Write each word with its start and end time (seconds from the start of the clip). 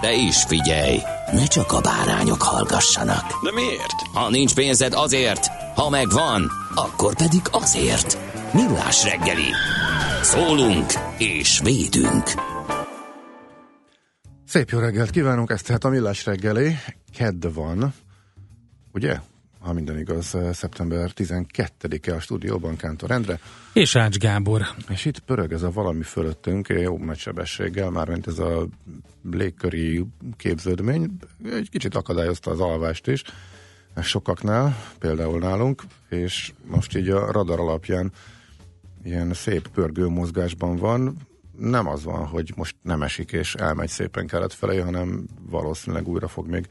De 0.00 0.12
is 0.12 0.44
figyelj, 0.44 0.98
ne 1.32 1.44
csak 1.44 1.72
a 1.72 1.80
bárányok 1.80 2.42
hallgassanak. 2.42 3.42
De 3.42 3.52
miért? 3.52 4.00
Ha 4.12 4.30
nincs 4.30 4.54
pénzed 4.54 4.92
azért, 4.92 5.46
ha 5.74 5.88
megvan, 5.88 6.50
akkor 6.74 7.14
pedig 7.14 7.40
azért. 7.50 8.18
Millás 8.52 9.04
reggeli. 9.04 9.52
Szólunk 10.22 10.92
és 11.18 11.60
védünk. 11.64 12.24
Szép 14.46 14.70
jó 14.70 14.78
reggelt 14.78 15.10
kívánunk, 15.10 15.50
ez 15.50 15.62
tehát 15.62 15.84
a 15.84 15.88
Millás 15.88 16.24
reggeli. 16.24 16.76
Kedd 17.16 17.52
van, 17.54 17.94
ugye? 18.92 19.18
Ha 19.68 19.74
minden 19.74 19.98
igaz, 19.98 20.36
szeptember 20.52 21.10
12-e 21.16 22.14
a 22.14 22.20
stúdióban 22.20 22.76
Kántor 22.76 23.10
Endre. 23.10 23.38
És 23.72 23.96
Ács 23.96 24.16
Gábor. 24.16 24.62
És 24.88 25.04
itt 25.04 25.18
pörög 25.18 25.52
ez 25.52 25.62
a 25.62 25.70
valami 25.70 26.02
fölöttünk, 26.02 26.68
jó 26.68 26.98
nagy 26.98 27.18
sebességgel, 27.18 27.90
mármint 27.90 28.26
ez 28.26 28.38
a 28.38 28.68
légköri 29.30 30.04
képződmény. 30.36 31.10
Egy 31.44 31.70
kicsit 31.70 31.94
akadályozta 31.94 32.50
az 32.50 32.60
alvást 32.60 33.06
is, 33.06 33.22
sokaknál, 34.02 34.76
például 34.98 35.38
nálunk, 35.38 35.82
és 36.08 36.52
most 36.66 36.96
így 36.96 37.08
a 37.08 37.32
radar 37.32 37.60
alapján 37.60 38.12
ilyen 39.04 39.34
szép 39.34 39.68
pörgő 39.68 40.06
mozgásban 40.06 40.76
van. 40.76 41.16
Nem 41.58 41.86
az 41.86 42.04
van, 42.04 42.26
hogy 42.26 42.52
most 42.56 42.76
nem 42.82 43.02
esik 43.02 43.32
és 43.32 43.54
elmegy 43.54 43.88
szépen 43.88 44.26
kelet 44.26 44.52
felé, 44.52 44.78
hanem 44.78 45.26
valószínűleg 45.50 46.08
újra 46.08 46.28
fog 46.28 46.48
még 46.48 46.68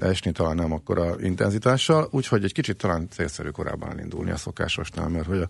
esni, 0.00 0.32
talán 0.32 0.56
nem 0.56 0.72
akkora 0.72 1.20
intenzitással, 1.20 2.08
úgyhogy 2.10 2.44
egy 2.44 2.52
kicsit 2.52 2.76
talán 2.76 3.08
célszerű 3.08 3.48
korábban 3.48 3.90
elindulni 3.90 4.30
a 4.30 4.36
szokásosnál, 4.36 5.08
mert 5.08 5.26
hogy 5.26 5.40
a 5.40 5.48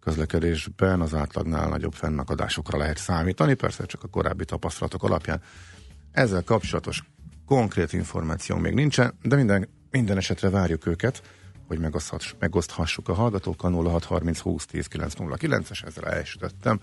közlekedésben 0.00 1.00
az 1.00 1.14
átlagnál 1.14 1.68
nagyobb 1.68 1.92
fennakadásokra 1.92 2.78
lehet 2.78 2.98
számítani, 2.98 3.54
persze 3.54 3.86
csak 3.86 4.02
a 4.02 4.08
korábbi 4.08 4.44
tapasztalatok 4.44 5.02
alapján. 5.02 5.42
Ezzel 6.12 6.42
kapcsolatos 6.42 7.02
konkrét 7.46 7.92
információ 7.92 8.56
még 8.56 8.74
nincsen, 8.74 9.18
de 9.22 9.36
minden, 9.36 9.68
minden 9.90 10.16
esetre 10.16 10.50
várjuk 10.50 10.86
őket, 10.86 11.22
hogy 11.66 11.78
megoszthassuk 12.38 13.08
a 13.08 13.14
hallgatókkal 13.14 13.72
0630 13.72 14.38
20 14.38 14.66
10 14.66 14.86
909-es, 14.90 15.86
ezzel 15.86 16.04
elsütöttem 16.04 16.80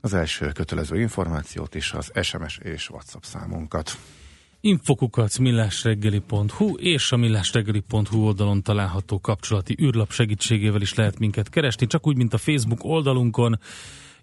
az 0.00 0.14
első 0.14 0.52
kötelező 0.52 1.00
információt 1.00 1.74
is, 1.74 1.92
az 1.92 2.10
SMS 2.22 2.58
és 2.58 2.90
WhatsApp 2.90 3.22
számunkat 3.22 3.96
infokukat 4.60 5.38
és 6.76 7.12
a 7.12 7.16
millásreggeli.hu 7.16 8.24
oldalon 8.24 8.62
található 8.62 9.20
kapcsolati 9.20 9.76
űrlap 9.82 10.12
segítségével 10.12 10.80
is 10.80 10.94
lehet 10.94 11.18
minket 11.18 11.48
keresni, 11.48 11.86
csak 11.86 12.06
úgy, 12.06 12.16
mint 12.16 12.34
a 12.34 12.38
Facebook 12.38 12.84
oldalunkon, 12.84 13.58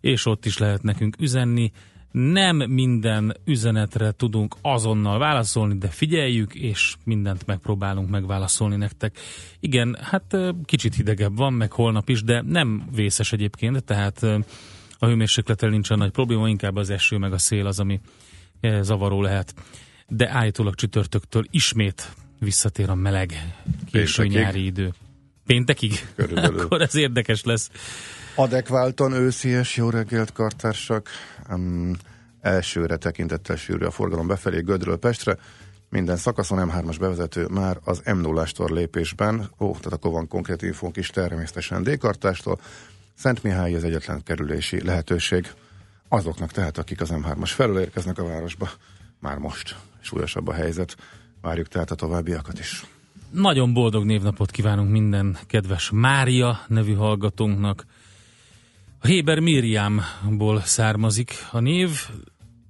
és 0.02 0.26
ott 0.26 0.46
is 0.46 0.58
lehet 0.58 0.84
nekünk 0.84 1.16
üzenni. 1.20 1.72
Nem 2.12 2.56
minden 2.58 3.38
üzenetre 3.46 4.12
tudunk 4.12 4.56
azonnal 4.62 5.20
válaszolni, 5.20 5.78
de 5.78 5.88
figyeljük, 5.88 6.56
és 6.56 6.96
mindent 7.04 7.46
megpróbálunk 7.46 8.10
megválaszolni 8.10 8.76
nektek. 8.76 9.18
Igen, 9.60 9.98
hát 10.02 10.38
kicsit 10.66 10.96
hidegebb 10.96 11.38
van, 11.38 11.54
meg 11.54 11.72
holnap 11.72 12.10
is, 12.10 12.24
de 12.24 12.42
nem 12.42 12.88
vészes 12.96 13.34
egyébként, 13.34 13.84
tehát 13.84 14.24
a 15.00 15.06
hőmérsékletel 15.06 15.70
nincsen 15.70 15.98
nagy 15.98 16.12
probléma, 16.12 16.50
inkább 16.50 16.76
az 16.76 16.90
eső 16.90 17.18
meg 17.18 17.34
a 17.34 17.38
szél 17.38 17.66
az, 17.66 17.80
ami 17.80 18.00
zavaró 18.82 19.22
lehet 19.22 19.54
de 20.08 20.30
állítólag 20.30 20.76
csütörtöktől 20.76 21.46
ismét 21.50 22.12
visszatér 22.40 22.90
a 22.90 22.96
meleg 22.96 23.56
késő 23.92 24.22
Péntekig. 24.22 24.46
nyári 24.46 24.66
idő. 24.66 24.94
Péntekig? 25.46 26.08
Körülbelül. 26.16 26.60
Akkor 26.66 26.82
ez 26.82 26.96
érdekes 26.96 27.44
lesz. 27.44 27.70
Adekváltan 28.36 29.12
őszies, 29.12 29.76
jó 29.76 29.90
reggelt, 29.90 30.32
kartársak. 30.32 31.10
Um, 31.50 31.98
elsőre 32.42 32.98
tekintettel 32.98 33.56
sűrű 33.56 33.86
a 33.86 33.92
forgalom 33.92 34.28
befelé 34.28 34.62
Gödről 34.62 34.98
Pestre. 34.98 35.38
Minden 35.90 36.18
szakaszon 36.18 36.70
M3-as 36.72 36.96
bevezető 37.00 37.46
már 37.46 37.78
az 37.84 38.02
m 38.06 38.18
0 38.18 38.46
lépésben, 38.56 39.50
ó, 39.60 39.72
tehát 39.72 39.94
akkor 39.94 40.12
van 40.12 40.28
konkrét 40.28 40.62
infónk 40.62 40.98
is 40.98 41.10
természetesen 41.10 41.84
D-kartástól. 41.84 42.60
Szent 43.16 43.44
Mihály 43.44 43.76
az 43.76 43.84
egyetlen 43.84 44.24
kerülési 44.24 44.84
lehetőség 44.84 45.52
azoknak 46.08 46.52
tehát, 46.52 46.78
akik 46.78 47.02
az 47.02 47.10
M3-as 47.14 47.52
felől 47.54 47.80
érkeznek 47.80 48.18
a 48.18 48.24
városba 48.24 48.70
már 49.20 49.38
most 49.38 49.76
súlyosabb 50.08 50.48
a 50.48 50.54
helyzet. 50.54 50.98
Várjuk 51.42 51.68
tehát 51.68 51.92
a 51.92 51.96
továbbiakat 51.96 52.60
is. 52.60 52.86
Nagyon 53.32 53.74
boldog 53.74 54.06
névnapot 54.06 54.52
kívánunk 54.52 54.92
minden 54.92 55.38
kedves 55.48 55.90
Mária 55.94 56.60
nevű 56.68 56.94
hallgatónknak. 56.94 57.86
A 59.00 59.08
Héber 59.08 59.40
Miriamból 59.40 60.62
származik 60.62 61.34
a 61.52 61.60
név, 61.60 61.90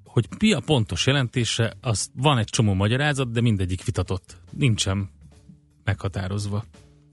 hogy 0.05 0.27
mi 0.39 0.53
a 0.53 0.59
pontos 0.59 1.05
jelentése, 1.05 1.73
az 1.81 2.09
van 2.13 2.37
egy 2.37 2.49
csomó 2.49 2.73
magyarázat, 2.73 3.31
de 3.31 3.41
mindegyik 3.41 3.83
vitatott. 3.83 4.37
Nincsen 4.51 5.09
meghatározva. 5.83 6.63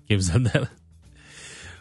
Képzeld 0.06 0.51
el. 0.53 0.71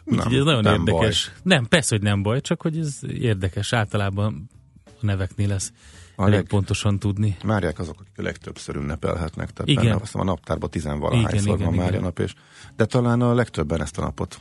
Úgyhogy 0.04 0.36
ez 0.36 0.44
nagyon 0.44 0.62
nem 0.62 0.74
érdekes. 0.74 1.26
Baj. 1.26 1.40
Nem, 1.42 1.66
persze, 1.66 1.94
hogy 1.94 2.04
nem 2.04 2.22
baj, 2.22 2.40
csak 2.40 2.62
hogy 2.62 2.78
ez 2.78 2.98
érdekes. 3.08 3.72
Általában 3.72 4.50
a 4.84 4.90
neveknél 5.00 5.48
lesz 5.48 5.72
a 6.16 6.28
leg... 6.28 6.46
pontosan 6.46 6.98
tudni. 6.98 7.36
Máriák 7.44 7.78
azok, 7.78 8.00
akik 8.00 8.18
a 8.18 8.22
legtöbbször 8.22 8.76
ünnepelhetnek, 8.76 9.50
tehát 9.50 9.70
igen. 9.70 9.84
benne 9.84 9.96
azt 10.02 10.14
a 10.14 10.24
naptárban 10.24 10.70
tizenvalahányszor 10.70 11.58
van 11.58 11.74
Mária 11.74 12.00
nap, 12.00 12.18
és, 12.18 12.34
de 12.76 12.84
talán 12.84 13.20
a 13.20 13.34
legtöbben 13.34 13.80
ezt 13.80 13.98
a 13.98 14.02
napot 14.02 14.40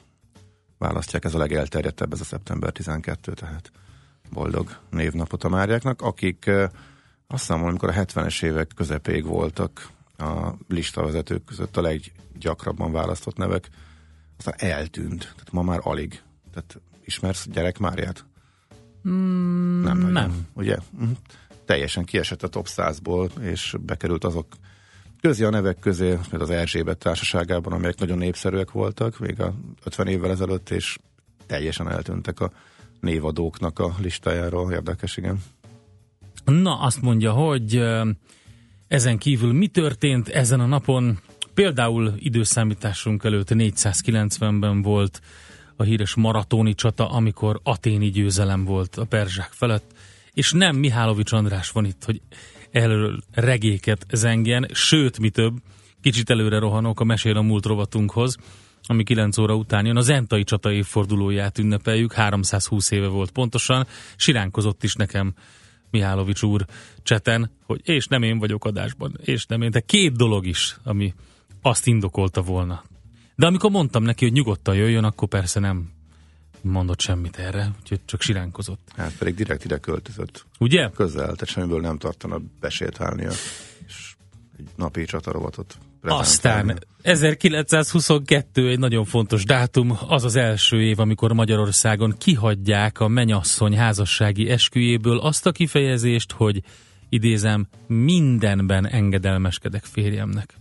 választják, 0.78 1.25
ez 1.25 1.34
a 1.34 1.38
legelterjedtebb, 1.38 2.13
ez 2.13 2.22
a 2.22 2.23
szeptember 2.23 2.72
12, 2.72 3.34
tehát 3.34 3.72
boldog 4.29 4.78
névnapot 4.89 5.44
a 5.44 5.50
Máriáknak, 5.50 6.01
akik 6.01 6.50
azt 7.28 7.47
hiszem, 7.47 7.63
amikor 7.63 7.90
a 7.90 7.94
70-es 7.94 8.44
évek 8.44 8.72
közepéig 8.75 9.25
voltak 9.25 9.90
a 10.17 10.53
listavezetők 10.67 11.44
között 11.44 11.78
a 11.78 11.81
leggyakrabban 11.81 12.91
választott 12.91 13.38
nevek, 13.38 13.69
aztán 14.38 14.53
eltűnt, 14.57 15.19
tehát 15.19 15.51
ma 15.51 15.61
már 15.61 15.79
alig. 15.84 16.22
Tehát 16.53 16.81
ismersz 17.05 17.47
gyerek 17.51 17.78
Máriát? 17.78 18.25
Mm, 19.07 19.81
nem, 19.81 19.97
nem. 19.97 20.47
Ugye? 20.53 20.78
Teljesen 21.66 22.03
kiesett 22.03 22.44
a 22.44 22.47
top 22.47 22.68
100-ból, 22.69 23.40
és 23.40 23.75
bekerült 23.79 24.24
azok 24.24 24.47
közé 25.22 25.43
a 25.43 25.49
nevek 25.49 25.79
közé, 25.79 26.09
mint 26.09 26.41
az 26.41 26.49
Erzsébet 26.49 26.97
társaságában, 26.97 27.73
amelyek 27.73 27.99
nagyon 27.99 28.17
népszerűek 28.17 28.72
voltak, 28.72 29.20
még 29.20 29.41
a 29.41 29.53
50 29.84 30.08
évvel 30.08 30.32
ezelőtt, 30.32 30.70
és 30.70 30.97
teljesen 31.46 31.90
eltűntek 31.90 32.40
a 32.40 32.52
névadóknak 32.99 33.79
a 33.79 33.96
listájáról. 34.02 34.72
Érdekes, 34.72 35.17
igen. 35.17 35.43
Na, 36.46 36.79
azt 36.79 37.02
mondja, 37.02 37.32
hogy 37.32 37.84
ezen 38.87 39.17
kívül 39.17 39.53
mi 39.53 39.67
történt 39.67 40.29
ezen 40.29 40.59
a 40.59 40.66
napon? 40.66 41.20
Például 41.53 42.14
időszámításunk 42.17 43.23
előtt 43.23 43.47
490-ben 43.49 44.82
volt 44.82 45.22
a 45.76 45.84
híres 45.84 46.16
maratoni 46.16 46.73
csata, 46.73 47.09
amikor 47.09 47.59
aténi 47.64 48.09
győzelem 48.09 48.66
volt 48.66 48.96
a 48.96 49.05
perzsák 49.05 49.49
felett 49.52 49.92
és 50.34 50.52
nem 50.52 50.76
Mihálovics 50.76 51.32
András 51.32 51.72
van 51.72 51.85
itt, 51.85 52.03
hogy 52.03 52.22
elől 52.72 53.20
regéket 53.32 54.06
zengjen, 54.12 54.70
sőt, 54.74 55.20
mi 55.20 55.30
több, 55.30 55.53
kicsit 56.02 56.30
előre 56.30 56.59
rohanok 56.59 57.00
a 57.00 57.03
Mesél 57.03 57.38
a 57.38 57.41
múlt 57.41 57.66
rovatunkhoz, 57.66 58.38
ami 58.85 59.03
9 59.03 59.38
óra 59.38 59.56
után 59.56 59.85
jön. 59.85 59.97
Az 59.97 60.09
Entai 60.09 60.44
csata 60.44 60.72
évfordulóját 60.72 61.58
ünnepeljük, 61.58 62.14
320 62.14 62.91
éve 62.91 63.08
volt 63.08 63.32
pontosan, 63.32 63.88
siránkozott 64.16 64.84
is 64.84 64.94
nekem 64.94 65.34
Mihálovics 65.91 66.44
úr 66.44 66.66
cseten, 67.03 67.52
hogy 67.66 67.82
és 67.84 68.08
nem 68.08 68.24
én 68.24 68.40
vagyok 68.40 68.66
adásban, 68.66 69.20
és 69.24 69.46
nem 69.46 69.62
én, 69.62 69.72
de 69.72 69.80
két 69.80 70.16
dolog 70.16 70.46
is, 70.46 70.78
ami 70.84 71.14
azt 71.62 71.88
indokolta 71.88 72.41
volna. 72.41 72.84
De 73.35 73.46
amikor 73.46 73.72
mondtam 73.72 74.03
neki, 74.03 74.26
hogy 74.26 74.34
nyugodtan 74.34 74.76
jöjjön, 74.76 75.03
akkor 75.03 75.28
persze 75.28 75.59
nem 75.59 75.90
mondott 76.63 76.99
semmit 76.99 77.37
erre, 77.37 77.71
úgyhogy 77.81 77.99
csak 78.05 78.21
siránkozott. 78.21 78.91
Hát 78.95 79.17
pedig 79.17 79.35
direkt 79.35 79.65
ide 79.65 79.77
költözött. 79.77 80.45
Ugye? 80.59 80.89
Közel, 80.89 81.21
tehát 81.21 81.47
semmiből 81.47 81.81
nem 81.81 81.97
tartana 81.97 82.41
besétálnia, 82.59 83.31
és 83.87 84.15
egy 84.57 84.67
napi 84.75 85.05
csatarovatot 85.05 85.77
Aztán 86.11 86.79
1922 87.01 88.69
egy 88.69 88.79
nagyon 88.79 89.05
fontos 89.05 89.43
dátum, 89.43 89.97
az 90.07 90.23
az 90.23 90.35
első 90.35 90.81
év, 90.81 90.99
amikor 90.99 91.33
Magyarországon 91.33 92.15
kihagyják 92.17 92.99
a 92.99 93.07
menyasszony 93.07 93.77
házassági 93.77 94.49
esküjéből 94.49 95.19
azt 95.19 95.45
a 95.45 95.51
kifejezést, 95.51 96.31
hogy 96.31 96.63
idézem, 97.09 97.67
mindenben 97.87 98.87
engedelmeskedek 98.87 99.83
férjemnek. 99.83 100.53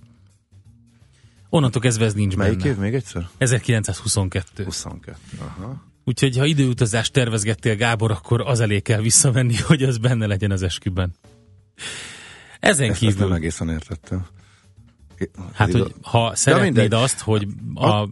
Onnantól 1.49 1.83
kezdve 1.83 2.05
ez 2.05 2.15
nincs 2.15 2.37
Melyik 2.37 2.59
benne. 2.59 2.71
év 2.71 2.77
még 2.77 2.95
egyszer? 2.95 3.29
1922. 3.39 4.65
22. 4.65 5.17
Aha. 5.39 5.92
Úgyhogy 6.05 6.39
ha 6.39 6.45
időutazást 6.45 7.13
tervezgettél, 7.13 7.77
Gábor, 7.77 8.11
akkor 8.11 8.41
az 8.41 8.61
elé 8.61 8.81
kell 8.81 9.01
visszamenni, 9.01 9.57
hogy 9.67 9.83
az 9.83 9.99
benne 9.99 10.27
legyen 10.27 10.51
az 10.51 10.63
esküben. 10.63 11.15
Ezen 12.61 12.91
Ezt, 12.91 12.91
ezt 12.91 13.01
nem 13.03 13.11
kívül, 13.13 13.35
egészen 13.35 13.69
értettem. 13.69 14.27
hát 15.53 15.69
Ez 15.69 15.75
hogy 15.75 15.81
idő- 15.81 15.95
ha 16.03 16.35
szeretnéd 16.35 16.93
azt, 16.93 17.21
hogy 17.21 17.47
a 17.75 18.09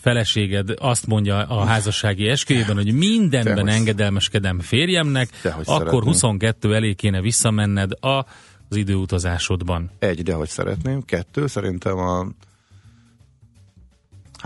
feleséged 0.00 0.70
azt 0.78 1.06
mondja 1.06 1.36
a 1.36 1.64
házassági 1.64 2.28
esküjében, 2.28 2.74
hogy 2.76 2.92
mindenben 2.92 3.54
Dehogy- 3.54 3.72
engedelmeskedem 3.72 4.60
férjemnek, 4.60 5.28
Dehogy 5.42 5.64
akkor 5.66 5.82
szeretném. 5.82 6.02
22 6.12 6.74
elé 6.74 6.94
kéne 6.94 7.20
visszamenned 7.20 7.92
a, 8.04 8.26
az 8.68 8.76
időutazásodban. 8.76 9.90
Egy, 9.98 10.22
de 10.22 10.34
hogy 10.34 10.48
szeretném. 10.48 11.02
Kettő, 11.04 11.46
szerintem 11.46 11.98
a 11.98 12.26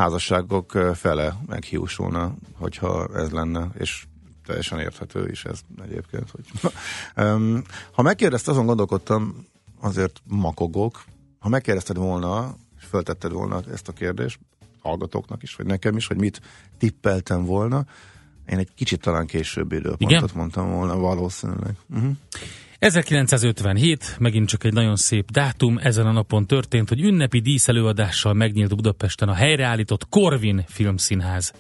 házasságok 0.01 0.71
fele 0.95 1.37
meghiúsulna, 1.47 2.35
hogyha 2.59 3.09
ez 3.15 3.31
lenne, 3.31 3.69
és 3.79 4.05
teljesen 4.47 4.79
érthető 4.81 5.29
is 5.29 5.45
ez 5.45 5.61
egyébként. 5.83 6.31
Hogy... 6.31 6.73
Ha 7.93 8.03
megkérdezte, 8.03 8.51
azon 8.51 8.67
gondolkodtam, 8.67 9.47
azért 9.81 10.21
makogok, 10.25 11.05
ha 11.39 11.49
megkérdezted 11.49 11.97
volna, 11.97 12.57
és 12.79 12.85
föltetted 12.85 13.33
volna 13.33 13.61
ezt 13.73 13.89
a 13.89 13.93
kérdést, 13.93 14.39
hallgatóknak 14.83 15.43
is, 15.43 15.55
vagy 15.55 15.67
nekem 15.67 15.97
is, 15.97 16.07
hogy 16.07 16.17
mit 16.17 16.41
tippeltem 16.79 17.45
volna, 17.45 17.85
én 18.47 18.59
egy 18.59 18.75
kicsit 18.75 19.01
talán 19.01 19.27
később 19.27 19.73
időpontot 19.73 20.11
Igen? 20.11 20.29
mondtam 20.35 20.71
volna, 20.71 20.97
valószínűleg. 20.97 21.77
Uh-huh. 21.89 22.11
1957, 22.81 24.17
megint 24.19 24.49
csak 24.49 24.65
egy 24.65 24.73
nagyon 24.73 24.97
szép 24.97 25.31
dátum, 25.31 25.79
ezen 25.79 26.07
a 26.07 26.13
napon 26.13 26.47
történt, 26.47 26.89
hogy 26.89 27.01
ünnepi 27.01 27.41
díszelőadással 27.41 28.33
megnyílt 28.33 28.77
Budapesten 28.77 29.29
a 29.29 29.35
helyreállított 29.35 30.09
Corvin 30.09 30.65
Filmszínház. 30.67 31.53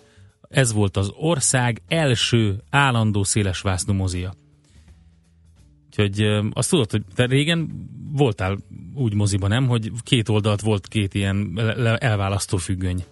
Ez 0.48 0.72
volt 0.72 0.96
az 0.96 1.12
ország 1.16 1.82
első 1.88 2.62
állandó 2.70 3.22
szélesvásznú 3.22 3.92
mozia. 3.92 4.34
Úgyhogy 5.86 6.22
azt 6.52 6.70
tudod, 6.70 6.90
hogy 6.90 7.02
te 7.14 7.26
régen 7.26 7.88
voltál 8.12 8.58
úgy 8.94 9.14
moziban, 9.14 9.48
nem? 9.48 9.66
Hogy 9.66 9.90
két 10.02 10.28
oldalt 10.28 10.60
volt 10.60 10.88
két 10.88 11.14
ilyen 11.14 11.60
elválasztó 11.98 12.56
függöny. 12.56 13.04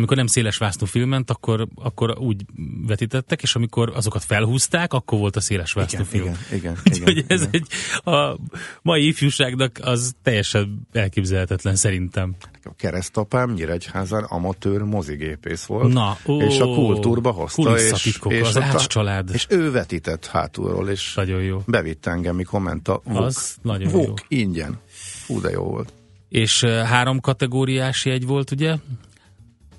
Amikor 0.00 0.16
nem 0.16 0.26
széles 0.26 0.56
vásznú 0.56 0.86
film 0.86 1.08
ment, 1.08 1.30
akkor, 1.30 1.68
akkor 1.74 2.18
úgy 2.18 2.44
vetítettek, 2.86 3.42
és 3.42 3.54
amikor 3.54 3.92
azokat 3.94 4.24
felhúzták, 4.24 4.92
akkor 4.92 5.18
volt 5.18 5.36
a 5.36 5.40
széles 5.40 5.72
vásznú 5.72 6.04
film. 6.04 6.22
igen, 6.24 6.36
igen, 6.52 6.76
Úgyhogy 6.92 7.16
igen, 7.16 7.24
ez 7.28 7.40
igen. 7.40 7.50
egy 7.52 7.66
a 8.14 8.38
mai 8.82 9.06
ifjúságnak 9.06 9.78
az 9.82 10.14
teljesen 10.22 10.86
elképzelhetetlen 10.92 11.76
szerintem. 11.76 12.34
A 12.64 12.74
keresztapám 12.76 13.50
Nyíregyházán 13.52 14.24
amatőr 14.24 14.82
mozigépész 14.82 15.64
volt, 15.64 15.92
Na, 15.92 16.16
ó, 16.26 16.40
és 16.42 16.58
a 16.58 16.64
kultúrba 16.64 17.30
hozta, 17.30 17.60
és, 17.62 17.66
kulisszatitkok, 17.66 18.32
az 18.32 18.56
ott 18.56 18.86
család. 18.86 19.30
és 19.32 19.46
ő 19.48 19.70
vetített 19.70 20.26
hátulról, 20.26 20.88
és 20.88 21.14
Nagyon 21.14 21.42
jó. 21.42 21.62
bevitt 21.66 22.06
engem, 22.06 22.36
mikor 22.36 22.60
ment 22.60 22.88
a 22.88 23.00
VUK. 23.04 23.20
Az 23.22 23.56
nagyon 23.62 23.90
VUK 23.90 24.24
jó. 24.28 24.38
ingyen. 24.38 24.78
Fú, 24.86 25.40
de 25.40 25.50
jó 25.50 25.62
volt. 25.62 25.92
És 26.28 26.64
három 26.64 27.20
kategóriás 27.20 28.04
jegy 28.04 28.26
volt, 28.26 28.50
ugye? 28.50 28.76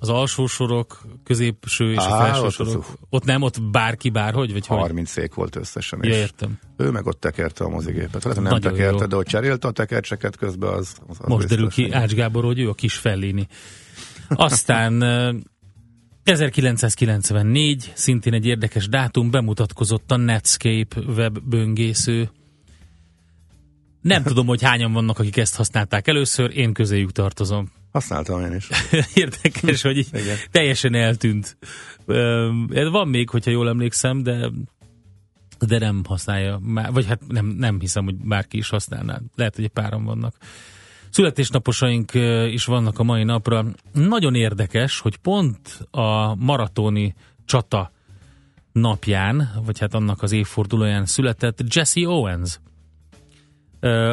Az 0.04 0.10
alsó 0.10 0.48
sorok, 0.48 1.02
középső 1.24 1.92
és 1.92 1.98
a 1.98 2.02
Á, 2.02 2.26
felső 2.26 2.42
ott 2.42 2.52
sorok. 2.52 2.76
az- 2.78 2.96
Ott 3.10 3.24
nem, 3.24 3.42
ott 3.42 3.62
bárki 3.62 4.10
bárhogy, 4.10 4.52
vagy 4.52 4.68
hogy? 4.68 4.78
30 4.78 5.10
szék 5.10 5.34
volt 5.34 5.56
összesen, 5.56 6.00
Ja, 6.04 6.16
értem. 6.16 6.60
ő 6.78 6.90
meg 6.92 7.06
ott 7.06 7.20
tekerte 7.20 7.64
a 7.64 7.70
mozigépet. 7.70 8.24
Lehet, 8.24 8.24
hogy 8.24 8.34
nem 8.44 8.44
Nagyon 8.54 8.72
tekerte, 8.74 9.02
jó. 9.02 9.06
de 9.08 9.16
hogy 9.16 9.26
cserélte 9.26 9.68
a 9.68 9.72
tekercseket 9.72 10.36
közben, 10.38 10.74
az, 10.74 10.96
az, 11.08 11.18
az 11.22 11.28
Most 11.28 11.48
derül 11.48 11.70
ki 11.70 11.82
hogy- 11.82 11.92
Ács 11.92 12.14
Gábor, 12.14 12.44
hogy 12.44 12.60
ő 12.60 12.70
a 12.70 12.74
kis 12.74 12.94
Fellini. 12.98 13.48
Aztán 14.30 15.02
ö, 15.02 15.34
1994, 16.24 17.92
szintén 17.96 18.34
egy 18.34 18.46
érdekes 18.46 18.88
dátum, 18.90 19.32
bemutatkozott 19.32 20.12
a 20.12 20.16
Netscape 20.16 21.00
webböngésző. 21.00 22.30
Nem 24.02 24.24
tudom, 24.24 24.46
hogy 24.46 24.62
hányan 24.62 24.94
vannak, 24.94 25.20
akik 25.20 25.38
ezt 25.38 25.56
használták 25.56 26.08
először, 26.08 26.58
én 26.58 26.74
közéjük 26.74 27.12
tartozom. 27.12 27.72
Használtam 27.92 28.42
én 28.42 28.54
is. 28.54 28.68
Érdekes, 29.14 29.82
hogy 29.82 29.98
így 29.98 30.08
Igen. 30.14 30.38
teljesen 30.52 30.96
eltűnt. 30.96 31.58
Van 32.92 33.08
még, 33.08 33.30
hogyha 33.30 33.52
jól 33.52 33.70
emlékszem, 33.70 34.24
de 34.24 34.52
de 35.68 35.80
nem 35.80 36.02
használja, 36.08 36.60
vagy 36.92 37.06
hát 37.06 37.22
nem, 37.28 37.46
nem 37.46 37.80
hiszem, 37.80 38.04
hogy 38.04 38.16
bárki 38.16 38.58
is 38.58 38.70
használná. 38.70 39.20
Lehet, 39.36 39.56
hogy 39.56 39.64
egy 39.64 39.72
páran 39.72 40.04
vannak. 40.04 40.36
Születésnaposaink 41.10 42.12
is 42.52 42.66
vannak 42.66 43.00
a 43.00 43.04
mai 43.04 43.24
napra. 43.24 43.66
Nagyon 43.94 44.36
érdekes, 44.36 45.00
hogy 45.00 45.18
pont 45.18 45.88
a 45.92 46.36
maratoni 46.36 47.16
csata 47.46 47.92
napján, 48.72 49.62
vagy 49.66 49.80
hát 49.80 49.94
annak 49.94 50.22
az 50.22 50.32
évfordulóján 50.32 51.06
született 51.06 51.60
Jesse 51.74 52.08
Owens, 52.08 52.60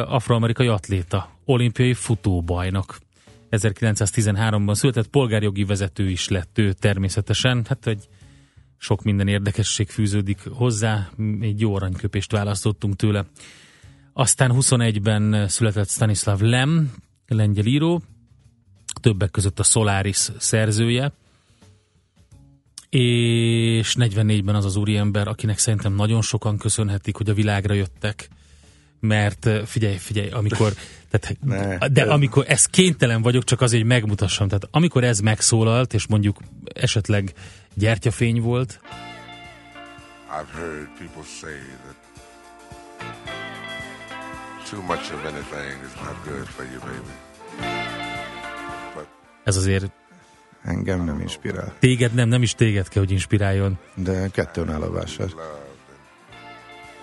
afroamerikai 0.05 0.67
atléta, 0.67 1.29
olimpiai 1.45 1.93
futóbajnok. 1.93 2.97
1913-ban 3.51 4.73
született, 4.73 5.07
polgárjogi 5.07 5.63
vezető 5.63 6.09
is 6.09 6.27
lett 6.27 6.57
ő 6.57 6.73
természetesen. 6.73 7.65
Hát 7.67 7.87
egy 7.87 8.07
sok 8.77 9.03
minden 9.03 9.27
érdekesség 9.27 9.89
fűződik 9.89 10.39
hozzá, 10.49 11.09
egy 11.39 11.59
jó 11.59 11.75
aranyköpést 11.75 12.31
választottunk 12.31 12.95
tőle. 12.95 13.25
Aztán 14.13 14.51
21-ben 14.53 15.47
született 15.47 15.89
Stanislav 15.89 16.39
Lem, 16.39 16.93
lengyel 17.27 17.65
író, 17.65 18.01
többek 19.01 19.31
között 19.31 19.59
a 19.59 19.63
Solaris 19.63 20.29
szerzője, 20.37 21.11
és 22.89 23.95
44-ben 23.99 24.55
az 24.55 24.65
az 24.65 24.75
úriember, 24.75 25.27
akinek 25.27 25.57
szerintem 25.57 25.93
nagyon 25.93 26.21
sokan 26.21 26.57
köszönhetik, 26.57 27.15
hogy 27.15 27.29
a 27.29 27.33
világra 27.33 27.73
jöttek, 27.73 28.29
mert 28.99 29.49
figyelj, 29.65 29.95
figyelj, 29.97 30.29
amikor, 30.29 30.73
tehát, 31.09 31.37
Ne, 31.45 31.77
de 31.87 32.01
ez- 32.01 32.07
amikor 32.09 32.45
ez 32.47 32.65
kénytelen 32.65 33.21
vagyok, 33.21 33.43
csak 33.43 33.61
azért, 33.61 33.81
hogy 33.81 33.91
megmutassam, 33.91 34.47
tehát 34.47 34.67
amikor 34.71 35.03
ez 35.03 35.19
megszólalt, 35.19 35.93
és 35.93 36.07
mondjuk 36.07 36.37
esetleg 36.73 37.33
gyertyafény 37.73 38.41
volt, 38.41 38.79
I've 40.31 40.57
heard 40.57 40.87
people 40.97 41.23
say 41.41 41.53
that 41.83 41.97
too 44.69 44.81
much 44.81 45.13
of 45.13 45.23
anything 45.25 45.79
is 45.85 45.93
not 46.03 46.15
good 46.25 46.45
for 46.47 46.65
you, 46.65 46.79
baby. 46.79 47.13
But 48.95 49.07
ez 49.43 49.55
azért 49.55 49.91
Engem 50.63 51.03
nem 51.05 51.19
inspirál. 51.19 51.73
téged 51.79 52.13
nem, 52.13 52.27
nem 52.29 52.41
is 52.41 52.53
téged 52.55 52.87
kell, 52.87 53.01
hogy 53.03 53.11
inspiráljon. 53.11 53.77
De 53.95 54.27
kettőn 54.31 54.69
áll 54.69 54.81
a 54.81 54.91
vásár. 54.91 55.27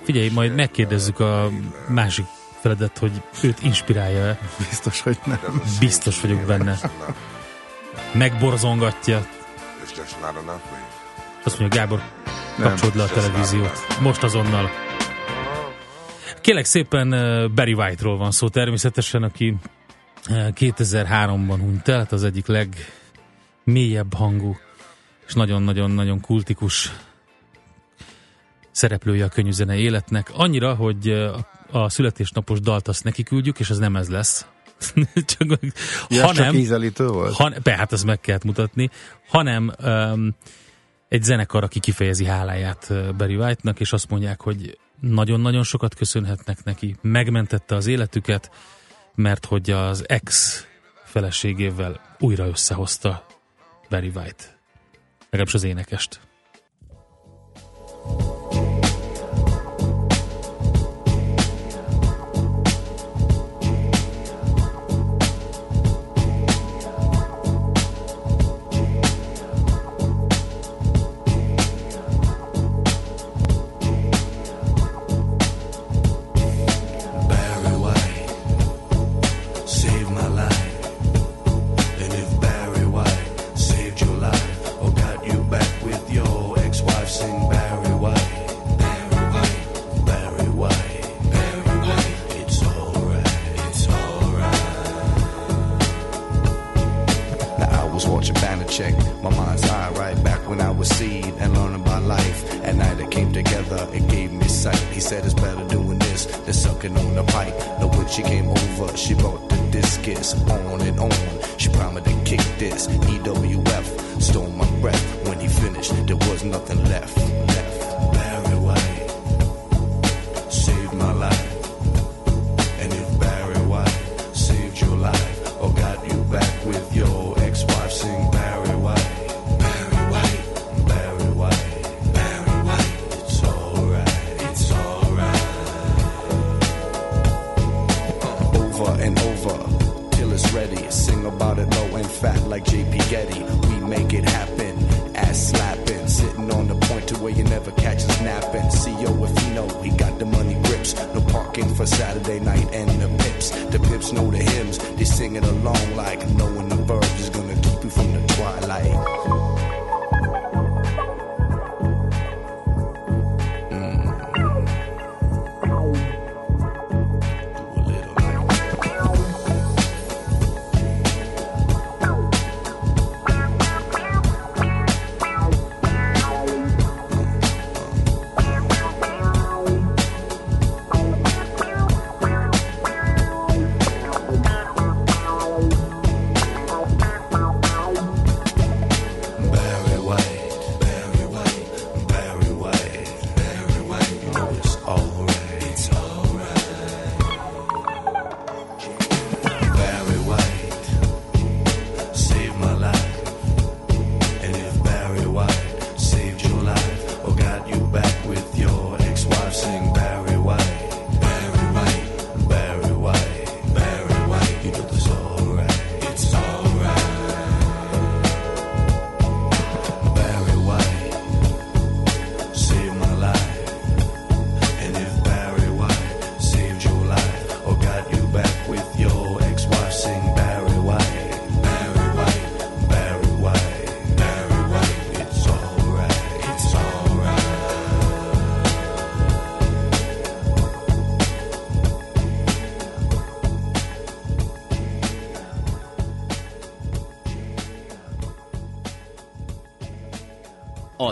Figyelj, 0.07 0.29
majd 0.29 0.55
megkérdezzük 0.55 1.21
a 1.21 1.51
másik 1.89 2.27
feledet, 2.61 2.99
hogy 2.99 3.23
őt 3.43 3.63
inspirálja 3.63 4.39
Biztos, 4.59 5.01
hogy 5.01 5.19
nem. 5.25 5.63
Biztos 5.81 6.21
vagyok 6.21 6.41
benne. 6.41 6.79
Megborzongatja. 8.13 9.27
Azt 11.45 11.59
mondja, 11.59 11.81
Gábor, 11.81 12.03
kapcsolod 12.61 12.97
le 12.97 13.03
a 13.03 13.07
televíziót. 13.07 13.87
Most 14.01 14.23
azonnal. 14.23 14.71
Kélek 16.41 16.65
szépen 16.65 17.13
eh, 17.13 17.49
Barry 17.49 17.73
White-ról 17.73 18.17
van 18.17 18.31
szó 18.31 18.49
természetesen, 18.49 19.23
aki 19.23 19.57
eh, 20.25 20.47
2003-ban 20.55 21.57
hunyt 21.61 21.89
el, 21.89 21.99
hát 21.99 22.13
az 22.13 22.25
egyik 22.25 22.47
legmélyebb 22.47 24.15
hangú 24.15 24.57
és 25.27 25.33
nagyon-nagyon-nagyon 25.33 26.21
kultikus 26.21 26.93
szereplője 28.77 29.25
a 29.25 29.29
könyvzene 29.29 29.77
életnek, 29.77 30.31
annyira, 30.33 30.75
hogy 30.75 31.31
a 31.71 31.89
születésnapos 31.89 32.61
dalt 32.61 32.89
azt 32.89 33.05
neki 33.05 33.23
küldjük, 33.23 33.59
és 33.59 33.71
ez 33.71 33.79
nem 33.79 33.97
ez 33.97 34.09
lesz. 34.09 34.47
csak, 35.37 35.59
ja, 36.09 36.27
hanem, 36.27 36.45
csak 36.45 36.55
ízelítő 36.55 37.07
volt? 37.07 37.35
Han, 37.35 37.55
be, 37.63 37.77
hát 37.77 37.93
ezt 37.93 38.05
meg 38.05 38.21
kellett 38.21 38.45
mutatni. 38.45 38.91
Hanem 39.29 39.73
um, 39.85 40.35
egy 41.09 41.23
zenekar, 41.23 41.65
aki 41.65 41.81
kifejezi 41.81 42.25
háláját 42.25 42.93
Barry 43.17 43.37
White-nak, 43.37 43.81
és 43.81 43.93
azt 43.93 44.11
mondják, 44.11 44.41
hogy 44.41 44.79
nagyon-nagyon 45.01 45.63
sokat 45.63 45.95
köszönhetnek 45.95 46.65
neki. 46.65 46.97
Megmentette 47.01 47.75
az 47.75 47.87
életüket, 47.87 48.51
mert 49.15 49.45
hogy 49.45 49.71
az 49.71 50.05
ex 50.09 50.61
feleségével 51.05 52.01
újra 52.19 52.47
összehozta 52.47 53.27
Barry 53.89 54.13
White. 54.15 54.59
Legalábbis 55.25 55.55
az 55.55 55.65
énekest. 55.65 56.21
thank 58.07 58.21
you 58.21 58.36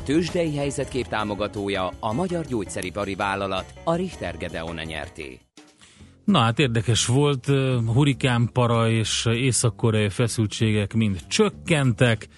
tőzsdei 0.05 0.57
helyzetkép 0.57 1.07
támogatója 1.07 1.91
a 2.01 2.13
Magyar 2.13 2.45
Gyógyszeripari 2.47 3.15
Vállalat, 3.15 3.75
a 3.85 3.95
Richter 3.95 4.37
Gedeon 4.37 4.81
nyerté. 4.85 5.41
Na 6.25 6.39
hát 6.39 6.59
érdekes 6.59 7.07
volt, 7.07 7.47
hurikánpara 7.87 8.91
és 8.91 9.27
észak-koreai 9.33 10.09
feszültségek 10.09 10.95
mind 10.95 11.27
csökkentek, 11.27 12.29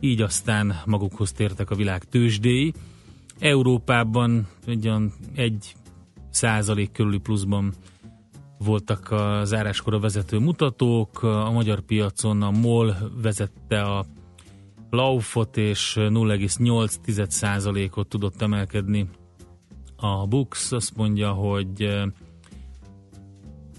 így 0.00 0.20
aztán 0.22 0.80
magukhoz 0.84 1.32
tértek 1.32 1.70
a 1.70 1.74
világ 1.74 2.04
tőzsdéi. 2.04 2.72
Európában 3.38 4.48
egy 4.66 4.88
olyan 4.88 5.12
egy 5.34 5.74
százalék 6.30 6.92
körüli 6.92 7.18
pluszban 7.18 7.74
voltak 8.58 9.10
a 9.10 9.44
záráskor 9.44 9.94
a 9.94 9.98
vezető 9.98 10.38
mutatók, 10.38 11.22
a 11.22 11.50
magyar 11.50 11.80
piacon 11.80 12.42
a 12.42 12.50
MOL 12.50 12.96
vezette 13.22 13.80
a 13.80 14.04
Laufot 14.90 15.56
és 15.56 15.94
0,8%-ot 15.98 18.08
tudott 18.08 18.42
emelkedni. 18.42 19.08
A 19.96 20.26
Bux 20.26 20.72
azt 20.72 20.96
mondja, 20.96 21.32
hogy 21.32 22.04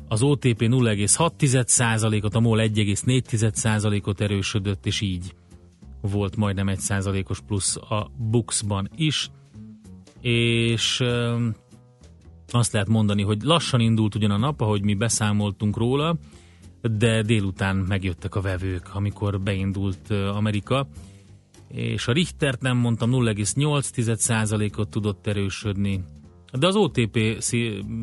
az 0.07 0.21
OTP 0.21 0.61
0,6%-ot, 0.61 2.35
a 2.35 2.39
MOL 2.39 2.59
1,4%-ot 2.61 4.21
erősödött, 4.21 4.85
és 4.85 5.01
így 5.01 5.35
volt 6.01 6.35
majdnem 6.35 6.67
1%-os 6.69 7.39
plusz 7.39 7.75
a 7.75 8.11
Buxban 8.17 8.89
is. 8.95 9.29
És 10.21 11.03
azt 12.51 12.71
lehet 12.71 12.87
mondani, 12.87 13.21
hogy 13.21 13.41
lassan 13.41 13.79
indult 13.79 14.15
ugyan 14.15 14.31
a 14.31 14.37
nap, 14.37 14.61
ahogy 14.61 14.83
mi 14.83 14.93
beszámoltunk 14.93 15.77
róla, 15.77 16.17
de 16.81 17.21
délután 17.21 17.75
megjöttek 17.75 18.35
a 18.35 18.41
vevők, 18.41 18.95
amikor 18.95 19.41
beindult 19.41 20.11
Amerika, 20.11 20.87
és 21.67 22.07
a 22.07 22.11
Richtert 22.11 22.61
nem 22.61 22.77
mondtam 22.77 23.11
0,8%-ot 23.11 24.89
tudott 24.89 25.27
erősödni, 25.27 26.03
de 26.51 26.67
az 26.67 26.75
OTP 26.75 27.15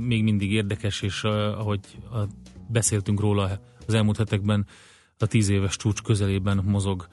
még 0.07 0.23
mindig 0.23 0.53
érdekes, 0.53 1.03
és 1.03 1.25
ahogy 1.25 1.81
beszéltünk 2.69 3.21
róla 3.21 3.61
az 3.87 3.95
elmúlt 3.95 4.17
hetekben, 4.17 4.67
a 5.19 5.27
10 5.27 5.49
éves 5.49 5.77
csúcs 5.77 6.03
közelében 6.03 6.61
mozog 6.65 7.07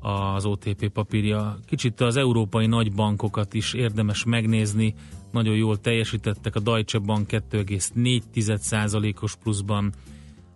az 0.00 0.44
OTP 0.44 0.88
papírja. 0.88 1.58
Kicsit 1.66 2.00
az 2.00 2.16
európai 2.16 2.66
nagybankokat 2.66 3.54
is 3.54 3.72
érdemes 3.72 4.24
megnézni, 4.24 4.94
nagyon 5.32 5.56
jól 5.56 5.80
teljesítettek, 5.80 6.56
a 6.56 6.60
Deutsche 6.60 6.98
Bank 6.98 7.30
2,4%-os 7.30 9.36
pluszban, 9.36 9.92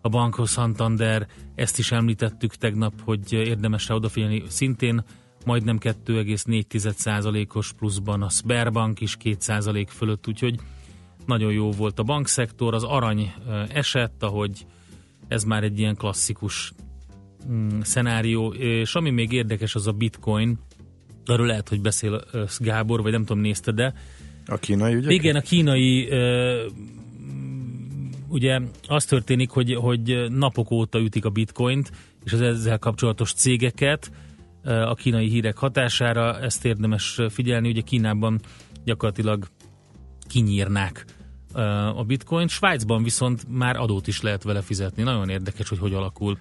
a 0.01 0.09
Banco 0.09 0.45
Santander, 0.45 1.27
ezt 1.55 1.79
is 1.79 1.93
említettük 1.93 2.55
tegnap, 2.55 2.93
hogy 3.05 3.33
érdemes 3.33 3.89
rá 3.89 3.95
odafigyelni 3.95 4.43
szintén, 4.49 5.05
majdnem 5.45 5.79
2,4%-os 5.81 7.73
pluszban 7.73 8.23
a 8.23 8.29
Sberbank 8.29 9.01
is 9.01 9.17
2% 9.25 9.87
fölött, 9.89 10.29
úgyhogy 10.29 10.59
nagyon 11.27 11.53
jó 11.53 11.71
volt 11.71 11.99
a 11.99 12.03
bankszektor, 12.03 12.75
az 12.75 12.85
arany 12.85 13.33
eh, 13.49 13.69
esett, 13.69 14.23
ahogy 14.23 14.67
ez 15.29 15.45
már 15.45 15.63
egy 15.63 15.79
ilyen 15.79 15.97
klasszikus 15.97 16.73
mm, 17.49 17.81
szenárió, 17.81 18.53
és 18.53 18.95
ami 18.95 19.11
még 19.11 19.33
érdekes 19.33 19.75
az 19.75 19.87
a 19.87 19.93
bitcoin, 19.93 20.59
arról 21.27 21.47
lehet, 21.47 21.69
hogy 21.69 21.81
beszél 21.81 22.25
eh, 22.33 22.43
Gábor, 22.59 23.03
vagy 23.03 23.13
nem 23.13 23.25
tudom, 23.25 23.43
nézte, 23.43 23.73
de 23.73 23.95
a 24.47 24.57
kínai 24.57 24.95
ügyek? 24.95 25.13
Igen, 25.13 25.37
a 25.37 25.41
kínai 25.41 26.09
ö, 26.09 26.67
ugye 28.31 28.61
az 28.89 29.05
történik, 29.05 29.51
hogy, 29.51 29.75
hogy 29.75 30.27
napok 30.29 30.71
óta 30.71 30.99
ütik 30.99 31.25
a 31.25 31.31
bitcoint, 31.31 31.91
és 32.25 32.33
az 32.33 32.41
ezzel 32.41 32.79
kapcsolatos 32.79 33.33
cégeket 33.33 34.11
a 34.65 34.95
kínai 34.95 35.29
hírek 35.29 35.57
hatására, 35.57 36.41
ezt 36.41 36.65
érdemes 36.65 37.21
figyelni, 37.29 37.69
ugye 37.69 37.81
Kínában 37.81 38.41
gyakorlatilag 38.85 39.47
kinyírnák 40.29 41.05
a 41.95 42.05
bitcoin, 42.05 42.49
Svájcban 42.49 43.03
viszont 43.03 43.45
már 43.49 43.77
adót 43.77 44.07
is 44.07 44.21
lehet 44.21 44.43
vele 44.43 44.61
fizetni. 44.61 45.03
Nagyon 45.03 45.29
érdekes, 45.29 45.69
hogy 45.69 45.79
hogy 45.79 45.95
alakul. 45.95 46.39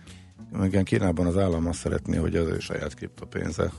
Igen, 0.64 0.84
Kínában 0.84 1.26
az 1.26 1.38
állam 1.38 1.68
azt 1.68 1.80
szeretné, 1.80 2.18
hogy 2.18 2.36
az 2.36 2.48
ő 2.48 2.60
saját 2.60 2.94
kriptopénze 2.94 3.72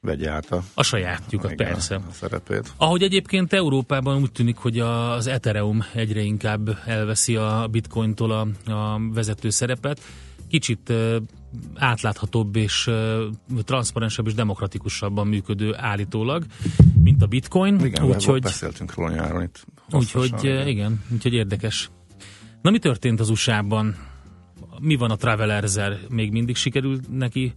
vegye 0.00 0.30
át 0.30 0.52
a, 0.52 0.62
a 0.74 0.82
sajátjukat, 0.82 1.52
igen, 1.52 1.66
persze. 1.66 1.94
A 1.94 2.12
szerepét. 2.12 2.72
Ahogy 2.76 3.02
egyébként 3.02 3.52
Európában 3.52 4.20
úgy 4.20 4.32
tűnik, 4.32 4.56
hogy 4.56 4.78
az 4.78 5.26
Ethereum 5.26 5.84
egyre 5.94 6.20
inkább 6.20 6.78
elveszi 6.86 7.36
a 7.36 7.68
bitcointól 7.70 8.30
a, 8.30 8.70
a 8.72 9.00
vezető 9.12 9.50
szerepet. 9.50 10.00
Kicsit 10.48 10.92
átláthatóbb 11.74 12.56
és 12.56 12.90
transzparensebb 13.64 14.26
és 14.26 14.34
demokratikusabban 14.34 15.26
működő 15.26 15.74
állítólag, 15.76 16.44
mint 17.02 17.22
a 17.22 17.26
bitcoin. 17.26 17.80
Igen, 17.84 18.04
úgyhogy 18.04 18.42
beszéltünk 18.42 18.94
róla 18.94 19.10
nyáron 19.10 19.42
itt. 19.42 19.64
Úgyhogy 19.90 20.32
igen. 20.42 20.66
igen, 20.66 21.04
úgyhogy 21.12 21.32
érdekes. 21.32 21.90
Na 22.62 22.70
mi 22.70 22.78
történt 22.78 23.20
az 23.20 23.28
USA-ban? 23.28 23.96
Mi 24.80 24.94
van 24.94 25.10
a 25.10 25.16
Travelerzer? 25.16 25.98
Még 26.08 26.32
mindig 26.32 26.56
sikerült 26.56 27.16
neki 27.16 27.54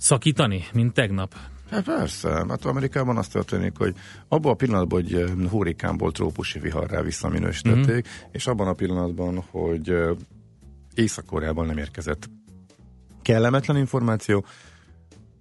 szakítani, 0.00 0.64
mint 0.72 0.94
tegnap? 0.94 1.34
Hát 1.70 1.84
persze, 1.84 2.44
hát 2.48 2.64
Amerikában 2.64 3.16
az 3.16 3.28
történik, 3.28 3.76
hogy 3.76 3.94
abban 4.28 4.52
a 4.52 4.54
pillanatban, 4.54 5.02
hogy 5.02 5.30
hurrikánból 5.50 6.12
trópusi 6.12 6.58
viharrá 6.58 7.02
visszaminősítették, 7.02 8.08
mm-hmm. 8.08 8.28
és 8.32 8.46
abban 8.46 8.68
a 8.68 8.72
pillanatban, 8.72 9.44
hogy 9.50 9.94
Észak-Koreában 10.94 11.66
nem 11.66 11.78
érkezett 11.78 12.30
kellemetlen 13.22 13.76
információ, 13.76 14.44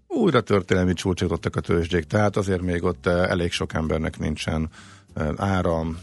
újra 0.08 0.42
történelmi 0.42 0.94
csúcsot 0.94 1.32
adtak 1.32 1.56
a 1.56 1.62
tőzsdék, 1.62 2.04
tehát 2.04 2.38
azért 2.38 2.62
még 2.62 2.84
ott 2.84 3.06
elég 3.06 3.52
sok 3.52 3.74
embernek 3.74 4.20
nincsen 4.20 4.70
áram, 5.36 5.98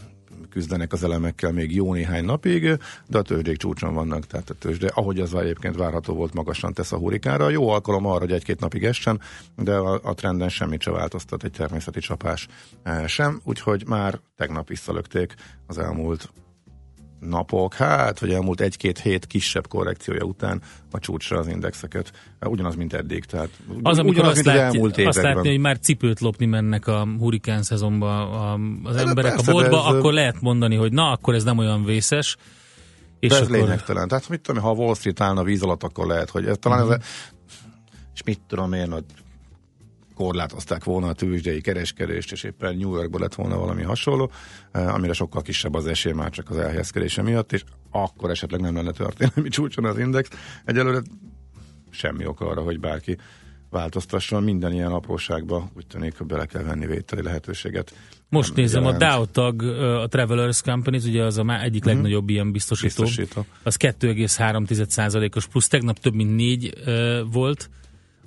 küzdenek 0.57 0.93
az 0.93 1.03
elemekkel 1.03 1.51
még 1.51 1.75
jó 1.75 1.93
néhány 1.93 2.25
napig, 2.25 2.77
de 3.07 3.17
a 3.17 3.21
tőzsdék 3.21 3.57
csúcson 3.57 3.93
vannak, 3.93 4.27
tehát 4.27 4.49
a 4.49 4.53
tőzsde, 4.53 4.91
ahogy 4.93 5.19
az 5.19 5.35
egyébként 5.35 5.75
várható 5.75 6.13
volt, 6.13 6.33
magasan 6.33 6.73
tesz 6.73 6.91
a 6.91 6.97
hurikára. 6.97 7.49
Jó 7.49 7.69
alkalom 7.69 8.05
arra, 8.05 8.19
hogy 8.19 8.31
egy-két 8.31 8.59
napig 8.59 8.83
essen, 8.83 9.21
de 9.55 9.75
a, 9.75 9.99
a 10.03 10.13
trenden 10.13 10.49
semmit 10.49 10.81
se 10.81 10.91
változtat, 10.91 11.43
egy 11.43 11.51
természeti 11.51 11.99
csapás 11.99 12.47
sem, 13.05 13.41
úgyhogy 13.43 13.83
már 13.87 14.19
tegnap 14.35 14.67
visszalökték 14.67 15.35
az 15.67 15.77
elmúlt 15.77 16.29
napok, 17.19 17.73
hát, 17.73 18.19
vagy 18.19 18.31
elmúlt 18.31 18.61
egy-két 18.61 18.99
hét 18.99 19.25
kisebb 19.25 19.67
korrekciója 19.67 20.23
után 20.23 20.61
a 20.91 20.99
csúcsra 20.99 21.37
az 21.37 21.47
indexeket. 21.47 22.11
Ugyanaz, 22.41 22.75
mint 22.75 22.93
eddig. 22.93 23.25
Tehát 23.25 23.49
az, 23.83 23.99
amikor 23.99 24.05
ugyanaz, 24.05 24.37
azt, 24.37 24.45
mint 24.45 24.57
látja, 24.57 24.63
elmúlt 24.63 24.97
azt 24.97 25.21
látni, 25.21 25.49
hogy 25.49 25.59
már 25.59 25.79
cipőt 25.79 26.19
lopni 26.19 26.45
mennek 26.45 26.87
a 26.87 27.07
hurikán 27.19 27.63
szezonban 27.63 28.31
az 28.83 28.95
de 28.95 29.01
emberek 29.01 29.35
persze, 29.35 29.51
a 29.51 29.53
boltba, 29.53 29.77
ez, 29.77 29.93
akkor 29.95 30.13
lehet 30.13 30.41
mondani, 30.41 30.75
hogy 30.75 30.91
na, 30.91 31.11
akkor 31.11 31.33
ez 31.33 31.43
nem 31.43 31.57
olyan 31.57 31.85
vészes. 31.85 32.37
És 33.19 33.29
de 33.29 33.35
ez 33.35 33.41
akkor... 33.41 33.57
lényegtelen. 33.57 34.07
Tehát 34.07 34.29
mit 34.29 34.41
tudom, 34.41 34.63
ha 34.63 34.71
Wall 34.71 34.95
Street 34.95 35.21
állna 35.21 35.43
víz 35.43 35.63
alatt, 35.63 35.83
akkor 35.83 36.07
lehet, 36.07 36.29
hogy 36.29 36.45
ez 36.45 36.57
talán 36.59 36.79
uh-huh. 36.79 36.93
ez, 36.93 37.01
és 38.13 38.23
mit 38.23 38.39
tudom 38.47 38.73
én, 38.73 38.91
hogy 38.91 39.03
korlátozták 40.17 40.83
volna 40.83 41.07
a 41.07 41.13
tőzsdei 41.13 41.61
kereskedést, 41.61 42.31
és 42.31 42.43
éppen 42.43 42.77
New 42.77 42.95
Yorkban 42.95 43.21
lett 43.21 43.35
volna 43.35 43.57
valami 43.57 43.83
hasonló, 43.83 44.31
eh, 44.71 44.93
amire 44.93 45.13
sokkal 45.13 45.41
kisebb 45.41 45.73
az 45.73 45.87
esély 45.87 46.11
már 46.11 46.29
csak 46.29 46.49
az 46.49 46.57
elhelyezkedése 46.57 47.21
miatt, 47.21 47.53
és 47.53 47.63
akkor 47.91 48.29
esetleg 48.29 48.61
nem 48.61 48.75
lenne 48.75 48.91
történelmi 48.91 49.49
csúcson 49.55 49.85
az 49.85 49.97
index. 49.97 50.29
Egyelőre 50.65 51.01
semmi 51.89 52.25
ok 52.25 52.41
arra, 52.41 52.61
hogy 52.61 52.79
bárki 52.79 53.17
változtasson, 53.69 54.43
minden 54.43 54.73
ilyen 54.73 54.91
apróságba 54.91 55.69
úgy 55.75 55.87
tűnik, 55.87 56.17
hogy 56.17 56.27
bele 56.27 56.45
kell 56.45 56.63
venni 56.63 56.85
vételi 56.85 57.21
lehetőséget. 57.21 57.93
Most 58.29 58.55
nézem, 58.55 58.83
jelent. 58.83 59.01
a 59.01 59.05
Dow 59.05 59.25
tag, 59.25 59.61
a 60.01 60.07
Travelers 60.07 60.61
Companies, 60.61 61.03
ugye 61.03 61.23
az 61.23 61.37
a 61.37 61.43
már 61.43 61.63
egyik 61.63 61.81
uh-huh. 61.81 61.93
legnagyobb 61.93 62.29
ilyen 62.29 62.51
biztosító, 62.51 63.03
biztosító. 63.03 63.45
az 63.63 63.77
2,3%-os 63.79 65.47
plusz, 65.47 65.67
tegnap 65.67 65.99
több 65.99 66.13
mint 66.13 66.35
4 66.35 66.73
uh, 66.85 67.19
volt, 67.31 67.69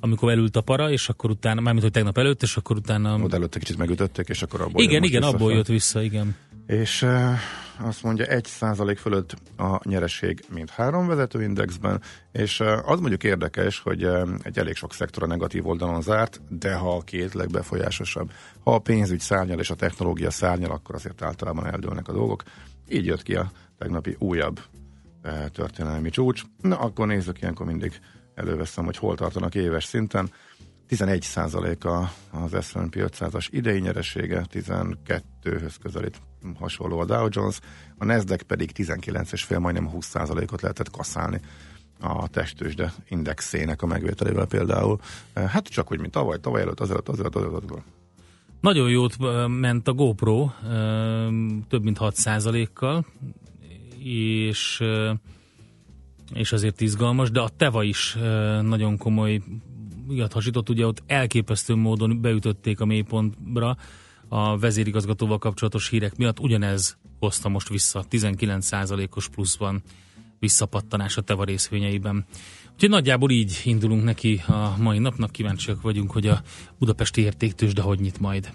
amikor 0.01 0.31
elült 0.31 0.57
a 0.57 0.61
para, 0.61 0.91
és 0.91 1.09
akkor 1.09 1.31
utána, 1.31 1.61
mármint 1.61 1.85
hogy 1.85 1.93
tegnap 1.93 2.19
előtt, 2.19 2.43
és 2.43 2.57
akkor 2.57 2.77
utána... 2.77 3.19
Oda 3.19 3.37
előtte 3.37 3.59
kicsit 3.59 3.77
megütötték, 3.77 4.29
és 4.29 4.43
akkor 4.43 4.61
abból 4.61 4.83
Igen, 4.83 5.03
igen, 5.03 5.23
abból 5.23 5.49
fel. 5.49 5.57
jött 5.57 5.67
vissza, 5.67 6.03
igen. 6.03 6.37
És 6.67 7.03
e, 7.03 7.39
azt 7.79 8.03
mondja, 8.03 8.25
egy 8.25 8.45
százalék 8.45 8.99
fölött 8.99 9.37
a 9.57 9.89
nyereség, 9.89 10.45
mint 10.55 10.71
három 10.71 11.07
vezetőindexben, 11.07 12.03
és 12.33 12.61
e, 12.61 12.83
az 12.85 13.01
mondjuk 13.01 13.25
érdekes, 13.25 13.79
hogy 13.79 14.03
e, 14.03 14.27
egy 14.43 14.59
elég 14.59 14.75
sok 14.75 14.95
szektor 14.95 15.23
a 15.23 15.27
negatív 15.27 15.67
oldalon 15.67 16.03
zárt, 16.03 16.41
de 16.49 16.75
ha 16.75 16.97
a 16.97 17.01
két 17.01 17.35
legbefolyásosabb, 17.35 18.31
ha 18.65 18.75
a 18.75 18.79
pénzügy 18.79 19.21
szárnyal 19.21 19.59
és 19.59 19.71
a 19.71 19.75
technológia 19.75 20.31
szárnyal, 20.31 20.71
akkor 20.71 20.95
azért 20.95 21.23
általában 21.23 21.67
eldőlnek 21.67 22.09
a 22.09 22.13
dolgok. 22.13 22.43
Így 22.89 23.07
jött 23.07 23.23
ki 23.23 23.35
a 23.35 23.51
tegnapi 23.79 24.17
újabb 24.19 24.61
történelmi 25.53 26.11
csúcs. 26.11 26.43
Na, 26.61 26.77
akkor 26.77 27.07
nézzük 27.07 27.41
ilyenkor 27.41 27.67
mindig 27.67 28.01
előveszem, 28.35 28.85
hogy 28.85 28.97
hol 28.97 29.17
tartanak 29.17 29.55
éves 29.55 29.85
szinten. 29.85 30.31
11 30.87 31.27
a 31.81 32.13
az 32.31 32.67
S&P 32.67 32.97
500-as 32.97 33.47
idei 33.51 33.81
nyeresége, 33.81 34.47
12-höz 34.53 35.75
közelít 35.83 36.21
hasonló 36.59 36.99
a 36.99 37.05
Dow 37.05 37.27
Jones, 37.31 37.61
a 37.99 38.05
Nasdaq 38.05 38.43
pedig 38.43 38.71
19,5, 38.77 39.61
majdnem 39.61 39.89
20 39.89 40.15
ot 40.15 40.61
lehetett 40.61 40.91
kaszálni 40.91 41.41
a 42.01 42.29
testősde 42.29 42.93
indexének 43.09 43.83
a 43.83 43.87
megvételével 43.87 44.47
például. 44.47 45.01
Hát 45.35 45.69
csak 45.69 45.93
úgy, 45.93 46.01
mint 46.01 46.13
tavaly, 46.13 46.39
tavaly 46.41 46.61
előtt, 46.61 46.81
az 46.81 46.91
előtt, 46.91 47.09
az 47.09 47.19
előtt, 47.19 47.35
az 47.35 47.43
előtt. 47.43 47.63
Az 47.63 47.71
előtt. 47.71 47.85
Nagyon 48.61 48.91
jót 48.91 49.17
ment 49.47 49.89
a 49.89 49.93
GoPro, 49.93 50.51
több 51.69 51.83
mint 51.83 51.99
6 51.99 52.15
kal 52.73 53.07
és 54.03 54.83
és 56.33 56.53
azért 56.53 56.81
izgalmas, 56.81 57.31
de 57.31 57.41
a 57.41 57.49
Teva 57.49 57.83
is 57.83 58.17
nagyon 58.63 58.97
komoly 58.97 59.43
ilyet 60.09 60.33
hasított, 60.33 60.69
ugye 60.69 60.87
ott 60.87 61.03
elképesztő 61.07 61.75
módon 61.75 62.21
beütötték 62.21 62.81
a 62.81 62.85
mélypontra 62.85 63.77
a 64.29 64.59
vezérigazgatóval 64.59 65.39
kapcsolatos 65.39 65.89
hírek 65.89 66.17
miatt, 66.17 66.41
ugyanez 66.41 66.99
hozta 67.19 67.49
most 67.49 67.69
vissza, 67.69 68.05
19%-os 68.11 69.29
pluszban 69.29 69.83
visszapattanás 70.39 71.17
a 71.17 71.23
Teva 71.23 71.45
részvényeiben. 71.45 72.27
Úgyhogy 72.73 72.89
nagyjából 72.91 73.31
így 73.31 73.61
indulunk 73.65 74.05
neki 74.05 74.43
a 74.47 74.75
mai 74.79 74.99
napnak, 74.99 75.31
kíváncsiak 75.31 75.83
vagyunk, 75.83 76.11
hogy 76.11 76.27
a 76.27 76.43
budapesti 76.79 77.23
értéktős, 77.23 77.73
de 77.73 77.83
hogy 77.83 78.01
nyit 78.01 78.21
majd. 78.21 78.53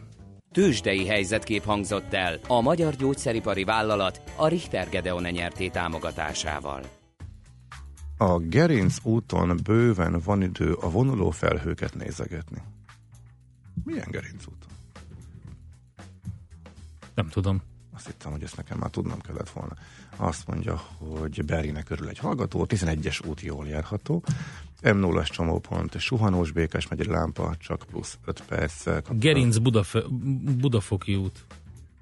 Tőzsdei 0.51 1.05
helyzetkép 1.05 1.63
hangzott 1.63 2.13
el 2.13 2.39
a 2.47 2.61
Magyar 2.61 2.95
Gyógyszeripari 2.95 3.63
Vállalat 3.63 4.21
a 4.35 4.47
Richter 4.47 4.89
Gedeon 4.89 5.23
nyerté 5.23 5.67
támogatásával. 5.67 6.81
A 8.17 8.39
Gerinc 8.39 8.97
úton 9.03 9.59
bőven 9.63 10.19
van 10.19 10.41
idő 10.41 10.73
a 10.73 10.89
vonuló 10.89 11.29
felhőket 11.29 11.95
nézegetni. 11.95 12.61
Milyen 13.83 14.07
Gerinc 14.11 14.47
úton? 14.47 14.69
Nem 17.15 17.29
tudom. 17.29 17.61
Azt 17.93 18.05
hittem, 18.05 18.31
hogy 18.31 18.43
ezt 18.43 18.57
nekem 18.57 18.77
már 18.77 18.89
tudnom 18.89 19.21
kellett 19.21 19.49
volna. 19.49 19.73
Azt 20.15 20.47
mondja, 20.47 20.75
hogy 20.97 21.45
Berinek 21.45 21.83
körül 21.83 22.07
egy 22.07 22.17
hallgató, 22.17 22.65
11-es 22.69 23.27
út 23.27 23.41
jól 23.41 23.67
járható, 23.67 24.23
M0-as 24.81 25.29
csomópont, 25.29 25.99
suhanós 25.99 26.51
békás 26.51 26.87
megy 26.87 27.05
lámpa, 27.05 27.55
csak 27.59 27.83
plusz 27.89 28.17
5 28.25 28.43
perc. 28.47 28.87
Gerinc 29.09 29.57
Budaf- 29.57 30.09
Budafoki 30.59 31.15
út, 31.15 31.45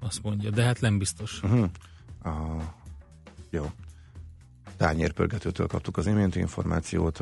azt 0.00 0.22
mondja, 0.22 0.50
de 0.50 0.62
hát 0.62 0.80
nem 0.80 0.98
biztos. 0.98 1.42
Uh-huh. 1.42 1.68
Uh, 2.24 2.62
jó 3.50 3.70
tányérpörgetőtől 4.84 5.66
kaptuk 5.66 5.96
az 5.96 6.06
iménti 6.06 6.38
információt, 6.38 7.20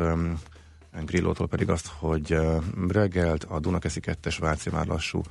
Grillótól 1.04 1.48
pedig 1.48 1.68
azt, 1.68 1.86
hogy 1.86 2.36
reggelt 2.88 3.44
a 3.44 3.60
Dunakeszi 3.60 4.00
2-es 4.02 4.36
Váci 4.40 4.70
már 4.70 4.86
lassú, 4.86 5.22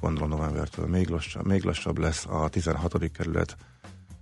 gondolom 0.00 0.28
novembertől 0.28 0.86
még 0.86 1.08
lassabb, 1.08 1.46
még 1.46 1.62
lassabb 1.64 1.98
lesz 1.98 2.26
a 2.26 2.48
16. 2.48 3.10
kerület 3.12 3.56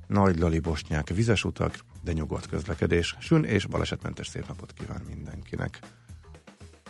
Nagy 0.07 0.38
Lali 0.38 0.59
Bosnyák 0.59 1.09
vizes 1.09 1.44
utak, 1.44 1.79
de 2.03 2.12
nyugodt 2.12 2.46
közlekedés. 2.46 3.16
Sün 3.18 3.44
és 3.44 3.66
balesetmentes 3.66 4.27
szép 4.27 4.48
napot 4.48 4.72
kíván 4.72 5.03
mindenkinek. 5.09 5.79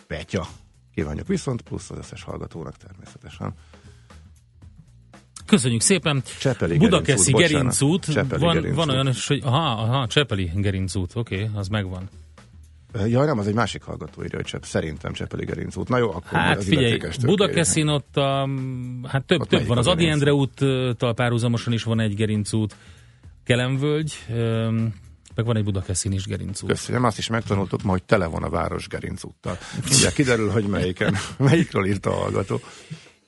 Petya! 0.06 0.46
Kívánjuk 0.94 1.26
viszont, 1.26 1.62
plusz 1.62 1.90
az 1.90 1.98
összes 1.98 2.22
hallgatónak 2.22 2.76
természetesen. 2.76 3.54
Köszönjük 5.48 5.80
szépen. 5.80 6.22
Csepeli 6.40 6.76
Budakeszi 6.76 7.32
Gerincút. 7.32 8.12
Csepeli 8.12 8.42
Van, 8.42 8.54
Gerincút. 8.54 8.76
van 8.76 8.90
olyan 8.90 9.14
hogy 9.26 9.40
aha, 9.44 9.70
aha, 9.70 10.06
Csepeli 10.06 10.50
Gerincút, 10.54 11.11
oké, 11.14 11.42
okay, 11.42 11.50
az 11.54 11.68
megvan. 11.68 12.08
Jaj, 13.06 13.26
nem, 13.26 13.38
az 13.38 13.46
egy 13.46 13.54
másik 13.54 13.82
hallgató 13.82 14.22
írja, 14.22 14.37
hogy 14.37 14.46
Csepp, 14.46 14.62
szerintem 14.62 15.12
Csepeli 15.12 15.44
Gerinc 15.44 15.76
út. 15.76 15.88
Na 15.88 15.98
jó, 15.98 16.08
akkor 16.08 16.38
Hát 16.38 16.56
az 16.56 16.64
figyelj, 16.64 16.98
Budakeszin 17.22 17.88
ott, 17.88 18.16
a, 18.16 18.48
hát 19.04 19.24
több, 19.24 19.40
Ott 19.40 19.48
több 19.48 19.66
van. 19.66 19.78
Az 19.78 19.87
Adi 19.87 20.04
Gerinc 20.04 20.20
Endre 20.20 20.34
úttal 20.34 21.14
párhuzamosan 21.14 21.72
is 21.72 21.82
van 21.82 22.00
egy 22.00 22.14
Gerincút, 22.14 22.76
Kelemvölgy, 23.44 24.12
öm, 24.30 24.94
meg 25.34 25.46
van 25.46 25.56
egy 25.56 25.64
Budakeszin 25.64 26.12
is 26.12 26.24
Gerincút. 26.24 26.70
Köszönöm, 26.70 27.04
azt 27.04 27.18
is 27.18 27.28
megtanultuk 27.28 27.82
ma, 27.82 27.90
hogy 27.90 28.02
tele 28.02 28.26
van 28.26 28.42
a 28.42 28.48
város 28.48 28.88
Gerinc 28.88 29.24
úttal. 29.24 29.58
Ugye 29.90 30.11
kiderül, 30.12 30.50
hogy 30.50 30.64
melyiken, 30.64 31.16
melyikről 31.38 31.87
írta 31.87 32.11
a 32.11 32.14
hallgató. 32.14 32.61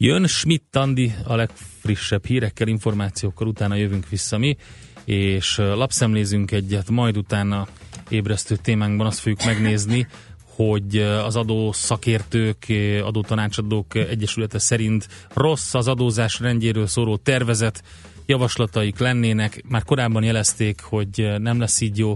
Jön 0.03 0.27
Schmidt 0.27 0.77
Andi 0.77 1.15
a 1.25 1.35
legfrissebb 1.35 2.27
hírekkel, 2.27 2.69
információkkal, 2.69 3.47
utána 3.47 3.75
jövünk 3.75 4.09
vissza 4.09 4.39
mi, 4.39 4.57
és 5.05 5.57
lapszemlézünk 5.57 6.51
egyet, 6.51 6.91
majd 6.91 7.17
utána 7.17 7.67
ébresztő 8.09 8.57
témánkban 8.57 9.07
azt 9.07 9.19
fogjuk 9.19 9.45
megnézni, 9.45 10.07
hogy 10.45 10.97
az 10.99 11.37
adó 11.37 11.73
szakértők, 11.73 12.67
adótanácsadók 13.03 13.95
egyesülete 13.95 14.59
szerint 14.59 15.09
rossz 15.35 15.75
az 15.75 15.89
adózás 15.89 16.41
rendjéről 16.41 16.87
szóló 16.87 17.17
tervezet, 17.17 17.83
javaslataik 18.27 18.99
lennének, 18.99 19.63
már 19.69 19.83
korábban 19.83 20.23
jelezték, 20.23 20.81
hogy 20.81 21.33
nem 21.39 21.59
lesz 21.59 21.81
így 21.81 21.99
jó, 21.99 22.15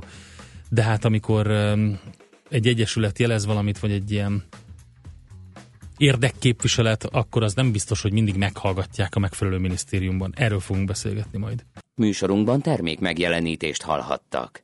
de 0.68 0.82
hát 0.82 1.04
amikor 1.04 1.50
egy 2.50 2.66
egyesület 2.66 3.18
jelez 3.18 3.46
valamit, 3.46 3.78
vagy 3.78 3.92
egy 3.92 4.10
ilyen 4.10 4.44
érdekképviselet, 5.96 7.04
akkor 7.04 7.42
az 7.42 7.54
nem 7.54 7.72
biztos, 7.72 8.02
hogy 8.02 8.12
mindig 8.12 8.36
meghallgatják 8.36 9.14
a 9.14 9.18
megfelelő 9.18 9.58
minisztériumban. 9.58 10.32
Erről 10.36 10.60
fogunk 10.60 10.86
beszélgetni 10.86 11.38
majd. 11.38 11.64
Műsorunkban 11.94 12.60
termék 12.60 13.00
megjelenítést 13.00 13.82
hallhattak. 13.82 14.63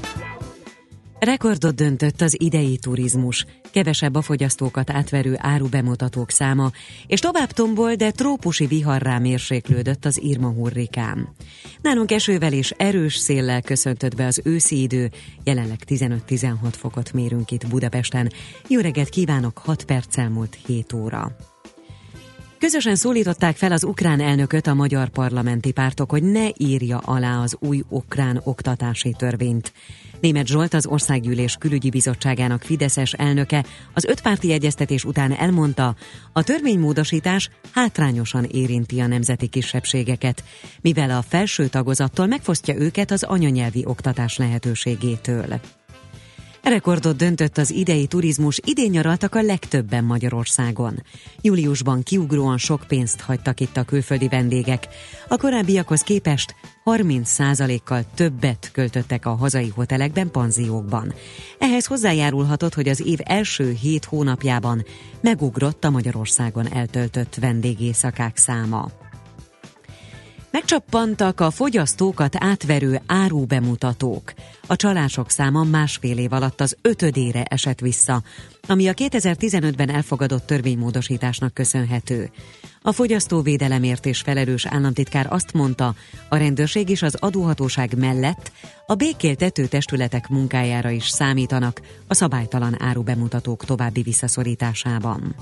Rekordot 1.25 1.75
döntött 1.75 2.21
az 2.21 2.41
idei 2.41 2.77
turizmus, 2.77 3.45
kevesebb 3.71 4.15
a 4.15 4.21
fogyasztókat 4.21 4.89
átverő 4.89 5.35
árubemutatók 5.37 6.29
száma, 6.29 6.71
és 7.07 7.19
tovább 7.19 7.51
tombol, 7.51 7.95
de 7.95 8.11
trópusi 8.11 8.65
viharrá 8.65 9.17
mérséklődött 9.17 10.05
az 10.05 10.21
Irma 10.21 10.49
hurrikán. 10.49 11.29
Nálunk 11.81 12.11
esővel 12.11 12.53
és 12.53 12.73
erős 12.77 13.15
széllel 13.15 13.61
köszöntött 13.61 14.15
be 14.15 14.25
az 14.25 14.41
őszi 14.43 14.81
idő, 14.81 15.09
jelenleg 15.43 15.79
15-16 15.87 16.53
fokot 16.71 17.13
mérünk 17.13 17.51
itt 17.51 17.67
Budapesten. 17.67 18.31
Jó 18.67 18.79
reggelt 18.79 19.09
kívánok, 19.09 19.57
6 19.57 19.83
perccel 19.83 20.29
múlt 20.29 20.57
7 20.65 20.93
óra. 20.93 21.35
Közösen 22.59 22.95
szólították 22.95 23.55
fel 23.55 23.71
az 23.71 23.83
ukrán 23.83 24.19
elnököt 24.19 24.67
a 24.67 24.73
magyar 24.73 25.09
parlamenti 25.09 25.71
pártok, 25.71 26.11
hogy 26.11 26.23
ne 26.23 26.47
írja 26.57 26.97
alá 26.97 27.41
az 27.41 27.57
új 27.59 27.83
ukrán 27.89 28.41
oktatási 28.43 29.15
törvényt. 29.17 29.73
Német 30.21 30.47
Zsolt, 30.47 30.73
az 30.73 30.85
Országgyűlés 30.85 31.55
Külügyi 31.59 31.89
Bizottságának 31.89 32.61
Fideszes 32.61 33.13
elnöke 33.13 33.65
az 33.93 34.05
ötpárti 34.05 34.51
egyeztetés 34.51 35.03
után 35.03 35.31
elmondta, 35.31 35.95
a 36.33 36.43
törvénymódosítás 36.43 37.49
hátrányosan 37.71 38.43
érinti 38.43 38.99
a 38.99 39.07
nemzeti 39.07 39.47
kisebbségeket, 39.47 40.43
mivel 40.81 41.09
a 41.09 41.21
felső 41.21 41.67
tagozattól 41.67 42.25
megfosztja 42.25 42.75
őket 42.75 43.11
az 43.11 43.23
anyanyelvi 43.23 43.83
oktatás 43.85 44.37
lehetőségétől. 44.37 45.59
Rekordot 46.63 47.15
döntött 47.15 47.57
az 47.57 47.71
idei 47.71 48.07
turizmus, 48.07 48.59
idén 48.65 48.89
nyaraltak 48.89 49.35
a 49.35 49.41
legtöbben 49.41 50.03
Magyarországon. 50.03 51.03
Júliusban 51.41 52.03
kiugróan 52.03 52.57
sok 52.57 52.83
pénzt 52.87 53.21
hagytak 53.21 53.59
itt 53.59 53.77
a 53.77 53.83
külföldi 53.83 54.27
vendégek. 54.27 54.87
A 55.27 55.37
korábbiakhoz 55.37 56.01
képest 56.01 56.55
30%-kal 56.85 58.03
többet 58.15 58.69
költöttek 58.73 59.25
a 59.25 59.35
hazai 59.35 59.71
hotelekben, 59.75 60.31
panziókban. 60.31 61.13
Ehhez 61.59 61.85
hozzájárulhatott, 61.85 62.73
hogy 62.73 62.87
az 62.87 63.05
év 63.05 63.19
első 63.23 63.71
hét 63.71 64.05
hónapjában 64.05 64.85
megugrott 65.21 65.83
a 65.83 65.89
Magyarországon 65.89 66.73
eltöltött 66.73 67.35
vendégészakák 67.35 68.37
száma. 68.37 68.91
Megcsappantak 70.51 71.39
a 71.39 71.51
fogyasztókat 71.51 72.35
átverő 72.39 73.01
árubemutatók. 73.05 74.33
A 74.67 74.75
csalások 74.75 75.29
száma 75.29 75.63
másfél 75.63 76.17
év 76.17 76.33
alatt 76.33 76.61
az 76.61 76.77
ötödére 76.81 77.43
esett 77.43 77.79
vissza, 77.79 78.23
ami 78.67 78.87
a 78.87 78.93
2015-ben 78.93 79.89
elfogadott 79.89 80.45
törvénymódosításnak 80.45 81.53
köszönhető. 81.53 82.31
A 82.81 82.91
fogyasztóvédelemért 82.91 84.05
és 84.05 84.19
felelős 84.19 84.65
államtitkár 84.65 85.27
azt 85.29 85.53
mondta, 85.53 85.95
a 86.29 86.35
rendőrség 86.35 86.89
és 86.89 87.01
az 87.01 87.15
adóhatóság 87.19 87.97
mellett 87.97 88.51
a 88.85 88.95
békéltető 88.95 89.65
testületek 89.65 90.27
munkájára 90.27 90.89
is 90.89 91.07
számítanak 91.07 91.81
a 92.07 92.13
szabálytalan 92.13 92.75
árubemutatók 92.81 93.65
további 93.65 94.01
visszaszorításában. 94.01 95.35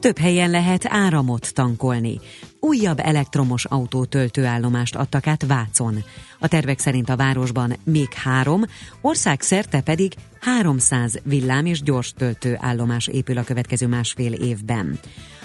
Több 0.00 0.18
helyen 0.18 0.50
lehet 0.50 0.86
áramot 0.88 1.54
tankolni. 1.54 2.20
Újabb 2.60 2.98
elektromos 2.98 3.64
autó 3.64 4.04
töltőállomást 4.04 4.96
adtak 4.96 5.26
át 5.26 5.46
Vácon. 5.46 6.04
A 6.38 6.48
tervek 6.48 6.78
szerint 6.78 7.08
a 7.08 7.16
városban 7.16 7.76
még 7.84 8.12
három, 8.12 8.62
országszerte 9.00 9.80
pedig 9.80 10.12
300 10.40 11.18
villám 11.24 11.66
és 11.66 11.82
gyors 11.82 12.12
töltőállomás 12.12 13.06
épül 13.06 13.38
a 13.38 13.42
következő 13.42 13.86
másfél 13.86 14.32
évben. 14.32 14.98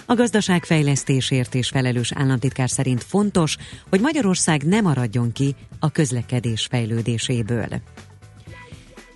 A 0.06 0.14
gazdaság 0.14 0.64
fejlesztésért 0.64 1.56
és 1.56 1.70
felelős 1.70 2.12
államtitkár 2.16 2.70
szerint 2.70 3.04
fontos, 3.04 3.58
hogy 3.90 4.02
Magyarország 4.02 4.64
ne 4.64 4.82
maradjon 4.82 5.32
ki 5.32 5.56
a 5.80 5.92
közlekedés 5.92 6.68
fejlődéséből. 6.70 7.68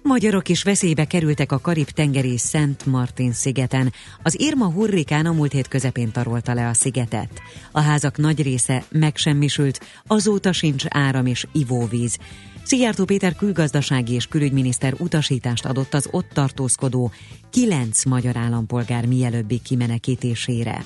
Magyarok 0.04 0.50
is 0.50 0.64
veszélybe 0.64 1.06
kerültek 1.06 1.52
a 1.52 1.60
Karib-tengeri 1.60 2.38
Szent 2.38 2.86
Martin 2.86 3.32
szigeten. 3.32 3.94
Az 4.24 4.40
Irma 4.40 4.72
hurrikán 4.72 5.26
a 5.26 5.32
múlt 5.32 5.52
hét 5.52 5.68
közepén 5.68 6.12
tarolta 6.12 6.54
le 6.54 6.68
a 6.68 6.74
szigetet. 6.74 7.42
A 7.72 7.80
házak 7.80 8.18
nagy 8.18 8.42
része 8.42 8.84
megsemmisült, 8.92 9.80
azóta 10.08 10.52
sincs 10.52 10.84
áram 10.88 11.26
és 11.26 11.48
ivóvíz. 11.52 12.18
Szijjártó 12.64 13.06
Péter 13.06 13.36
külgazdasági 13.36 14.14
és 14.14 14.28
külügyminiszter 14.28 14.94
utasítást 14.98 15.66
adott 15.66 15.94
az 15.94 16.08
ott 16.12 16.30
tartózkodó 16.34 17.12
kilenc 17.50 18.06
magyar 18.06 18.38
állampolgár 18.38 19.06
mielőbbi 19.06 19.60
kimenekítésére. 19.60 20.86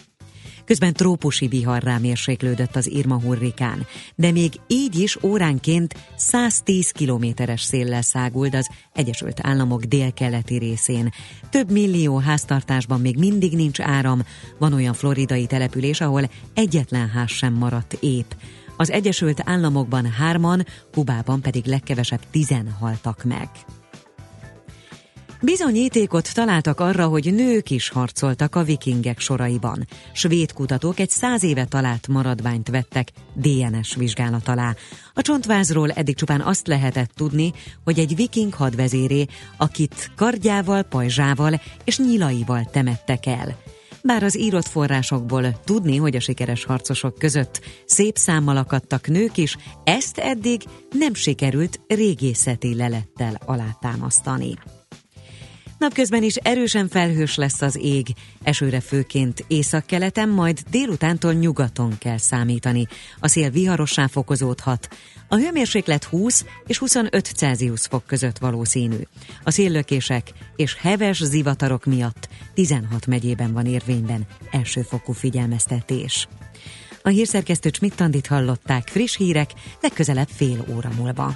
Közben 0.66 0.94
trópusi 0.94 1.48
viharrá 1.48 1.98
mérséklődött 1.98 2.76
az 2.76 2.88
Irma 2.92 3.20
hurrikán, 3.20 3.86
de 4.16 4.32
még 4.32 4.54
így 4.68 5.00
is 5.00 5.24
óránként 5.24 5.96
110 6.16 6.92
kilométeres 6.92 7.62
széllel 7.62 8.02
száguld 8.02 8.56
az 8.56 8.70
Egyesült 8.94 9.40
Államok 9.42 9.84
délkeleti 9.84 10.58
részén. 10.58 11.14
Több 11.50 11.72
millió 11.72 12.18
háztartásban 12.18 13.02
még 13.02 13.18
mindig 13.18 13.56
nincs 13.56 13.80
áram, 13.80 14.22
van 14.60 14.74
olyan 14.74 14.94
floridai 14.94 15.46
település, 15.46 16.02
ahol 16.02 16.30
egyetlen 16.54 17.10
ház 17.10 17.32
sem 17.32 17.54
maradt 17.54 17.98
épp. 18.00 18.32
Az 18.78 18.92
Egyesült 18.92 19.42
Államokban 19.46 20.12
hárman, 20.12 20.66
Kubában 20.92 21.42
pedig 21.42 21.66
legkevesebb 21.66 22.22
tizen 22.32 22.72
haltak 22.80 23.24
meg. 23.24 23.50
Bizonyítékot 25.46 26.34
találtak 26.34 26.80
arra, 26.80 27.08
hogy 27.08 27.34
nők 27.34 27.70
is 27.70 27.90
harcoltak 27.90 28.56
a 28.56 28.64
vikingek 28.64 29.20
soraiban. 29.20 29.88
Svéd 30.14 30.54
kutatók 30.54 31.00
egy 31.00 31.10
száz 31.10 31.44
éve 31.44 31.66
talált 31.66 32.08
maradványt 32.08 32.70
vettek 32.70 33.08
DNS 33.34 33.96
vizsgálat 33.96 34.48
alá. 34.48 34.76
A 35.14 35.22
csontvázról 35.22 35.92
eddig 35.92 36.16
csupán 36.16 36.42
azt 36.42 36.68
lehetett 36.68 37.12
tudni, 37.16 37.54
hogy 37.84 38.00
egy 38.00 38.16
viking 38.16 38.54
hadvezéré, 38.54 39.26
akit 39.58 40.12
kardjával, 40.16 40.84
pajzsával 40.84 41.62
és 41.84 41.98
nyilaival 41.98 42.70
temettek 42.72 43.26
el. 43.26 43.58
Bár 44.04 44.24
az 44.24 44.38
írott 44.38 44.68
forrásokból 44.68 45.60
tudni, 45.64 45.98
hogy 45.98 46.16
a 46.16 46.20
sikeres 46.20 46.66
harcosok 46.66 47.18
között 47.18 47.62
szép 47.86 48.18
számmal 48.18 48.58
akadtak 48.58 49.08
nők 49.08 49.38
is, 49.38 49.58
ezt 49.84 50.18
eddig 50.18 50.62
nem 50.92 51.14
sikerült 51.14 51.80
régészeti 51.88 52.76
lelettel 52.76 53.38
alátámasztani. 53.46 54.54
Napközben 55.84 56.24
is 56.24 56.36
erősen 56.36 56.88
felhős 56.88 57.36
lesz 57.36 57.62
az 57.62 57.78
ég, 57.82 58.08
esőre 58.44 58.80
főként 58.80 59.46
északkeleten, 59.48 60.30
majd 60.30 60.60
délutántól 60.72 61.34
nyugaton 61.34 61.98
kell 61.98 62.18
számítani. 62.18 62.88
A 63.20 63.28
szél 63.28 63.50
viharossá 63.50 64.08
fokozódhat. 64.08 64.88
A 65.28 65.36
hőmérséklet 65.36 66.04
20 66.04 66.46
és 66.68 66.78
25 66.78 67.26
Celsius 67.36 67.82
fok 67.82 68.06
között 68.06 68.38
valószínű. 68.38 68.98
A 69.44 69.52
széllökések 69.52 70.32
és 70.56 70.76
heves 70.76 71.24
zivatarok 71.24 71.86
miatt 71.86 72.30
16 72.54 73.08
megyében 73.08 73.54
van 73.54 73.66
érvényben 73.66 74.28
elsőfokú 74.52 75.12
figyelmeztetés. 75.12 76.28
A 77.02 77.10
hírszerkesztő 77.10 77.70
Csmittandit 77.70 78.28
hallották 78.28 78.88
friss 78.88 79.18
hírek 79.18 79.52
legközelebb 79.82 80.30
fél 80.30 80.66
óra 80.76 80.90
múlva. 80.98 81.36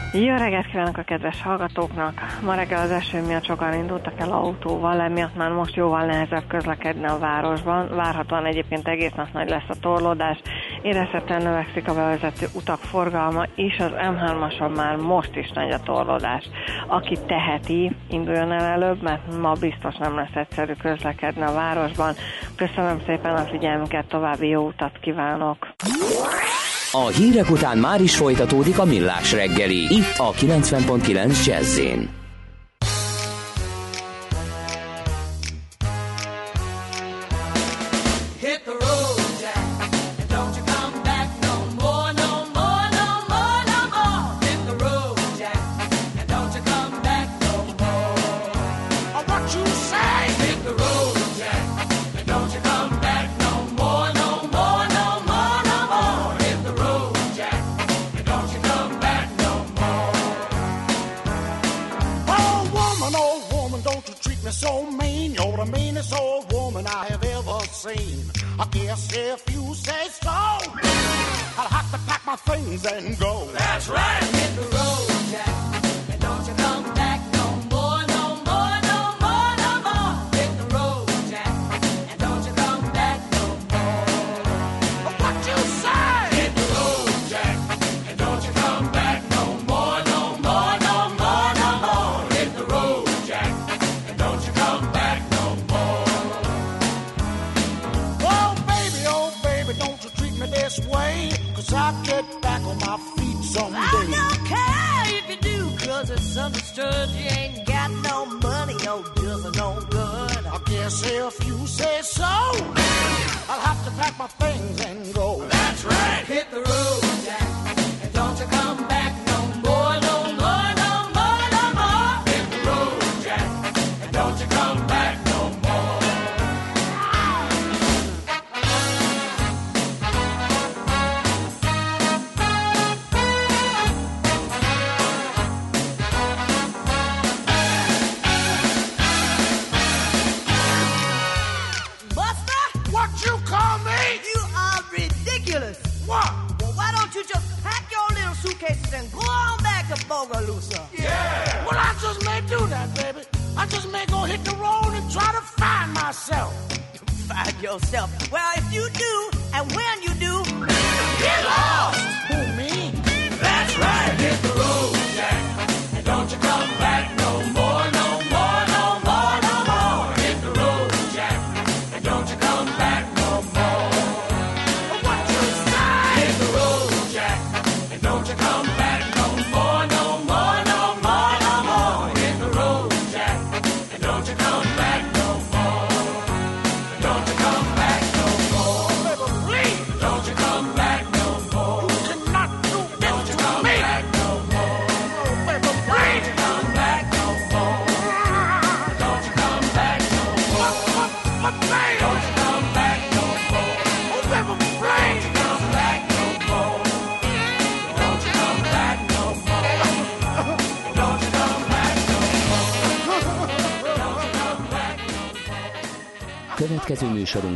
Jó 0.13 0.35
reggelt 0.35 0.67
kívánok 0.67 0.97
a 0.97 1.01
kedves 1.01 1.41
hallgatóknak! 1.41 2.37
Ma 2.41 2.55
reggel 2.55 2.81
az 2.81 2.91
eső 2.91 3.21
miatt 3.21 3.45
sokan 3.45 3.73
indultak 3.73 4.19
el 4.19 4.31
autóval, 4.31 4.99
emiatt 4.99 5.35
már 5.35 5.51
most 5.51 5.75
jóval 5.75 6.05
nehezebb 6.05 6.47
közlekedni 6.47 7.05
a 7.05 7.17
városban. 7.17 7.89
Várhatóan 7.95 8.45
egyébként 8.45 8.87
egész 8.87 9.11
nap 9.15 9.33
nagy 9.33 9.49
lesz 9.49 9.69
a 9.69 9.79
torlódás, 9.81 10.41
érezhetően 10.81 11.41
növekszik 11.41 11.87
a 11.87 11.93
bevezető 11.93 12.47
utak 12.53 12.79
forgalma, 12.79 13.45
és 13.55 13.79
az 13.79 13.91
M3-ason 13.95 14.75
már 14.75 14.95
most 14.95 15.35
is 15.35 15.51
nagy 15.51 15.71
a 15.71 15.79
torlódás. 15.79 16.49
Aki 16.87 17.17
teheti, 17.27 17.95
induljon 18.09 18.51
el 18.51 18.65
előbb, 18.65 19.01
mert 19.01 19.39
ma 19.41 19.53
biztos 19.59 19.95
nem 19.97 20.15
lesz 20.15 20.35
egyszerű 20.35 20.73
közlekedni 20.73 21.41
a 21.41 21.53
városban. 21.53 22.13
Köszönöm 22.55 23.01
szépen 23.05 23.35
a 23.35 23.45
figyelmüket, 23.45 24.05
további 24.05 24.47
jó 24.47 24.67
utat 24.67 24.97
kívánok! 25.01 25.67
A 26.93 27.07
hírek 27.07 27.49
után 27.49 27.77
már 27.77 28.01
is 28.01 28.15
folytatódik 28.15 28.79
a 28.79 28.85
millás 28.85 29.31
reggeli, 29.31 29.95
itt 29.95 30.17
a 30.17 30.31
90.9 30.31 31.45
jazz 31.45 31.79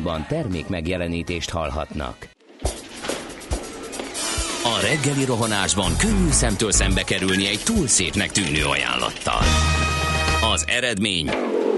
Műsorunkban 0.05 0.37
termék 0.37 0.67
megjelenítést 0.67 1.49
hallhatnak. 1.49 2.27
A 4.63 4.79
reggeli 4.81 5.25
rohanásban 5.25 5.97
könnyű 5.97 6.31
szemtől 6.31 6.71
szembe 6.71 7.03
kerülni 7.03 7.47
egy 7.47 7.61
túl 7.63 7.87
szépnek 7.87 8.31
tűnő 8.31 8.65
ajánlattal. 8.65 9.41
Az 10.53 10.65
eredmény 10.67 11.29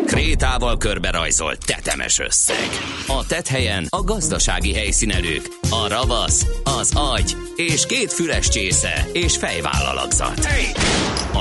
krétával 0.05 0.77
körberajzolt 0.77 1.65
tetemes 1.65 2.19
összeg. 2.19 2.69
A 3.07 3.25
tethelyen 3.25 3.85
a 3.89 4.03
gazdasági 4.03 4.73
helyszínelők, 4.73 5.47
a 5.69 5.87
ravasz, 5.87 6.45
az 6.79 6.91
agy 6.95 7.35
és 7.55 7.85
két 7.85 8.13
füles 8.13 8.49
csésze 8.49 9.07
és 9.13 9.37
fejvállalakzat. 9.37 10.47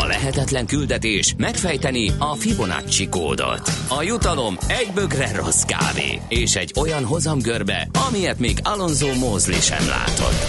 Lehetetlen 0.07 0.66
küldetés 0.66 1.35
megfejteni 1.37 2.11
a 2.19 2.35
Fibonacci 2.35 3.09
kódot. 3.09 3.71
A 3.88 4.03
jutalom 4.03 4.57
egy 4.66 4.90
bögre 4.95 5.35
rossz 5.35 5.62
kávé 5.62 6.21
és 6.29 6.57
egy 6.57 6.73
olyan 6.81 7.05
hozamgörbe, 7.05 7.88
amilyet 8.09 8.38
még 8.38 8.59
Alonso 8.62 9.14
Mózli 9.14 9.61
sem 9.61 9.88
látott. 9.88 10.45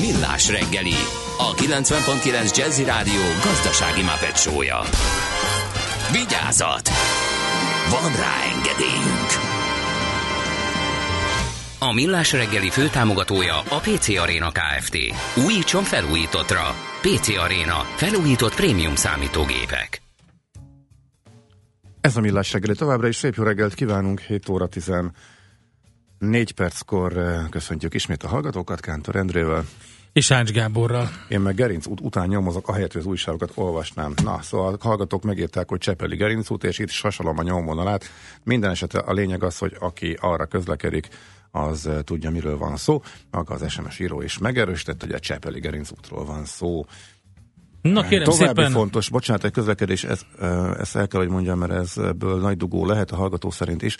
Millás 0.00 0.48
reggeli, 0.48 0.94
a 1.38 1.54
90.9 1.54 2.56
Jazzy 2.56 2.84
Rádió 2.84 3.22
gazdasági 3.44 4.02
mapetsója. 4.02 4.80
Vigyázat! 6.12 6.88
Van 7.90 8.16
rá 8.16 8.34
engedélyünk! 8.54 9.30
A 11.78 11.92
Millás 11.92 12.32
reggeli 12.32 12.70
főtámogatója 12.70 13.58
a 13.58 13.78
PC 13.80 14.08
Arena 14.08 14.50
Kft. 14.50 14.96
Újítson 15.46 15.82
felújítottra. 15.82 16.91
PC 17.02 17.28
Arena. 17.28 17.74
Felújított 17.96 18.54
prémium 18.54 18.94
számítógépek. 18.94 20.02
Ez 22.00 22.16
a 22.16 22.20
Millás 22.20 22.52
reggeli 22.52 22.74
továbbra 22.74 23.08
is 23.08 23.16
szép 23.16 23.34
jó 23.34 23.44
reggelt 23.44 23.74
kívánunk, 23.74 24.20
7 24.20 24.48
óra 24.48 24.66
14 24.66 25.12
perckor 26.54 27.16
eh, 27.16 27.48
köszöntjük 27.50 27.94
ismét 27.94 28.22
a 28.22 28.28
hallgatókat 28.28 28.80
Kántor 28.80 29.16
Endrével. 29.16 29.64
És 30.12 30.30
Ács 30.30 30.50
Gáborral. 30.50 31.08
Én 31.28 31.40
meg 31.40 31.54
Gerinc 31.54 31.86
út 31.86 32.00
után 32.00 32.28
nyomozok, 32.28 32.68
ahelyett, 32.68 32.92
hogy 32.92 33.00
az 33.00 33.06
újságokat 33.06 33.52
olvasnám. 33.54 34.12
Na, 34.22 34.42
szóval 34.42 34.76
a 34.80 34.86
hallgatók 34.86 35.22
megírták, 35.22 35.68
hogy 35.68 35.78
Csepeli 35.78 36.16
Gerinc 36.16 36.50
út, 36.50 36.64
és 36.64 36.78
itt 36.78 36.88
sasalom 36.88 37.38
a 37.38 37.42
nyomvonalát. 37.42 38.04
Minden 38.44 38.70
esetre 38.70 38.98
a 38.98 39.12
lényeg 39.12 39.42
az, 39.42 39.58
hogy 39.58 39.76
aki 39.78 40.16
arra 40.20 40.46
közlekedik, 40.46 41.08
az 41.52 41.90
tudja, 42.04 42.30
miről 42.30 42.58
van 42.58 42.76
szó. 42.76 43.02
Maga 43.30 43.54
az 43.54 43.70
SMS 43.70 43.98
író 43.98 44.22
is 44.22 44.38
megerősített, 44.38 45.00
hogy 45.00 45.12
a 45.12 45.18
Csepeli 45.18 45.60
Gerinc 45.60 45.90
útról 45.90 46.24
van 46.24 46.44
szó. 46.44 46.84
Na 47.82 48.02
kérem 48.02 48.24
További 48.24 48.46
szépen. 48.46 48.70
fontos, 48.70 49.08
bocsánat, 49.08 49.44
egy 49.44 49.52
közlekedés, 49.52 50.04
ez, 50.04 50.20
ezt 50.78 50.96
el 50.96 51.08
kell, 51.08 51.20
hogy 51.20 51.28
mondjam, 51.28 51.58
mert 51.58 51.72
ezből 51.72 52.40
nagy 52.40 52.56
dugó 52.56 52.86
lehet 52.86 53.10
a 53.10 53.16
hallgató 53.16 53.50
szerint 53.50 53.82
is. 53.82 53.96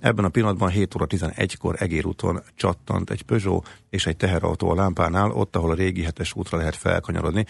Ebben 0.00 0.24
a 0.24 0.28
pillanatban 0.28 0.68
7 0.68 0.94
óra 0.94 1.06
11-kor 1.08 1.74
Egérúton 1.78 2.42
csattant 2.54 3.10
egy 3.10 3.22
Peugeot 3.22 3.80
és 3.90 4.06
egy 4.06 4.16
teherautó 4.16 4.70
a 4.70 4.74
lámpánál, 4.74 5.30
ott, 5.30 5.56
ahol 5.56 5.70
a 5.70 5.74
régi 5.74 6.02
hetes 6.02 6.34
útra 6.34 6.58
lehet 6.58 6.76
felkanyarodni. 6.76 7.46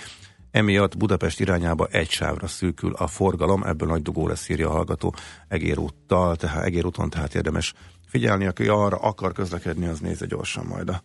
Emiatt 0.50 0.96
Budapest 0.96 1.40
irányába 1.40 1.86
egy 1.86 2.10
sávra 2.10 2.46
szűkül 2.46 2.92
a 2.92 3.06
forgalom, 3.06 3.62
ebből 3.62 3.88
nagy 3.88 4.02
dugó 4.02 4.28
lesz, 4.28 4.48
írja 4.48 4.68
a 4.68 4.72
hallgató 4.72 5.14
Egérúttal, 5.48 6.36
tehát 6.36 6.64
Egérúton, 6.64 7.10
tehát 7.10 7.34
érdemes 7.34 7.74
figyelni, 8.06 8.46
aki 8.46 8.66
arra 8.66 8.96
akar 8.96 9.32
közlekedni, 9.32 9.86
az 9.86 10.00
nézze 10.00 10.26
gyorsan 10.26 10.66
majd 10.66 10.88
a 10.88 11.02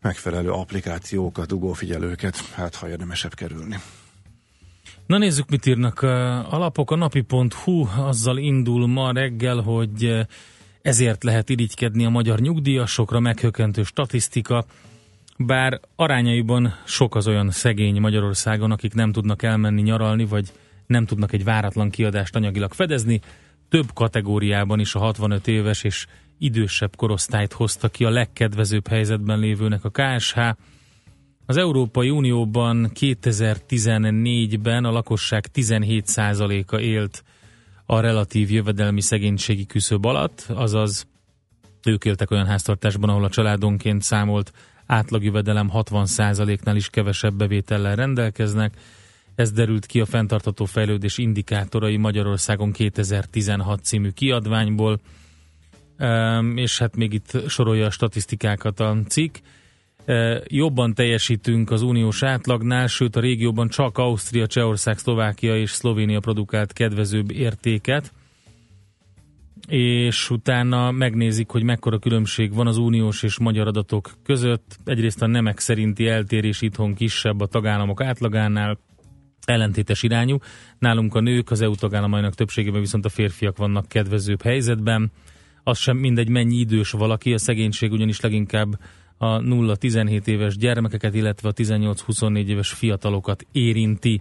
megfelelő 0.00 0.50
applikációkat, 0.50 1.46
dugófigyelőket, 1.46 2.36
hát 2.36 2.74
ha 2.74 2.88
érdemesebb 2.88 3.34
kerülni. 3.34 3.76
Na 5.06 5.18
nézzük, 5.18 5.48
mit 5.48 5.66
írnak 5.66 6.02
a 6.50 6.58
lapok. 6.58 6.90
A 6.90 6.96
napi.hu 6.96 7.86
azzal 7.96 8.38
indul 8.38 8.86
ma 8.86 9.12
reggel, 9.12 9.60
hogy 9.60 10.26
ezért 10.82 11.24
lehet 11.24 11.50
irigykedni 11.50 12.04
a 12.04 12.08
magyar 12.08 12.38
nyugdíjasokra, 12.38 13.20
meghökkentő 13.20 13.82
statisztika, 13.82 14.64
bár 15.38 15.80
arányaiban 15.96 16.74
sok 16.84 17.14
az 17.14 17.26
olyan 17.26 17.50
szegény 17.50 18.00
Magyarországon, 18.00 18.70
akik 18.70 18.94
nem 18.94 19.12
tudnak 19.12 19.42
elmenni 19.42 19.82
nyaralni, 19.82 20.24
vagy 20.24 20.52
nem 20.86 21.06
tudnak 21.06 21.32
egy 21.32 21.44
váratlan 21.44 21.90
kiadást 21.90 22.36
anyagilag 22.36 22.72
fedezni, 22.72 23.20
több 23.68 23.92
kategóriában 23.94 24.80
is 24.80 24.94
a 24.94 24.98
65 24.98 25.48
éves 25.48 25.84
és 25.84 26.06
idősebb 26.38 26.96
korosztályt 26.96 27.52
hozta 27.52 27.88
ki 27.88 28.04
a 28.04 28.10
legkedvezőbb 28.10 28.88
helyzetben 28.88 29.38
lévőnek 29.38 29.84
a 29.84 29.90
KSH. 29.90 30.38
Az 31.46 31.56
Európai 31.56 32.10
Unióban 32.10 32.90
2014-ben 33.00 34.84
a 34.84 34.90
lakosság 34.90 35.46
17%-a 35.54 36.76
élt 36.76 37.24
a 37.86 38.00
relatív 38.00 38.50
jövedelmi 38.50 39.00
szegénységi 39.00 39.66
küszöb 39.66 40.04
alatt, 40.04 40.46
azaz 40.54 41.06
ők 41.84 42.04
éltek 42.04 42.30
olyan 42.30 42.46
háztartásban, 42.46 43.10
ahol 43.10 43.24
a 43.24 43.28
családonként 43.28 44.02
számolt 44.02 44.52
átlagjövedelem 44.86 45.70
60%-nál 45.72 46.76
is 46.76 46.88
kevesebb 46.88 47.34
bevétellel 47.34 47.96
rendelkeznek. 47.96 48.74
Ez 49.34 49.52
derült 49.52 49.86
ki 49.86 50.00
a 50.00 50.06
fenntartató 50.06 50.64
fejlődés 50.64 51.18
indikátorai 51.18 51.96
Magyarországon 51.96 52.72
2016 52.72 53.84
című 53.84 54.10
kiadványból, 54.10 55.00
és 56.54 56.78
hát 56.78 56.96
még 56.96 57.12
itt 57.12 57.48
sorolja 57.48 57.86
a 57.86 57.90
statisztikákat 57.90 58.80
a 58.80 58.96
cikk. 59.08 59.36
Jobban 60.46 60.94
teljesítünk 60.94 61.70
az 61.70 61.82
uniós 61.82 62.22
átlagnál, 62.22 62.86
sőt 62.86 63.16
a 63.16 63.20
régióban 63.20 63.68
csak 63.68 63.98
Ausztria, 63.98 64.46
Csehország, 64.46 64.98
Szlovákia 64.98 65.56
és 65.56 65.70
Szlovénia 65.70 66.20
produkált 66.20 66.72
kedvezőbb 66.72 67.30
értéket, 67.30 68.12
és 69.66 70.30
utána 70.30 70.90
megnézik, 70.90 71.50
hogy 71.50 71.62
mekkora 71.62 71.98
különbség 71.98 72.54
van 72.54 72.66
az 72.66 72.76
uniós 72.76 73.22
és 73.22 73.38
magyar 73.38 73.66
adatok 73.66 74.10
között. 74.22 74.78
Egyrészt 74.84 75.22
a 75.22 75.26
nemek 75.26 75.58
szerinti 75.58 76.08
eltérés 76.08 76.62
itthon 76.62 76.94
kisebb 76.94 77.40
a 77.40 77.46
tagállamok 77.46 78.00
átlagánál, 78.00 78.78
ellentétes 79.44 80.02
irányú. 80.02 80.38
Nálunk 80.78 81.14
a 81.14 81.20
nők, 81.20 81.50
az 81.50 81.60
EU 81.60 81.74
tagállamainak 81.74 82.34
többségében 82.34 82.80
viszont 82.80 83.04
a 83.04 83.08
férfiak 83.08 83.56
vannak 83.56 83.88
kedvezőbb 83.88 84.42
helyzetben. 84.42 85.12
Az 85.62 85.78
sem 85.78 85.96
mindegy, 85.96 86.28
mennyi 86.28 86.56
idős 86.56 86.90
valaki, 86.90 87.32
a 87.32 87.38
szegénység 87.38 87.92
ugyanis 87.92 88.20
leginkább 88.20 88.78
a 89.18 89.38
0-17 89.38 90.26
éves 90.26 90.56
gyermekeket, 90.56 91.14
illetve 91.14 91.48
a 91.48 91.52
18-24 91.52 92.46
éves 92.46 92.72
fiatalokat 92.72 93.46
érinti. 93.52 94.20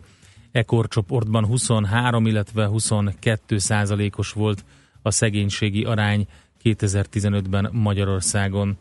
E 0.51 0.63
korcsoportban 0.63 1.45
23, 1.45 2.25
illetve 2.25 2.65
22 2.65 3.57
százalékos 3.57 4.31
volt 4.31 4.65
a 5.05 5.11
szegénységi 5.11 5.83
arány 5.83 6.27
2015-ben 6.63 7.69
Magyarországon. 7.71 8.77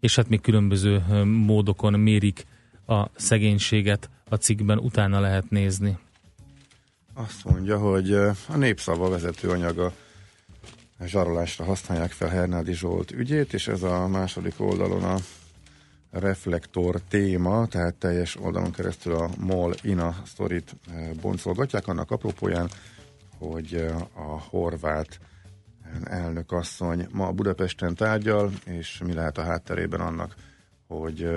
És 0.00 0.16
hát 0.16 0.28
még 0.28 0.40
különböző 0.40 1.04
módokon 1.24 2.00
mérik 2.00 2.46
a 2.86 3.06
szegénységet 3.14 4.10
a 4.28 4.34
cikkben, 4.34 4.78
utána 4.78 5.20
lehet 5.20 5.50
nézni. 5.50 5.98
Azt 7.14 7.44
mondja, 7.44 7.78
hogy 7.78 8.12
a 8.48 8.56
népszava 8.56 9.08
vezető 9.08 9.48
anyaga 9.48 9.92
zsarolásra 11.04 11.64
használják 11.64 12.10
fel 12.10 12.28
Hernádi 12.28 12.74
Zsolt 12.74 13.10
ügyét, 13.10 13.52
és 13.52 13.68
ez 13.68 13.82
a 13.82 14.06
második 14.06 14.54
oldalon 14.56 15.04
a 15.04 15.16
reflektor 16.10 17.00
téma, 17.08 17.66
tehát 17.66 17.94
teljes 17.94 18.36
oldalon 18.36 18.72
keresztül 18.72 19.14
a 19.14 19.30
MOL 19.38 19.74
INA 19.82 20.16
sztorit 20.26 20.76
boncolgatják, 21.20 21.86
annak 21.86 22.10
apropóján, 22.10 22.70
hogy 23.38 23.86
a 24.14 24.40
horvát 24.48 25.20
elnök 26.04 26.52
asszony 26.52 27.08
ma 27.12 27.32
Budapesten 27.32 27.94
tárgyal, 27.94 28.50
és 28.64 29.00
mi 29.04 29.12
lehet 29.12 29.38
a 29.38 29.42
hátterében 29.42 30.00
annak, 30.00 30.34
hogy 30.86 31.32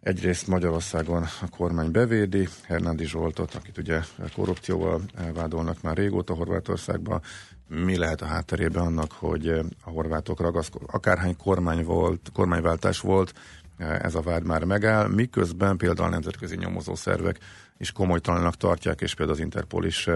egyrészt 0.00 0.46
Magyarországon 0.46 1.22
a 1.22 1.48
kormány 1.56 1.90
bevédi 1.90 2.48
Hernádi 2.62 3.06
Zsoltot, 3.06 3.54
akit 3.54 3.78
ugye 3.78 4.00
korrupcióval 4.34 5.00
vádolnak 5.34 5.82
már 5.82 5.96
régóta 5.96 6.34
Horvátországban, 6.34 7.22
mi 7.68 7.96
lehet 7.96 8.20
a 8.20 8.26
hátterében 8.26 8.82
annak, 8.82 9.12
hogy 9.12 9.48
a 9.84 9.90
horvátok 9.90 10.40
ragaszkodnak, 10.40 10.94
akárhány 10.94 11.36
kormány 11.36 11.84
volt, 11.84 12.30
kormányváltás 12.32 13.00
volt, 13.00 13.34
ez 13.78 14.14
a 14.14 14.20
vád 14.20 14.44
már 14.44 14.64
megáll, 14.64 15.08
miközben 15.08 15.76
például 15.76 16.08
a 16.08 16.10
nemzetközi 16.10 16.56
nyomozószervek 16.56 17.38
is 17.78 17.92
komolytalanak 17.92 18.56
tartják, 18.56 19.00
és 19.00 19.14
például 19.14 19.38
az 19.38 19.44
Interpol 19.44 19.84
is 19.84 20.08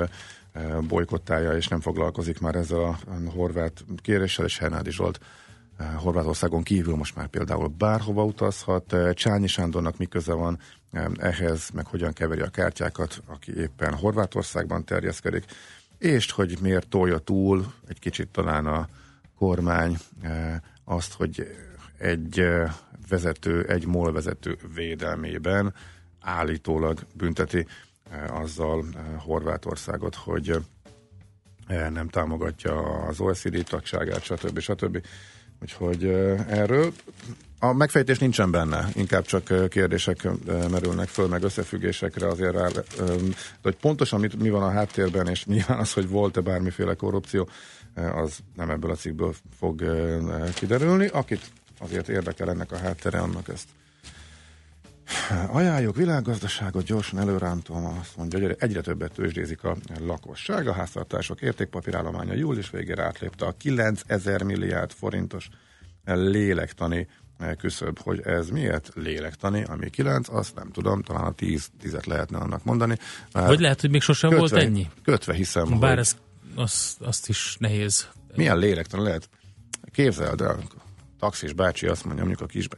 bolykottálja, 0.88 1.52
és 1.52 1.68
nem 1.68 1.80
foglalkozik 1.80 2.40
már 2.40 2.54
ezzel 2.54 2.82
a 2.82 2.98
horvát 3.34 3.84
kéréssel, 4.02 4.44
és 4.44 4.58
Hernádi 4.58 4.90
Zsolt 4.90 5.20
Horvátországon 5.96 6.62
kívül 6.62 6.96
most 6.96 7.16
már 7.16 7.26
például 7.26 7.68
bárhova 7.68 8.24
utazhat. 8.24 8.96
Csányi 9.14 9.46
Sándornak 9.46 9.98
mi 9.98 10.06
köze 10.06 10.32
van 10.32 10.58
ehhez, 11.16 11.70
meg 11.70 11.86
hogyan 11.86 12.12
keveri 12.12 12.40
a 12.40 12.48
kártyákat, 12.48 13.22
aki 13.26 13.56
éppen 13.56 13.94
Horvátországban 13.94 14.84
terjeszkedik, 14.84 15.44
és 15.98 16.30
hogy 16.30 16.58
miért 16.60 16.88
tolja 16.88 17.18
túl 17.18 17.72
egy 17.88 17.98
kicsit 17.98 18.28
talán 18.28 18.66
a 18.66 18.88
kormány 19.38 19.96
azt, 20.84 21.12
hogy 21.12 21.56
egy 21.98 22.46
vezető, 23.08 23.64
egy 23.66 23.86
MOL 23.86 24.12
vezető 24.12 24.58
védelmében 24.74 25.74
állítólag 26.20 26.98
bünteti 27.14 27.66
azzal 28.28 28.84
Horvátországot, 29.18 30.14
hogy 30.14 30.64
nem 31.66 32.08
támogatja 32.08 32.80
az 32.80 33.20
OECD 33.20 33.64
tagságát, 33.64 34.22
stb. 34.22 34.58
stb. 34.58 35.06
Úgyhogy 35.62 36.04
erről 36.48 36.92
a 37.58 37.72
megfejtés 37.72 38.18
nincsen 38.18 38.50
benne, 38.50 38.88
inkább 38.94 39.24
csak 39.24 39.68
kérdések 39.68 40.28
merülnek 40.70 41.08
föl, 41.08 41.28
meg 41.28 41.42
összefüggésekre 41.42 42.28
azért 42.28 42.52
rá, 42.52 42.68
hogy 43.62 43.76
pontosan 43.76 44.20
mit, 44.20 44.42
mi 44.42 44.50
van 44.50 44.62
a 44.62 44.70
háttérben, 44.70 45.28
és 45.28 45.44
nyilván 45.54 45.78
az, 45.78 45.92
hogy 45.92 46.08
volt-e 46.08 46.40
bármiféle 46.40 46.94
korrupció, 46.94 47.48
az 47.94 48.38
nem 48.56 48.70
ebből 48.70 48.90
a 48.90 48.94
cikkből 48.94 49.34
fog 49.58 49.82
kiderülni. 50.54 51.06
Akit 51.06 51.50
azért 51.78 52.08
érdekel 52.08 52.50
ennek 52.50 52.72
a 52.72 52.78
háttere, 52.78 53.18
annak 53.18 53.48
ezt 53.48 53.68
Ajánljuk 55.48 55.96
világgazdaságot, 55.96 56.84
gyorsan 56.84 57.18
előrántom, 57.18 57.84
azt 57.84 58.16
mondja, 58.16 58.40
hogy 58.40 58.56
egyre 58.58 58.80
többet 58.80 59.12
tőzsdézik 59.12 59.64
a 59.64 59.76
lakosság, 60.00 60.68
a 60.68 60.72
háztartások 60.72 61.40
értékpapírállománya 61.40 62.34
július 62.34 62.70
végére 62.70 63.02
átlépte 63.02 63.46
a 63.46 63.54
9000 63.58 64.42
milliárd 64.42 64.92
forintos 64.92 65.48
lélektani 66.04 67.08
küszöb, 67.58 67.98
hogy 67.98 68.20
ez 68.20 68.48
miért 68.48 68.90
lélektani, 68.94 69.64
ami 69.64 69.90
9, 69.90 70.28
azt 70.28 70.54
nem 70.54 70.70
tudom, 70.70 71.02
talán 71.02 71.24
a 71.24 71.32
10 71.32 71.70
10 71.80 71.96
lehetne 72.04 72.38
annak 72.38 72.64
mondani. 72.64 72.98
Már 73.32 73.46
Vagy 73.46 73.60
lehet, 73.60 73.80
hogy 73.80 73.90
még 73.90 74.02
sosem 74.02 74.30
kötve, 74.30 74.48
volt 74.48 74.62
ennyi? 74.62 74.90
Kötve 75.02 75.34
hiszem, 75.34 75.78
Bár 75.78 75.90
hogy 75.90 75.98
ez, 75.98 76.16
az, 76.54 76.96
azt 77.00 77.28
is 77.28 77.56
nehéz. 77.58 78.08
milyen 78.34 78.58
lélektani 78.58 79.02
lehet. 79.02 79.28
Képzeld 79.92 80.40
el, 80.40 80.58
taxis 81.18 81.52
bácsi 81.52 81.86
azt 81.86 82.04
mondja, 82.04 82.24
mondjuk 82.24 82.48
a 82.48 82.52
kis 82.52 82.68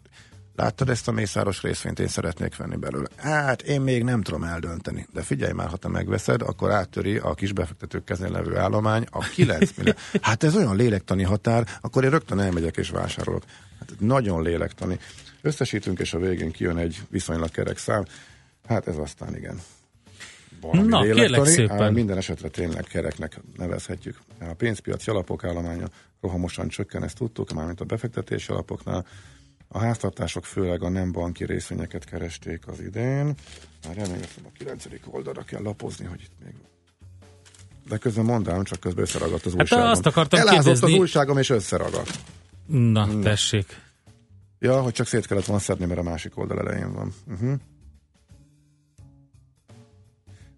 Láttad 0.57 0.89
ezt 0.89 1.09
a 1.09 1.13
mészáros 1.13 1.63
részvényt, 1.63 1.99
én 1.99 2.09
szeretnék 2.09 2.57
venni 2.57 2.77
belőle. 2.77 3.09
Hát 3.17 3.63
én 3.63 3.81
még 3.81 4.03
nem 4.03 4.23
tudom 4.23 4.45
eldönteni. 4.45 5.07
De 5.13 5.23
figyelj 5.23 5.53
már, 5.53 5.69
ha 5.69 5.77
te 5.77 5.89
megveszed, 5.89 6.43
akkor 6.43 6.71
áttöri 6.71 7.17
a 7.17 7.35
kisbefektetők 7.35 8.05
kezén 8.05 8.31
levő 8.31 8.57
állomány 8.57 9.07
a 9.11 9.19
9 9.19 9.77
millió. 9.77 9.93
Hát 10.21 10.43
ez 10.43 10.57
olyan 10.57 10.77
lélektani 10.77 11.23
határ, 11.23 11.67
akkor 11.81 12.05
én 12.05 12.11
rögtön 12.11 12.41
elmegyek 12.41 12.77
és 12.77 12.91
vásárolok. 12.91 13.43
Hát 13.79 13.93
nagyon 13.99 14.43
lélektani. 14.43 14.99
Összesítünk, 15.43 15.99
és 15.99 16.15
a 16.15 16.19
végén 16.19 16.51
kijön 16.51 16.77
egy 16.77 17.01
viszonylag 17.09 17.51
kerek 17.51 17.79
szám. 17.79 18.05
Hát 18.69 18.87
ez 18.87 18.97
aztán 18.97 19.37
igen. 19.37 19.61
Valami 20.61 20.89
Na, 20.89 21.03
kérlek 21.03 21.45
szépen. 21.45 21.83
ám 21.83 21.93
minden 21.93 22.17
esetre 22.17 22.49
tényleg 22.49 22.85
kereknek 22.85 23.41
nevezhetjük. 23.57 24.19
A 24.41 24.55
pénzpiaci 24.57 25.11
alapok 25.11 25.45
állománya 25.45 25.87
rohamosan 26.21 26.69
csökken, 26.69 27.05
ezt 27.05 27.17
tudtuk, 27.17 27.53
mármint 27.53 27.81
a 27.81 27.85
befektetési 27.85 28.53
alapoknál. 28.53 29.07
A 29.69 29.79
háztartások 29.79 30.45
főleg 30.45 30.83
a 30.83 30.89
nem 30.89 31.13
banki 31.13 31.45
részvényeket 31.45 32.05
keresték 32.05 32.67
az 32.69 32.81
idén. 32.81 33.35
Már 33.87 33.97
remélem, 33.97 34.21
a 34.45 34.49
9. 34.59 34.85
oldalra 35.07 35.43
kell 35.43 35.63
lapozni, 35.63 36.07
hogy 36.07 36.21
itt 36.21 36.45
még 36.45 36.55
de 37.89 37.97
közben 37.97 38.25
mondám, 38.25 38.65
csak 38.65 38.81
közben 38.81 39.05
összeragadt 39.05 39.45
az 39.45 39.53
Hát 39.53 39.61
újságom. 39.61 39.87
azt 39.91 40.07
akartam 40.07 40.41
Elázott 40.41 40.63
kérdezni- 40.65 40.93
az 40.95 41.01
újságom, 41.01 41.39
és 41.39 41.51
összeragadt. 41.51 42.19
Na, 42.67 43.21
tessék. 43.21 43.81
Ja, 44.59 44.81
hogy 44.83 44.93
csak 44.93 45.07
szét 45.07 45.27
kellett 45.27 45.45
volna 45.45 45.63
szedni, 45.63 45.85
mert 45.87 46.01
a 46.01 46.03
másik 46.03 46.39
oldal 46.39 46.59
elején 46.59 46.93
van. 46.93 47.13
Uh-huh. 47.27 47.55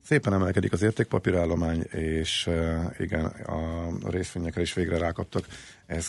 Szépen 0.05 0.33
emelkedik 0.33 0.73
az 0.73 0.83
értékpapírállomány, 0.83 1.83
és 1.83 2.47
uh, 2.47 2.85
igen, 2.99 3.25
a 3.25 4.11
részvényekre 4.11 4.61
is 4.61 4.73
végre 4.73 4.99
rákaptak. 4.99 5.47
Ez, 5.87 6.09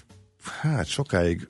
hát 0.62 0.86
sokáig 0.86 1.48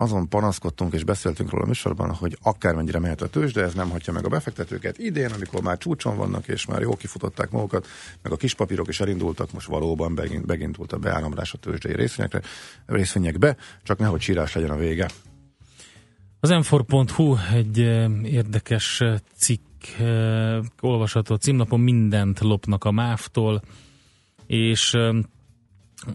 azon 0.00 0.28
panaszkodtunk 0.28 0.92
és 0.92 1.04
beszéltünk 1.04 1.50
róla 1.50 1.64
a 1.64 1.66
műsorban, 1.66 2.14
hogy 2.14 2.38
akármennyire 2.42 2.98
mehet 2.98 3.22
a 3.22 3.28
tőzs, 3.28 3.52
de 3.52 3.62
ez 3.62 3.74
nem 3.74 3.90
hagyja 3.90 4.12
meg 4.12 4.24
a 4.24 4.28
befektetőket. 4.28 4.98
Idén, 4.98 5.30
amikor 5.30 5.62
már 5.62 5.78
csúcson 5.78 6.16
vannak, 6.16 6.48
és 6.48 6.66
már 6.66 6.80
jól 6.80 6.96
kifutották 6.96 7.50
magukat, 7.50 7.86
meg 8.22 8.32
a 8.32 8.36
kis 8.36 8.54
papírok 8.54 8.88
is 8.88 9.00
elindultak, 9.00 9.52
most 9.52 9.66
valóban 9.66 10.14
begint, 10.14 10.46
begindult 10.46 10.92
a 10.92 10.98
beáramlás 10.98 11.52
a 11.52 11.58
tőzsdei 11.58 11.94
részvényekre, 11.94 12.40
részvényekbe, 12.86 13.56
csak 13.82 13.98
nehogy 13.98 14.20
sírás 14.20 14.54
legyen 14.54 14.70
a 14.70 14.76
vége. 14.76 15.10
Az 16.40 16.50
m 16.50 16.94
egy 17.52 17.80
eh, 17.80 18.10
érdekes 18.22 19.00
eh, 19.00 19.18
cikk 19.34 19.86
eh, 19.98 20.58
olvasható 20.80 21.34
címlapon, 21.34 21.80
mindent 21.80 22.40
lopnak 22.40 22.84
a 22.84 22.90
MÁV-tól, 22.90 23.62
és 24.46 24.96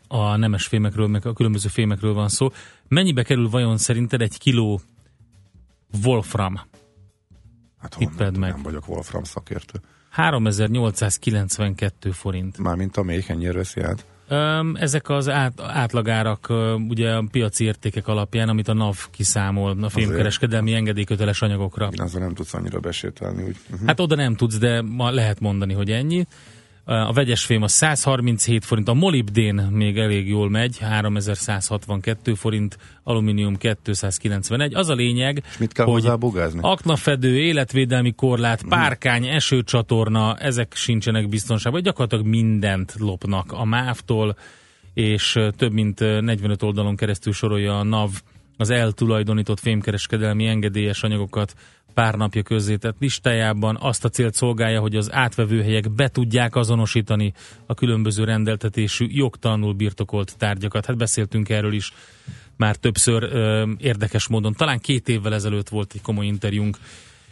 a 0.07 0.35
nemes 0.35 0.67
fémekről, 0.67 1.07
meg 1.07 1.25
a 1.25 1.33
különböző 1.33 1.67
fémekről 1.67 2.13
van 2.13 2.29
szó. 2.29 2.49
Mennyibe 2.87 3.23
kerül 3.23 3.49
vajon 3.49 3.77
szerinted 3.77 4.21
egy 4.21 4.37
kiló 4.37 4.81
Wolfram? 6.03 6.61
Hát 7.77 7.95
Tipped 7.97 8.37
meg. 8.37 8.51
Nem 8.51 8.61
vagyok 8.61 8.89
Wolfram 8.89 9.23
szakértő. 9.23 9.79
3892 10.09 12.11
forint. 12.11 12.57
Mármint 12.57 12.97
a 12.97 13.03
még 13.03 13.25
ennyire 13.27 13.53
veszi 13.53 13.81
át. 13.81 14.05
Ezek 14.73 15.09
az 15.09 15.29
át, 15.29 15.61
átlagárak 15.61 16.47
ugye 16.87 17.15
a 17.15 17.23
piaci 17.31 17.63
értékek 17.63 18.07
alapján, 18.07 18.49
amit 18.49 18.67
a 18.67 18.73
NAV 18.73 19.09
kiszámol 19.11 19.83
a 19.83 19.89
fémkereskedelmi 19.89 20.73
engedélyköteles 20.73 21.41
anyagokra. 21.41 21.89
Igen, 21.91 22.05
azzal 22.05 22.21
nem 22.21 22.33
tudsz 22.33 22.53
annyira 22.53 22.79
besétálni. 22.79 23.43
Úgy. 23.43 23.57
Uh-huh. 23.71 23.87
Hát 23.87 23.99
oda 23.99 24.15
nem 24.15 24.35
tudsz, 24.35 24.57
de 24.57 24.81
ma 24.81 25.11
lehet 25.11 25.39
mondani, 25.39 25.73
hogy 25.73 25.91
ennyi. 25.91 26.27
A 26.87 27.13
vegyes 27.13 27.45
fém 27.45 27.61
a 27.61 27.67
137 27.67 28.65
forint, 28.65 28.87
a 28.87 28.93
molibdén 28.93 29.55
még 29.55 29.97
elég 29.97 30.27
jól 30.27 30.49
megy, 30.49 30.77
3162 30.77 32.33
forint, 32.33 32.77
alumínium 33.03 33.55
291. 33.55 34.75
Az 34.75 34.89
a 34.89 34.93
lényeg, 34.93 35.43
És 35.49 35.57
mit 35.57 35.71
kell 35.71 35.85
hogy 35.85 36.01
hozzá 36.01 36.15
bugázni? 36.15 36.59
aknafedő, 36.61 37.37
életvédelmi 37.39 38.13
korlát, 38.13 38.63
párkány, 38.69 39.25
esőcsatorna, 39.27 40.35
ezek 40.35 40.73
sincsenek 40.75 41.29
biztonságban, 41.29 41.81
gyakorlatilag 41.81 42.25
mindent 42.25 42.95
lopnak 42.99 43.51
a 43.51 43.65
MÁV-tól, 43.65 44.37
és 44.93 45.39
több 45.57 45.71
mint 45.71 46.01
ö, 46.01 46.21
45 46.21 46.63
oldalon 46.63 46.95
keresztül 46.95 47.33
sorolja 47.33 47.79
a 47.79 47.83
NAV 47.83 48.09
az 48.57 48.69
eltulajdonított 48.69 49.59
fémkereskedelmi 49.59 50.47
engedélyes 50.47 51.03
anyagokat 51.03 51.53
pár 51.95 52.15
napja 52.15 52.43
közzétett 52.43 52.95
listájában 52.99 53.77
azt 53.79 54.05
a 54.05 54.09
célt 54.09 54.33
szolgálja, 54.33 54.79
hogy 54.79 54.95
az 54.95 55.13
átvevőhelyek 55.13 55.91
be 55.91 56.07
tudják 56.07 56.55
azonosítani 56.55 57.33
a 57.65 57.73
különböző 57.73 58.23
rendeltetésű 58.23 59.07
jogtalanul 59.09 59.73
birtokolt 59.73 60.37
tárgyakat. 60.37 60.85
Hát 60.85 60.97
beszéltünk 60.97 61.49
erről 61.49 61.73
is 61.73 61.93
már 62.57 62.75
többször 62.75 63.23
ö, 63.23 63.69
érdekes 63.77 64.27
módon. 64.27 64.53
Talán 64.53 64.79
két 64.79 65.07
évvel 65.09 65.33
ezelőtt 65.33 65.69
volt 65.69 65.91
egy 65.93 66.01
komoly 66.01 66.25
interjúnk 66.25 66.77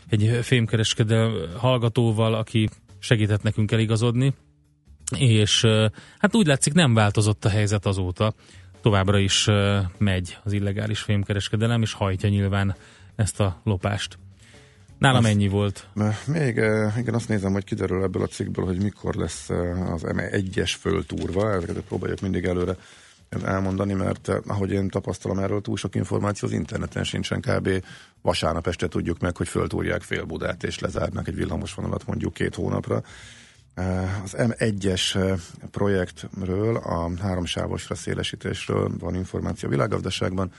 egy 0.09 0.39
fémkereskedő 0.41 1.49
hallgatóval, 1.57 2.33
aki 2.33 2.69
segített 2.99 3.43
nekünk 3.43 3.71
eligazodni, 3.71 4.33
és 5.17 5.63
ö, 5.63 5.85
hát 6.19 6.35
úgy 6.35 6.47
látszik 6.47 6.73
nem 6.73 6.93
változott 6.93 7.45
a 7.45 7.49
helyzet 7.49 7.85
azóta. 7.85 8.33
Továbbra 8.81 9.17
is 9.17 9.47
ö, 9.47 9.79
megy 9.97 10.37
az 10.43 10.53
illegális 10.53 10.99
fémkereskedelem, 10.99 11.81
és 11.81 11.93
hajtja 11.93 12.29
nyilván 12.29 12.75
ezt 13.15 13.39
a 13.39 13.61
lopást. 13.63 14.17
Nálam 15.03 15.25
ennyi 15.25 15.47
volt. 15.47 15.87
Még 16.25 16.55
igen, 16.97 17.13
azt 17.13 17.27
nézem, 17.27 17.51
hogy 17.51 17.63
kiderül 17.63 18.03
ebből 18.03 18.21
a 18.23 18.27
cikkből, 18.27 18.65
hogy 18.65 18.81
mikor 18.81 19.15
lesz 19.15 19.49
az 19.93 20.01
M1-es 20.05 20.73
föltúrva, 20.79 21.51
ezeket 21.51 21.81
próbáljuk 21.81 22.21
mindig 22.21 22.45
előre 22.45 22.75
elmondani, 23.43 23.93
mert 23.93 24.27
ahogy 24.47 24.71
én 24.71 24.89
tapasztalom 24.89 25.39
erről, 25.39 25.61
túl 25.61 25.77
sok 25.77 25.95
információ 25.95 26.47
az 26.47 26.53
interneten 26.53 27.03
sincsen, 27.03 27.41
kb. 27.41 27.69
vasárnap 28.21 28.67
este 28.67 28.87
tudjuk 28.87 29.19
meg, 29.19 29.37
hogy 29.37 29.47
föltúrják 29.47 30.01
fél 30.01 30.23
Budát, 30.23 30.63
és 30.63 30.79
lezárnak 30.79 31.27
egy 31.27 31.35
villamosvonalat 31.35 32.05
mondjuk 32.05 32.33
két 32.33 32.55
hónapra. 32.55 33.03
Az 34.23 34.35
M1-es 34.37 35.15
eh, 35.15 35.39
projektről, 35.71 36.75
a 36.75 37.11
háromsávosra 37.21 37.95
szélesítésről 37.95 38.91
van 38.99 39.15
információ 39.15 39.69
a 39.69 39.71
világgazdaságban. 39.71 40.51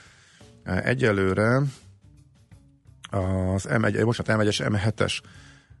Egyelőre 0.63 1.61
az 3.15 3.67
M1, 3.69 4.01
bocsánat, 4.03 4.47
M1-es, 4.47 4.69
M7-es 4.69 5.19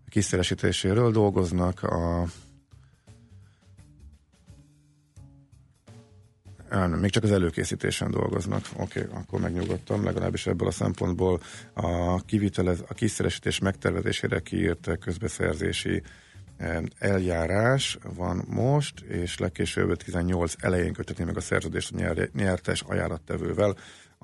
kiszélesítéséről 0.09 1.11
dolgoznak 1.11 1.83
a 1.83 2.25
nem, 6.69 6.91
még 6.91 7.09
csak 7.09 7.23
az 7.23 7.31
előkészítésen 7.31 8.11
dolgoznak. 8.11 8.65
Oké, 8.77 9.01
okay, 9.01 9.17
akkor 9.21 9.39
megnyugodtam, 9.39 10.03
legalábbis 10.03 10.47
ebből 10.47 10.67
a 10.67 10.71
szempontból 10.71 11.41
a, 11.73 12.21
kivitelez, 12.21 12.83
a 12.87 12.93
kiszélesítés 12.93 13.59
megtervezésére 13.59 14.39
kiírt 14.39 14.97
közbeszerzési 14.99 16.01
eh, 16.57 16.81
eljárás 16.99 17.97
van 18.15 18.45
most, 18.47 18.99
és 18.99 19.37
legkésőbb 19.37 19.95
18 19.95 20.53
elején 20.59 20.93
kötetni 20.93 21.23
meg 21.23 21.37
a 21.37 21.41
szerződést 21.41 21.93
a 21.93 21.97
nyer- 21.97 22.33
nyertes 22.33 22.81
ajánlattevővel, 22.81 23.75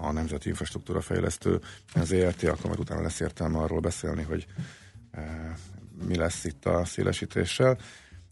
a 0.02 0.12
Nemzeti 0.12 0.50
Infrastruktúra 0.50 1.02
Fejlesztő 1.02 1.60
az 1.94 2.12
ERT, 2.12 2.44
akkor 2.44 2.66
majd 2.66 2.80
utána 2.80 3.02
lesz 3.02 3.20
értelme 3.20 3.58
arról 3.58 3.80
beszélni, 3.80 4.24
hogy 4.24 4.46
e, 5.12 5.22
mi 6.08 6.16
lesz 6.16 6.44
itt 6.44 6.66
a 6.66 6.86
szélesítéssel. 6.86 7.78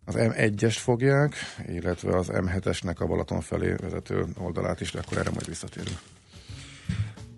Az 0.05 0.15
M1-est 0.17 0.77
fogják, 0.77 1.35
illetve 1.67 2.17
az 2.17 2.29
M7-esnek 2.31 2.97
a 2.97 3.05
Balaton 3.05 3.41
felé 3.41 3.73
vezető 3.81 4.25
oldalát 4.37 4.81
is, 4.81 4.91
de 4.91 4.99
akkor 4.99 5.17
erre 5.17 5.29
majd 5.29 5.45
visszatérünk. 5.45 5.97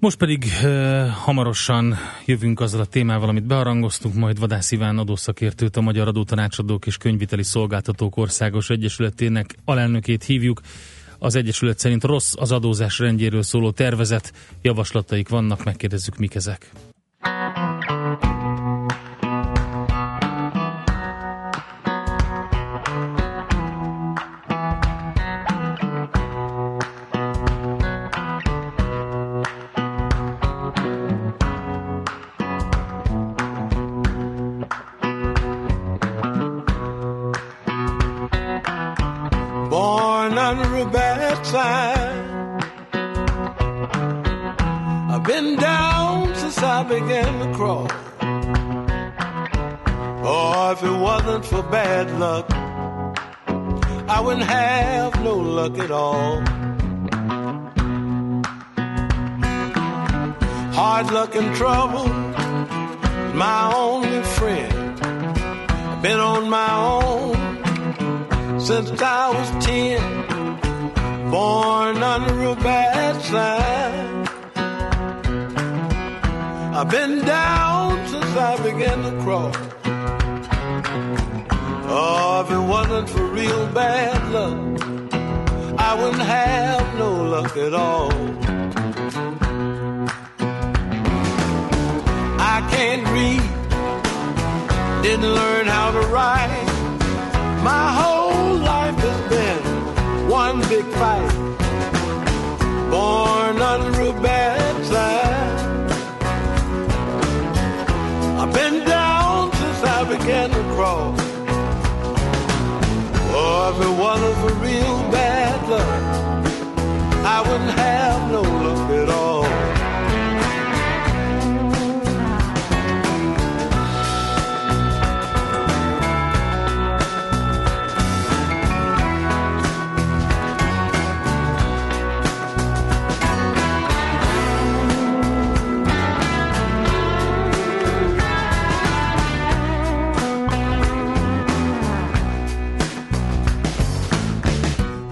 Most 0.01 0.17
pedig 0.17 0.45
uh, 0.63 1.07
hamarosan 1.07 1.95
jövünk 2.25 2.59
azzal 2.59 2.81
a 2.81 2.85
témával, 2.85 3.29
amit 3.29 3.45
beharangoztunk, 3.45 4.15
majd 4.15 4.39
Vadász 4.39 4.71
Iván 4.71 4.97
adószakértőt, 4.97 5.77
a 5.77 5.81
Magyar 5.81 6.07
Adótanácsadók 6.07 6.85
és 6.85 6.97
Könyviteli 6.97 7.43
Szolgáltatók 7.43 8.17
Országos 8.17 8.69
Egyesületének 8.69 9.55
alelnökét 9.65 10.23
hívjuk. 10.23 10.61
Az 11.23 11.35
Egyesület 11.35 11.79
szerint 11.79 12.03
rossz 12.03 12.33
az 12.37 12.51
adózás 12.51 12.99
rendjéről 12.99 13.43
szóló 13.43 13.71
tervezet, 13.71 14.33
javaslataik 14.61 15.29
vannak, 15.29 15.63
megkérdezzük, 15.63 16.17
mik 16.17 16.35
ezek. 16.35 16.71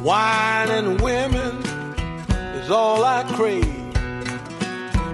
Wine 0.10 0.72
and 0.72 1.02
women 1.02 1.62
is 2.58 2.72
all 2.72 3.04
I 3.04 3.22
crave. 3.36 3.96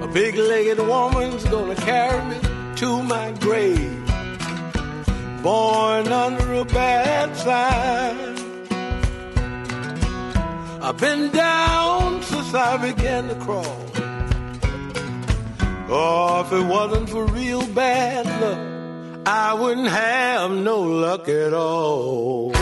A 0.02 0.08
big 0.08 0.36
legged 0.36 0.80
woman's 0.80 1.44
gonna 1.44 1.76
carry 1.76 2.24
me 2.30 2.40
to 2.78 3.04
my 3.04 3.34
grave. 3.42 4.06
Born 5.44 6.08
under 6.08 6.54
a 6.54 6.64
bad 6.64 7.36
sign. 7.36 8.38
I've 10.82 10.98
been 10.98 11.30
down 11.30 12.24
since 12.24 12.54
I 12.54 12.78
began 12.78 13.28
to 13.28 13.36
crawl. 13.36 13.82
Oh, 15.90 16.40
if 16.46 16.54
it 16.54 16.66
wasn't 16.66 17.10
for 17.10 17.26
real 17.26 17.68
bad 17.74 18.26
luck, 18.40 19.28
I 19.28 19.56
wouldn't 19.56 19.90
have 19.90 20.52
no 20.52 20.80
luck 20.80 21.28
at 21.28 21.54
all. 21.54 22.54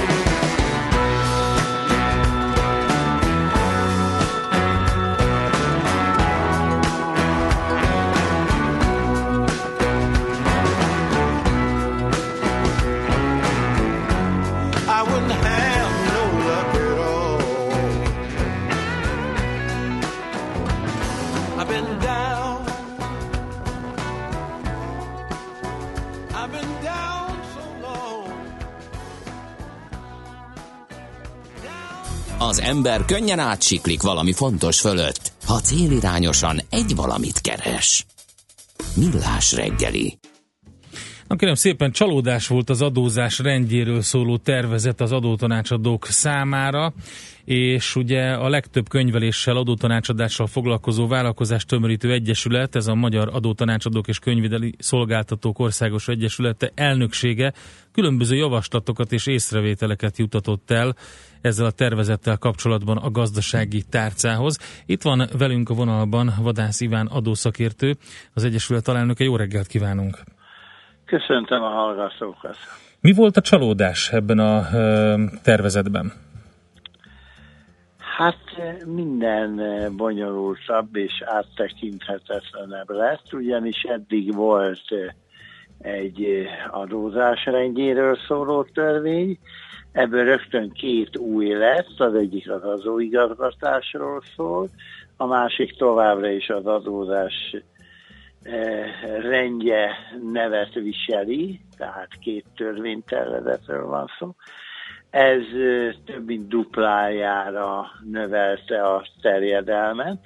Az 32.50 32.60
ember 32.60 33.06
könnyen 33.06 33.40
átsiklik 33.40 34.02
valami 34.02 34.34
fontos 34.34 34.80
fölött, 34.80 35.32
ha 35.46 35.60
célirányosan 35.60 36.60
egy 36.70 36.96
valamit 36.96 37.42
keres. 37.42 38.06
Millás 38.96 39.54
reggeli. 39.54 40.18
Na 41.28 41.36
kérem 41.36 41.56
szépen, 41.56 41.92
csalódás 41.92 42.48
volt 42.48 42.70
az 42.70 42.82
adózás 42.82 43.40
rendjéről 43.40 44.02
szóló 44.02 44.38
tervezet 44.38 45.02
az 45.02 45.12
adótanácsadók 45.12 46.06
számára, 46.06 46.94
és 47.46 47.96
ugye 47.96 48.32
a 48.32 48.50
legtöbb 48.50 48.90
könyveléssel, 48.90 49.58
adótanácsadással 49.58 50.48
foglalkozó 50.48 51.08
vállalkozás 51.08 51.66
tömörítő 51.66 52.12
egyesület, 52.12 52.76
ez 52.76 52.88
a 52.88 52.96
Magyar 52.96 53.30
Adótanácsadók 53.34 54.08
és 54.08 54.20
Könyvideli 54.20 54.76
Szolgáltatók 54.80 55.60
Országos 55.60 56.08
Egyesülete 56.08 56.72
elnöksége 56.76 57.54
különböző 57.92 58.36
javaslatokat 58.36 59.12
és 59.12 59.28
észrevételeket 59.28 60.18
jutatott 60.18 60.72
el 60.72 60.96
ezzel 61.44 61.66
a 61.66 61.72
tervezettel 61.72 62.38
kapcsolatban 62.38 62.98
a 62.98 63.10
gazdasági 63.10 63.84
tárcához. 63.90 64.84
Itt 64.86 65.02
van 65.02 65.28
velünk 65.38 65.70
a 65.70 65.74
vonalban 65.74 66.34
Vadász 66.42 66.82
Iván 66.82 67.08
adószakértő, 67.08 67.96
az 68.34 68.44
Egyesület 68.44 68.88
alelnöke. 68.88 69.24
Jó 69.24 69.36
reggelt 69.36 69.68
kívánunk! 69.68 70.18
Köszöntöm 71.06 71.62
a 71.62 71.70
hallgatókat. 71.70 72.58
Mi 73.02 73.14
volt 73.14 73.38
a 73.38 73.42
csalódás 73.42 74.10
ebben 74.12 74.40
a 74.40 74.64
tervezetben? 75.44 76.12
Hát 78.18 78.44
minden 78.86 79.62
bonyolultabb 79.98 80.96
és 80.96 81.24
áttekinthetetlenebb 81.26 82.90
lett, 82.90 83.34
ugyanis 83.34 83.82
eddig 83.82 84.34
volt 84.36 84.84
egy 85.80 86.48
adózás 86.72 87.46
rendjéről 87.46 88.18
szóló 88.28 88.64
törvény, 88.64 89.40
ebből 89.94 90.24
rögtön 90.24 90.72
két 90.72 91.18
új 91.18 91.54
lett, 91.54 92.00
az 92.00 92.16
egyik 92.16 92.52
az 92.52 92.64
adóigazgatásról 92.64 94.22
szól, 94.36 94.70
a 95.18 95.26
másik 95.26 95.78
továbbra 95.78 96.30
is 96.30 96.50
az 96.50 96.66
adózás 96.66 97.56
rendje 99.22 99.96
nevet 100.32 100.74
viseli, 100.74 101.60
tehát 101.78 102.08
két 102.20 102.46
törvénytervezetről 102.56 103.86
van 103.86 104.10
szó. 104.20 104.36
Ez 105.10 105.42
több 106.06 106.26
mint 106.26 106.48
duplájára 106.48 107.86
növelte 108.12 108.82
a 108.88 109.06
terjedelmet. 109.22 110.20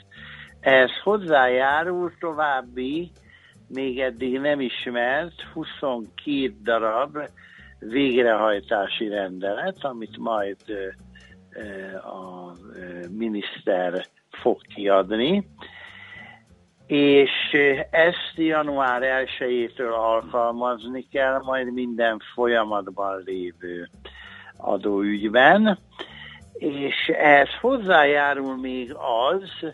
Ez 0.59 0.89
hozzájárul 1.03 2.11
további, 2.19 3.11
még 3.67 3.99
eddig 3.99 4.39
nem 4.39 4.59
ismert 4.59 5.41
22 5.53 6.53
darab 6.63 7.17
végrehajtási 7.79 9.07
rendelet, 9.07 9.77
amit 9.79 10.17
majd 10.17 10.57
a 12.03 12.51
miniszter 13.17 14.05
fog 14.29 14.61
kiadni. 14.75 15.47
És 16.85 17.31
ezt 17.91 18.33
január 18.35 19.27
1-től 19.39 19.93
alkalmazni 19.93 21.07
kell 21.11 21.39
majd 21.43 21.73
minden 21.73 22.21
folyamatban 22.33 23.21
lévő 23.25 23.89
adóügyben, 24.57 25.79
és 26.53 27.07
ehhez 27.07 27.49
hozzájárul 27.61 28.57
még 28.57 28.93
az, 28.93 29.73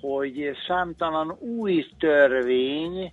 hogy 0.00 0.56
számtalan 0.66 1.36
új 1.40 1.86
törvény 1.98 3.12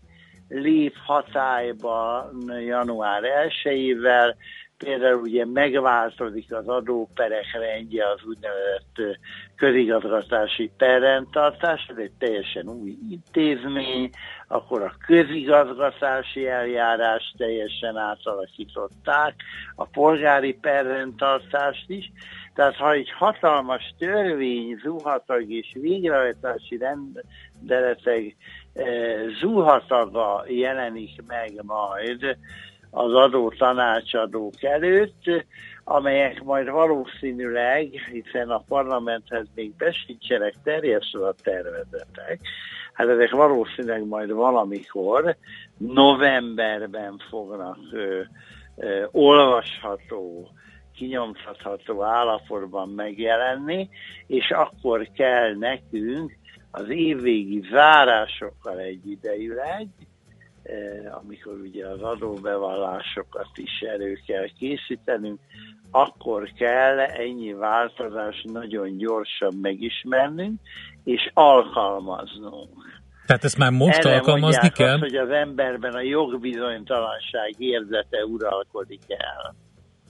lép 0.49 0.95
hatályba 1.05 2.29
január 2.65 3.21
1-ével, 3.23 4.35
Például 4.83 5.21
ugye 5.21 5.45
megváltozik 5.45 6.53
az 6.53 6.67
adóperek 6.67 7.51
rendje, 7.51 8.09
az 8.09 8.19
úgynevezett 8.23 9.17
közigazgatási 9.55 10.71
perrendtartás, 10.77 11.85
ez 11.89 11.97
egy 11.97 12.11
teljesen 12.17 12.67
új 12.67 12.97
intézmény, 13.09 14.09
akkor 14.47 14.81
a 14.81 14.95
közigazgatási 15.05 16.47
eljárás 16.47 17.33
teljesen 17.37 17.97
átalakították, 17.97 19.35
a 19.75 19.85
polgári 19.85 20.53
perrendtartást 20.53 21.89
is, 21.89 22.11
tehát 22.55 22.75
ha 22.75 22.91
egy 22.91 23.11
hatalmas 23.11 23.93
törvény 23.97 24.79
zuhatag 24.83 25.51
és 25.51 25.71
végrehajtási 25.73 26.77
rendeletek 26.77 28.35
zuhataga 29.39 30.43
jelenik 30.47 31.27
meg 31.27 31.51
majd 31.63 32.37
az 32.91 33.13
adó 33.13 33.49
tanácsadók 33.57 34.63
előtt, 34.63 35.23
amelyek 35.83 36.43
majd 36.43 36.69
valószínűleg, 36.69 37.89
hiszen 38.11 38.49
a 38.49 38.63
parlamenthez 38.67 39.47
még 39.55 39.75
besincsenek 39.75 40.53
terjesztve 40.63 41.27
a 41.27 41.35
tervezetek, 41.43 42.39
hát 42.93 43.07
ezek 43.07 43.31
valószínűleg 43.31 44.07
majd 44.07 44.31
valamikor 44.31 45.35
novemberben 45.77 47.21
fognak 47.29 47.77
ö, 47.91 48.21
ö, 48.75 49.05
olvasható 49.11 50.49
kinyomtatható 50.95 52.03
állapotban 52.03 52.89
megjelenni, 52.89 53.89
és 54.27 54.51
akkor 54.51 55.09
kell 55.15 55.55
nekünk 55.55 56.38
az 56.71 56.89
évvégi 56.89 57.63
zárásokkal 57.71 58.79
egyidejűleg, 58.79 59.87
eh, 60.63 61.17
amikor 61.17 61.53
ugye 61.53 61.87
az 61.87 62.01
adóbevallásokat 62.01 63.49
is 63.55 63.79
elő 63.79 64.19
kell 64.25 64.47
készítenünk, 64.59 65.39
akkor 65.91 66.51
kell 66.57 66.99
ennyi 66.99 67.53
változás 67.53 68.45
nagyon 68.51 68.97
gyorsan 68.97 69.53
megismernünk, 69.61 70.59
és 71.03 71.31
alkalmaznunk. 71.33 72.99
Tehát 73.25 73.43
ezt 73.43 73.57
már 73.57 73.71
most 73.71 73.97
Erre 73.97 74.15
alkalmazni 74.15 74.69
kell? 74.69 74.93
Azt, 74.93 74.99
hogy 74.99 75.15
az 75.15 75.29
emberben 75.29 75.93
a 75.93 76.01
jogbizonytalanság 76.01 77.53
érzete 77.57 78.25
uralkodik 78.25 79.03
el. 79.07 79.55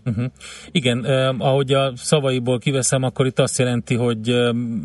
Uh-huh. 0.09 0.31
Igen, 0.71 1.05
eh, 1.05 1.39
ahogy 1.39 1.73
a 1.73 1.91
szavaiból 1.95 2.59
kiveszem, 2.59 3.03
akkor 3.03 3.25
itt 3.25 3.39
azt 3.39 3.57
jelenti, 3.57 3.95
hogy 3.95 4.29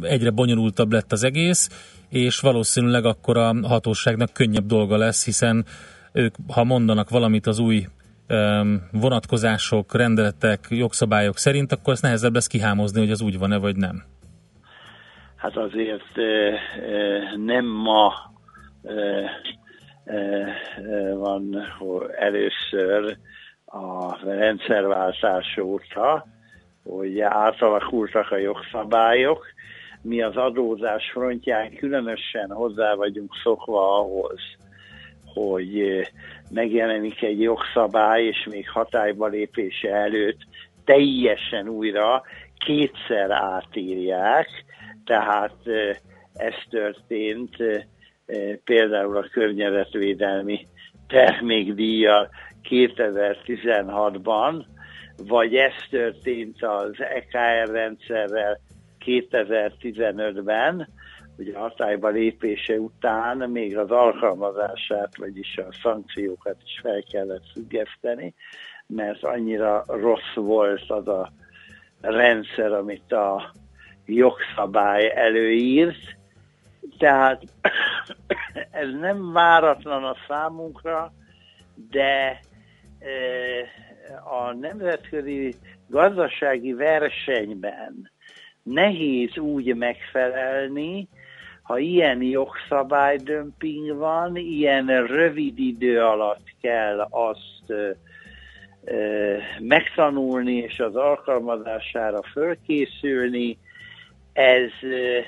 egyre 0.00 0.30
bonyolultabb 0.30 0.92
lett 0.92 1.12
az 1.12 1.24
egész, 1.24 1.68
és 2.08 2.40
valószínűleg 2.40 3.04
akkor 3.04 3.36
a 3.36 3.54
hatóságnak 3.62 4.32
könnyebb 4.32 4.66
dolga 4.66 4.96
lesz, 4.96 5.24
hiszen 5.24 5.64
ők, 6.12 6.34
ha 6.48 6.64
mondanak 6.64 7.10
valamit 7.10 7.46
az 7.46 7.58
új 7.58 7.86
vonatkozások, 8.92 9.94
rendeletek, 9.94 10.66
jogszabályok 10.70 11.36
szerint, 11.36 11.72
akkor 11.72 11.92
ezt 11.92 12.02
nehezebb 12.02 12.34
lesz 12.34 12.46
kihámozni, 12.46 13.00
hogy 13.00 13.10
az 13.10 13.20
úgy 13.20 13.38
van-e 13.38 13.56
vagy 13.56 13.76
nem. 13.76 14.02
Hát 15.36 15.56
azért 15.56 16.18
eh, 16.18 16.52
eh, 16.52 17.36
nem 17.36 17.64
ma 17.64 18.12
eh, 18.82 19.30
van 21.16 21.56
először 22.18 23.16
a 23.74 24.18
rendszerváltás 24.24 25.58
óta, 25.58 26.26
hogy 26.84 27.20
átalakultak 27.20 28.30
a 28.30 28.36
jogszabályok, 28.36 29.46
mi 30.02 30.22
az 30.22 30.36
adózás 30.36 31.10
frontján 31.10 31.74
különösen 31.76 32.50
hozzá 32.50 32.94
vagyunk 32.94 33.32
szokva 33.42 33.98
ahhoz, 33.98 34.40
hogy 35.24 36.00
megjelenik 36.50 37.22
egy 37.22 37.40
jogszabály, 37.40 38.24
és 38.24 38.46
még 38.50 38.70
hatályba 38.70 39.26
lépése 39.26 39.90
előtt 39.90 40.38
teljesen 40.84 41.68
újra 41.68 42.22
kétszer 42.58 43.30
átírják, 43.30 44.48
tehát 45.04 45.56
eh, 45.64 45.96
ez 46.34 46.54
történt 46.70 47.56
eh, 47.60 47.82
például 48.64 49.16
a 49.16 49.28
környezetvédelmi 49.32 50.66
termékdíjjal 51.14 52.28
2016-ban, 52.70 54.64
vagy 55.16 55.56
ez 55.56 55.72
történt 55.90 56.62
az 56.62 56.90
EKR 56.98 57.70
rendszerrel 57.70 58.60
2015-ben, 59.04 60.88
ugye 61.38 61.58
hatályba 61.58 62.08
lépése 62.08 62.74
után 62.74 63.50
még 63.50 63.78
az 63.78 63.90
alkalmazását, 63.90 65.16
vagyis 65.16 65.56
a 65.56 65.72
szankciókat 65.82 66.56
is 66.64 66.80
fel 66.82 67.02
kellett 67.10 67.50
függeszteni, 67.52 68.34
mert 68.86 69.24
annyira 69.24 69.84
rossz 69.86 70.34
volt 70.34 70.90
az 70.90 71.08
a 71.08 71.32
rendszer, 72.00 72.72
amit 72.72 73.12
a 73.12 73.52
jogszabály 74.06 75.12
előírt. 75.14 76.16
Tehát 76.98 77.42
ez 78.70 78.88
nem 79.00 79.32
váratlan 79.32 80.04
a 80.04 80.16
számunkra, 80.28 81.12
de 81.90 82.40
a 84.24 84.52
nemzetközi 84.52 85.54
gazdasági 85.88 86.72
versenyben 86.72 88.10
nehéz 88.62 89.38
úgy 89.38 89.76
megfelelni, 89.76 91.08
ha 91.62 91.78
ilyen 91.78 92.22
jogszabálydömping 92.22 93.96
van, 93.96 94.36
ilyen 94.36 95.06
rövid 95.06 95.58
idő 95.58 96.00
alatt 96.00 96.46
kell 96.60 97.00
azt 97.10 97.62
ö, 97.66 97.90
ö, 98.84 99.36
megtanulni 99.58 100.56
és 100.56 100.78
az 100.78 100.96
alkalmazására 100.96 102.22
fölkészülni, 102.22 103.58
ez, 104.32 104.70
ö, 104.82 105.18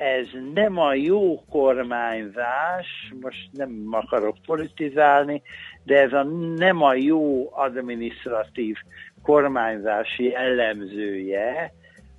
ez 0.00 0.26
nem 0.54 0.78
a 0.78 0.94
jó 0.94 1.44
kormányzás, 1.50 3.12
most 3.20 3.48
nem 3.52 3.86
akarok 3.90 4.36
politizálni, 4.46 5.42
de 5.84 6.00
ez 6.00 6.12
a 6.12 6.22
nem 6.56 6.82
a 6.82 6.94
jó 6.94 7.48
administratív 7.52 8.76
kormányzás 9.22 10.18
jellemzője, 10.18 11.72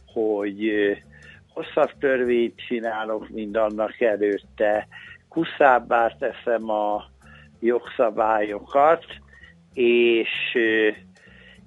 hogy 0.05 0.71
hosszabb 1.53 1.91
törvényt 1.99 2.65
csinálok, 2.67 3.29
mint 3.29 3.57
annak 3.57 4.01
előtte, 4.01 4.87
kuszábbá 5.29 6.15
teszem 6.19 6.69
a 6.69 7.03
jogszabályokat, 7.59 9.05
és, 9.73 10.29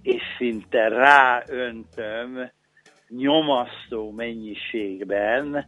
és 0.03 0.23
szinte 0.39 0.89
ráöntöm 0.89 2.51
nyomasztó 3.09 4.11
mennyiségben 4.11 5.67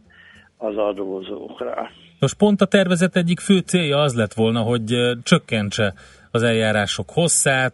az 0.57 0.77
adózókra. 0.77 1.89
Most 2.19 2.37
pont 2.37 2.61
a 2.61 2.65
tervezet 2.65 3.15
egyik 3.15 3.39
fő 3.39 3.59
célja 3.59 3.97
az 3.97 4.15
lett 4.15 4.33
volna, 4.33 4.61
hogy 4.61 4.95
csökkentse 5.23 5.93
az 6.31 6.43
eljárások 6.43 7.09
hosszát, 7.09 7.73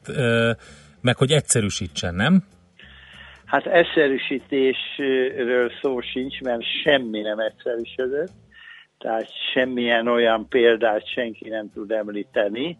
meg 1.01 1.17
hogy 1.17 1.31
egyszerűsítsen, 1.31 2.15
nem? 2.15 2.43
Hát 3.45 3.65
egyszerűsítésről 3.65 5.71
szó 5.81 6.01
sincs, 6.01 6.41
mert 6.41 6.63
semmi 6.83 7.21
nem 7.21 7.39
egyszerűsödött, 7.39 8.31
tehát 8.97 9.27
semmilyen 9.53 10.07
olyan 10.07 10.47
példát 10.49 11.07
senki 11.07 11.49
nem 11.49 11.71
tud 11.73 11.91
említeni, 11.91 12.77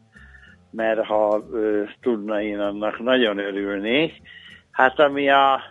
mert 0.72 1.06
ha 1.06 1.44
ö, 1.52 1.84
tudna, 2.02 2.42
én 2.42 2.60
annak 2.60 3.00
nagyon 3.00 3.38
örülnék. 3.38 4.14
Hát 4.72 5.00
ami 5.00 5.30
a 5.30 5.62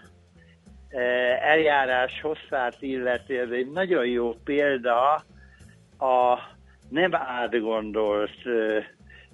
eljárás 1.40 2.20
hosszát 2.20 2.76
illeti, 2.80 3.38
ez 3.38 3.50
egy 3.50 3.70
nagyon 3.70 4.06
jó 4.06 4.34
példa 4.44 5.14
a 5.98 6.38
nem 6.88 7.14
átgondolt 7.14 8.44
ö, 8.44 8.78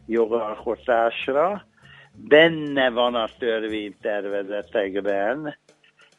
jogalkotásra, 0.06 1.66
benne 2.14 2.90
van 2.90 3.14
a 3.14 3.28
törvénytervezetekben 3.38 5.56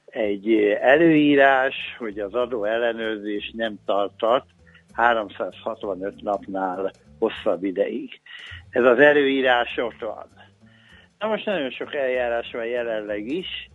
egy 0.05 0.53
előírás, 0.81 1.75
hogy 1.97 2.19
az 2.19 2.33
adó 2.33 2.63
ellenőrzés 2.63 3.51
nem 3.55 3.75
tartat 3.85 4.45
365 4.93 6.21
napnál 6.21 6.91
hosszabb 7.19 7.63
ideig. 7.63 8.21
Ez 8.69 8.83
az 8.83 8.99
előírás 8.99 9.77
ott 9.77 9.99
van. 9.99 10.27
Na 11.19 11.27
most 11.27 11.45
nagyon 11.45 11.71
sok 11.71 11.95
eljárás 11.95 12.51
van 12.51 12.65
jelenleg 12.65 13.27
is, 13.27 13.69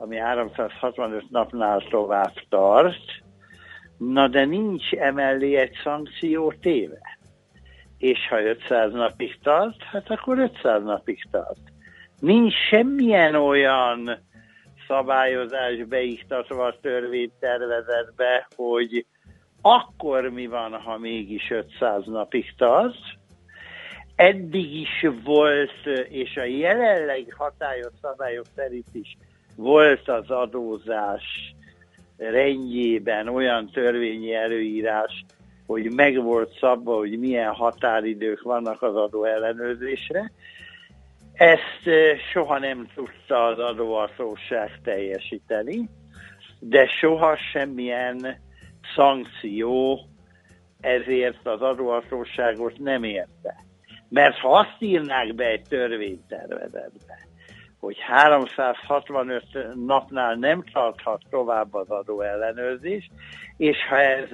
ami 0.00 0.16
365 0.16 1.30
napnál 1.30 1.80
tovább 1.90 2.32
tart, 2.48 3.22
na 3.98 4.28
de 4.28 4.44
nincs 4.44 4.92
emellé 4.92 5.56
egy 5.56 5.76
szankció 5.82 6.52
téve. 6.60 7.18
És 7.98 8.28
ha 8.28 8.42
500 8.42 8.92
napig 8.92 9.38
tart, 9.42 9.82
hát 9.82 10.10
akkor 10.10 10.38
500 10.38 10.82
napig 10.82 11.22
tart. 11.30 11.60
Nincs 12.20 12.54
semmilyen 12.68 13.34
olyan 13.34 14.18
szabályozás 14.86 15.84
beiktatva 15.88 16.64
a 16.64 16.78
törvénytervezetbe, 16.80 18.48
hogy 18.56 19.06
akkor 19.60 20.28
mi 20.28 20.46
van, 20.46 20.72
ha 20.72 20.98
mégis 20.98 21.50
500 21.50 22.06
napig 22.06 22.54
tart. 22.56 23.18
eddig 24.14 24.74
is 24.74 25.06
volt, 25.24 25.86
és 26.08 26.36
a 26.36 26.44
jelenleg 26.44 27.34
hatályos 27.36 27.92
szabályok 28.00 28.46
szerint 28.54 28.88
is 28.92 29.16
volt 29.60 30.08
az 30.08 30.30
adózás 30.30 31.54
rendjében 32.16 33.28
olyan 33.28 33.70
törvényi 33.70 34.34
előírás, 34.34 35.24
hogy 35.66 35.92
meg 35.92 36.22
volt 36.22 36.58
szabva, 36.58 36.96
hogy 36.96 37.18
milyen 37.18 37.52
határidők 37.52 38.42
vannak 38.42 38.82
az 38.82 38.96
adó 38.96 39.24
ellenőrzésre. 39.24 40.32
Ezt 41.32 41.90
soha 42.32 42.58
nem 42.58 42.88
tudta 42.94 43.44
az 43.44 43.58
adóhatóság 43.58 44.80
teljesíteni, 44.84 45.88
de 46.60 46.86
soha 46.86 47.36
semmilyen 47.52 48.36
szankció 48.94 50.00
ezért 50.80 51.46
az 51.46 51.60
adóhatóságot 51.60 52.78
nem 52.78 53.04
érte. 53.04 53.64
Mert 54.08 54.38
ha 54.38 54.58
azt 54.58 54.76
írnák 54.78 55.34
be 55.34 55.44
egy 55.44 55.62
törvénytervezetbe, 55.68 57.29
hogy 57.80 57.96
365 57.98 59.44
napnál 59.86 60.34
nem 60.34 60.64
tarthat 60.72 61.22
tovább 61.30 61.74
az 61.74 61.90
adó 61.90 62.20
ellenőrzés, 62.20 63.10
és 63.56 63.76
ha 63.88 63.96
ez 64.00 64.28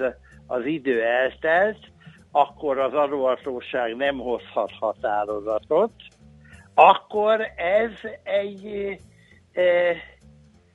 az 0.47 0.65
idő 0.65 1.03
eltelt, 1.03 1.77
akkor 2.31 2.79
az 2.79 2.93
adóhatóság 2.93 3.95
nem 3.95 4.17
hozhat 4.17 4.71
határozatot, 4.79 5.91
akkor 6.73 7.41
ez 7.55 7.91
egy 8.23 8.97
e, 9.53 9.95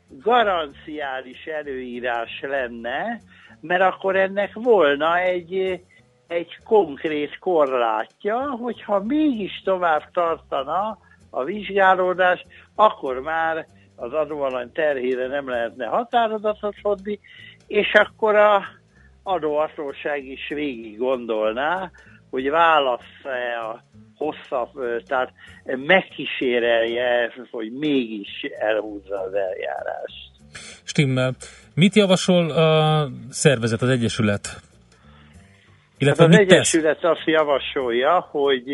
garanciális 0.08 1.44
előírás 1.44 2.40
lenne, 2.40 3.20
mert 3.60 3.82
akkor 3.82 4.16
ennek 4.16 4.50
volna 4.54 5.18
egy, 5.18 5.80
egy 6.26 6.58
konkrét 6.64 7.38
korlátja, 7.38 8.40
hogyha 8.40 9.02
mégis 9.02 9.62
tovább 9.64 10.10
tartana 10.12 10.98
a 11.30 11.44
vizsgálódás, 11.44 12.46
akkor 12.74 13.20
már 13.20 13.66
az 13.96 14.12
adóalany 14.12 14.72
terhére 14.72 15.26
nem 15.26 15.48
lehetne 15.48 15.86
határozatot 15.86 16.74
hozni, 16.82 17.20
és 17.66 17.92
akkor 17.92 18.34
a 18.34 18.62
adóhatóság 19.22 20.24
is 20.24 20.48
végig 20.48 20.98
gondolná, 20.98 21.90
hogy 22.30 22.50
válasz-e 22.50 23.68
a 23.70 23.82
hosszabb, 24.16 25.02
tehát 25.06 25.32
megkísérelje, 25.64 27.32
hogy 27.50 27.72
mégis 27.72 28.42
elhúzza 28.58 29.20
az 29.20 29.34
eljárást. 29.34 30.30
Stimmel. 30.84 31.34
Mit 31.74 31.94
javasol 31.94 32.50
a 32.50 33.08
szervezet, 33.30 33.82
az 33.82 33.88
Egyesület? 33.88 34.60
Illetve 35.98 36.22
hát 36.24 36.32
az 36.32 36.38
Egyesület 36.38 37.00
tesz? 37.00 37.10
azt 37.10 37.26
javasolja, 37.26 38.20
hogy 38.30 38.70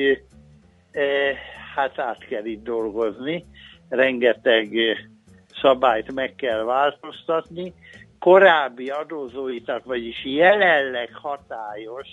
e, 0.92 1.34
hát 1.74 1.98
át 1.98 2.26
kell 2.28 2.44
itt 2.44 2.64
dolgozni, 2.64 3.44
rengeteg 3.88 4.68
szabályt 5.60 6.12
meg 6.14 6.34
kell 6.34 6.62
változtatni, 6.62 7.72
korábbi 8.18 8.88
adózóitak, 8.88 9.84
vagyis 9.84 10.24
jelenleg 10.24 11.14
hatályos 11.14 12.08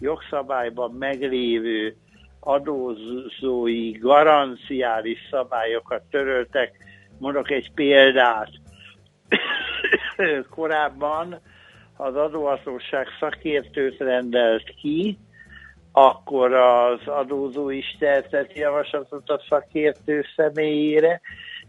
jogszabályban 0.00 0.90
meglévő 0.90 1.96
adózói 2.40 3.90
garanciális 3.90 5.18
szabályokat 5.30 6.02
töröltek. 6.10 6.76
Mondok 7.18 7.50
egy 7.50 7.72
példát. 7.74 8.50
Korábban 10.50 11.40
az 11.96 12.16
adóhatóság 12.16 13.06
szakértőt 13.20 13.98
rendelt 13.98 14.74
ki, 14.80 15.18
akkor 15.96 16.52
az 16.52 17.00
adózó 17.06 17.70
is 17.70 17.96
tehetett 17.98 18.56
javaslatot 18.56 19.30
a 19.30 19.40
szakértő 19.48 20.24
személyére, 20.36 21.20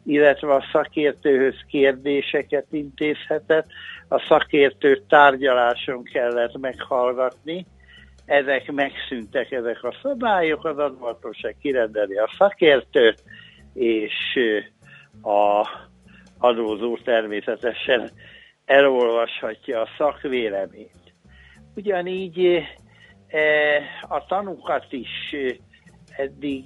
illetve 0.05 0.53
a 0.53 0.65
szakértőhöz 0.71 1.55
kérdéseket 1.67 2.65
intézhetett, 2.71 3.65
a 4.07 4.19
szakértőt 4.19 5.03
tárgyaláson 5.03 6.03
kellett 6.03 6.57
meghallgatni, 6.57 7.65
ezek 8.25 8.71
megszűntek, 8.71 9.51
ezek 9.51 9.83
a 9.83 9.95
szabályok, 10.01 10.65
az 10.65 10.77
adóhatóság 10.77 11.55
kirendeli 11.61 12.17
a 12.17 12.29
szakértőt, 12.37 13.23
és 13.73 14.39
a 15.21 15.67
adózó 16.37 16.97
természetesen 16.97 18.09
elolvashatja 18.65 19.81
a 19.81 19.87
szakvéleményt. 19.97 21.13
Ugyanígy 21.75 22.63
a 24.07 24.25
tanúkat 24.25 24.85
is 24.89 25.35
eddig 26.17 26.63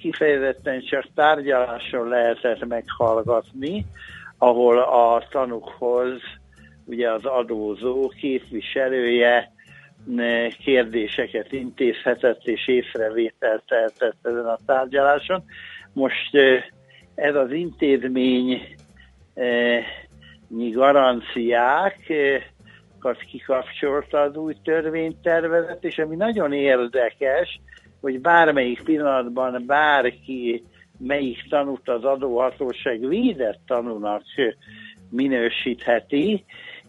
kifejezetten 0.00 0.80
csak 0.80 1.04
tárgyaláson 1.14 2.08
lehetett 2.08 2.66
meghallgatni, 2.66 3.86
ahol 4.38 4.78
a 4.78 5.22
tanukhoz 5.30 6.20
ugye 6.84 7.10
az 7.12 7.24
adózó 7.24 8.08
képviselője 8.08 9.52
kérdéseket 10.64 11.52
intézhetett 11.52 12.44
és 12.44 12.68
észrevételt 12.68 13.62
tehetett 13.68 14.16
ezen 14.22 14.46
a 14.46 14.58
tárgyaláson. 14.66 15.44
Most 15.92 16.36
ez 17.14 17.34
az 17.34 17.52
intézmény 17.52 18.76
garanciákat 23.06 23.18
kikapcsolta 23.30 24.20
az 24.20 24.36
új 24.36 24.56
törvénytervezet, 24.62 25.84
és 25.84 25.98
ami 25.98 26.16
nagyon 26.16 26.52
érdekes, 26.52 27.60
hogy 28.00 28.20
bármelyik 28.20 28.82
pillanatban 28.82 29.62
bárki, 29.66 30.64
melyik 30.98 31.48
tanút 31.48 31.88
az 31.88 32.04
adóhatóság 32.04 33.08
védett 33.08 33.60
tanúnak 33.66 34.22
minősítheti, 35.10 36.44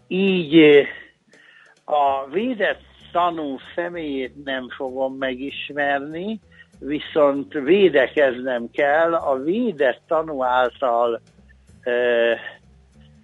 így 0.08 0.86
a 1.84 2.30
védett 2.30 2.82
tanú 3.12 3.56
személyét 3.74 4.44
nem 4.44 4.68
fogom 4.76 5.14
megismerni, 5.14 6.40
viszont 6.80 7.52
védekeznem 7.52 8.70
kell 8.72 9.14
a 9.14 9.36
védett 9.36 10.00
tanú 10.06 10.42
által 10.42 11.20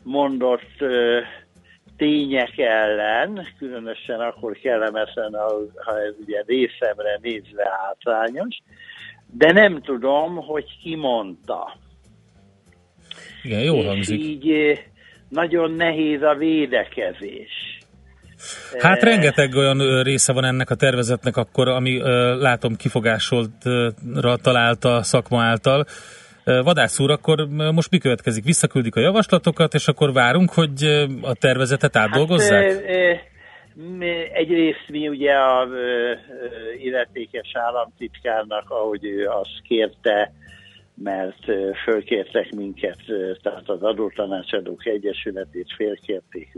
mondott 0.02 0.84
tények 1.96 2.58
ellen, 2.58 3.46
különösen 3.58 4.20
akkor 4.20 4.52
kellemesen, 4.56 5.34
ha 5.74 6.00
ez 6.00 6.14
ugye 6.20 6.42
részemre 6.46 7.18
nézve 7.22 7.70
hátrányos, 7.82 8.56
de 9.32 9.52
nem 9.52 9.80
tudom, 9.82 10.36
hogy 10.36 10.78
ki 10.82 10.94
mondta. 10.94 11.76
Igen, 13.42 13.60
jó 13.60 13.82
hangzik. 13.82 14.20
így 14.20 14.50
eh, 14.50 14.78
nagyon 15.28 15.70
nehéz 15.70 16.22
a 16.22 16.34
védekezés. 16.34 17.78
Hát 18.78 19.02
eh, 19.02 19.10
rengeteg 19.10 19.54
olyan 19.54 20.02
része 20.02 20.32
van 20.32 20.44
ennek 20.44 20.70
a 20.70 20.74
tervezetnek 20.74 21.36
akkor, 21.36 21.68
ami 21.68 21.98
látom 22.38 22.76
kifogásoltra 22.76 24.36
találta 24.36 24.94
a 24.94 25.02
szakma 25.02 25.42
által. 25.42 25.86
Vadász 26.44 27.00
úr, 27.00 27.10
akkor 27.10 27.46
most 27.48 27.90
mi 27.90 27.98
következik? 27.98 28.44
Visszaküldik 28.44 28.96
a 28.96 29.00
javaslatokat, 29.00 29.74
és 29.74 29.88
akkor 29.88 30.12
várunk, 30.12 30.50
hogy 30.50 30.84
a 31.22 31.34
tervezetet 31.34 31.96
átdolgozzák? 31.96 32.72
Hát, 32.72 32.84
egyrészt 34.32 34.88
mi 34.88 35.08
ugye 35.08 35.32
a 35.32 35.68
illetékes 36.78 37.50
államtitkárnak, 37.52 38.70
ahogy 38.70 39.04
ő 39.04 39.26
azt 39.28 39.62
kérte, 39.62 40.32
mert 40.94 41.44
fölkértek 41.84 42.50
minket, 42.50 42.98
tehát 43.42 43.68
az 43.68 43.82
adótanácsadók 43.82 44.86
egyesületét 44.86 45.72
félkérték 45.76 46.48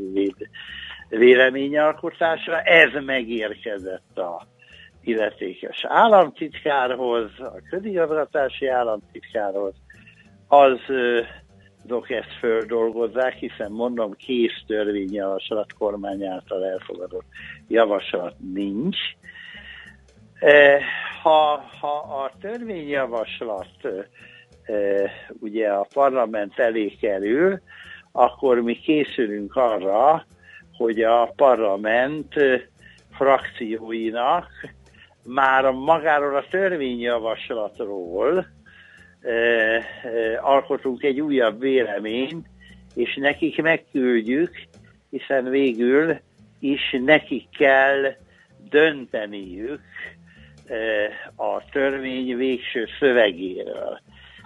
véleményalkotásra. 1.09 2.61
Ez 2.61 3.05
megérkezett 3.05 4.19
a 4.19 4.47
illetékes 5.07 5.85
államtitkárhoz, 5.89 7.31
a 7.39 7.61
közigazgatási 7.71 8.67
államtitkárhoz, 8.67 9.75
az 10.49 10.79
azok 11.89 12.11
ezt 12.11 12.39
földolgozzák, 12.39 13.35
hiszen 13.35 13.73
mondom, 13.73 14.13
kész 14.13 14.63
törvényjavaslat 14.67 15.73
kormány 15.73 16.27
által 16.27 16.65
elfogadott 16.65 17.27
javaslat 17.69 18.35
nincs. 18.53 18.97
Ha, 21.23 21.65
ha 21.81 22.23
a 22.25 22.31
törvényjavaslat 22.41 23.71
ugye 25.41 25.69
a 25.69 25.87
parlament 25.95 26.59
elé 26.59 26.89
kerül, 26.89 27.61
akkor 28.13 28.61
mi 28.61 28.75
készülünk 28.75 29.57
arra, 29.57 30.27
hogy 30.77 31.03
a 31.03 31.33
parlament 31.37 32.35
frakcióinak 33.11 34.49
már 35.27 35.71
magáról 35.71 36.37
a 36.37 36.47
törvényjavaslatról 36.51 38.47
e, 39.21 39.31
e, 39.31 39.83
alkotunk 40.41 41.03
egy 41.03 41.21
újabb 41.21 41.61
véleményt, 41.61 42.47
és 42.95 43.17
nekik 43.21 43.63
megküldjük, 43.63 44.51
hiszen 45.11 45.45
végül 45.45 46.17
is 46.61 46.97
nekik 47.05 47.49
kell 47.59 48.15
dönteniük 48.69 49.81
a 51.37 51.65
törvény 51.71 52.37
végső 52.37 52.87
szövegéről. 52.99 54.01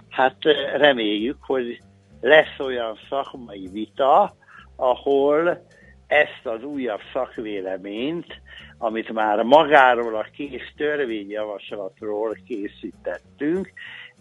Hát 0.09 0.35
reméljük, 0.75 1.37
hogy 1.41 1.81
lesz 2.21 2.59
olyan 2.59 2.99
szakmai 3.09 3.69
vita, 3.71 4.35
ahol 4.75 5.65
ezt 6.07 6.41
az 6.43 6.63
újabb 6.63 7.01
szakvéleményt, 7.13 8.41
amit 8.81 9.11
már 9.13 9.43
magáról 9.43 10.15
a 10.15 10.25
kész 10.35 10.71
törvényjavaslatról 10.77 12.37
készítettünk, 12.47 13.71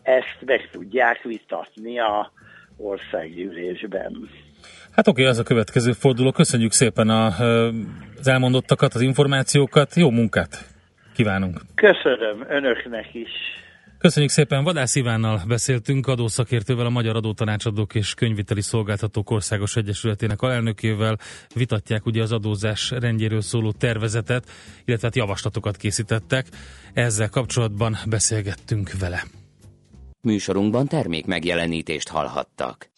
ezt 0.02 0.38
meg 0.46 0.68
tudják 0.72 1.22
vitatni 1.22 1.98
a 1.98 2.32
országgyűlésben. 2.76 4.28
Hát 4.92 5.08
oké, 5.08 5.24
az 5.24 5.38
a 5.38 5.42
következő 5.42 5.92
forduló. 5.92 6.30
Köszönjük 6.32 6.72
szépen 6.72 7.08
a, 7.08 7.26
az 8.18 8.28
elmondottakat, 8.28 8.94
az 8.94 9.00
információkat. 9.00 9.94
Jó 9.94 10.10
munkát 10.10 10.64
kívánunk! 11.14 11.60
Köszönöm 11.74 12.44
önöknek 12.48 13.14
is! 13.14 13.30
Köszönjük 14.00 14.30
szépen, 14.30 14.64
Vadász 14.64 14.94
Ivánnal 14.94 15.42
beszéltünk, 15.46 16.06
adószakértővel, 16.06 16.86
a 16.86 16.90
Magyar 16.90 17.16
Adótanácsadók 17.16 17.94
és 17.94 18.14
Könyviteli 18.14 18.62
Szolgáltatók 18.62 19.30
Országos 19.30 19.76
Egyesületének 19.76 20.42
alelnökével 20.42 21.18
vitatják 21.54 22.06
ugye 22.06 22.22
az 22.22 22.32
adózás 22.32 22.90
rendjéről 22.90 23.40
szóló 23.40 23.72
tervezetet, 23.72 24.50
illetve 24.84 25.06
hát 25.06 25.16
javaslatokat 25.16 25.76
készítettek. 25.76 26.46
Ezzel 26.92 27.28
kapcsolatban 27.28 27.98
beszélgettünk 28.06 28.90
vele. 28.98 29.24
Műsorunkban 30.20 30.86
termék 30.86 31.26
megjelenítést 31.26 32.08
hallhattak. 32.08 32.90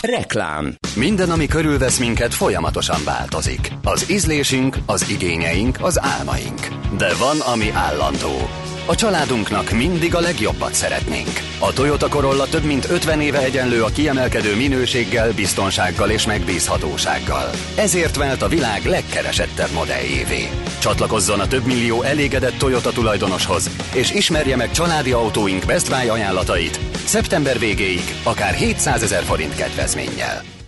Reklám. 0.00 0.74
Minden, 0.96 1.30
ami 1.30 1.46
körülvesz 1.46 1.98
minket, 1.98 2.34
folyamatosan 2.34 3.04
változik. 3.04 3.72
Az 3.82 4.10
ízlésünk, 4.10 4.76
az 4.86 5.10
igényeink, 5.10 5.76
az 5.80 6.00
álmaink. 6.00 6.60
De 6.98 7.14
van, 7.14 7.40
ami 7.40 7.70
állandó 7.70 8.69
a 8.86 8.94
családunknak 8.94 9.70
mindig 9.70 10.14
a 10.14 10.20
legjobbat 10.20 10.74
szeretnénk. 10.74 11.40
A 11.58 11.72
Toyota 11.72 12.08
Corolla 12.08 12.46
több 12.46 12.64
mint 12.64 12.90
50 12.90 13.20
éve 13.20 13.38
egyenlő 13.38 13.82
a 13.82 13.88
kiemelkedő 13.88 14.56
minőséggel, 14.56 15.32
biztonsággal 15.32 16.10
és 16.10 16.26
megbízhatósággal. 16.26 17.50
Ezért 17.74 18.16
vált 18.16 18.42
a 18.42 18.48
világ 18.48 18.84
legkeresettebb 18.84 19.70
modelljévé. 19.70 20.48
Csatlakozzon 20.78 21.40
a 21.40 21.46
több 21.46 21.66
millió 21.66 22.02
elégedett 22.02 22.58
Toyota 22.58 22.90
tulajdonoshoz, 22.90 23.70
és 23.94 24.12
ismerje 24.12 24.56
meg 24.56 24.70
családi 24.70 25.12
autóink 25.12 25.64
Best 25.66 25.88
Buy 25.90 26.08
ajánlatait 26.08 26.80
szeptember 27.04 27.58
végéig 27.58 28.14
akár 28.22 28.54
700 28.54 29.02
ezer 29.02 29.22
forint 29.22 29.54
kedvezménnyel. 29.54 30.59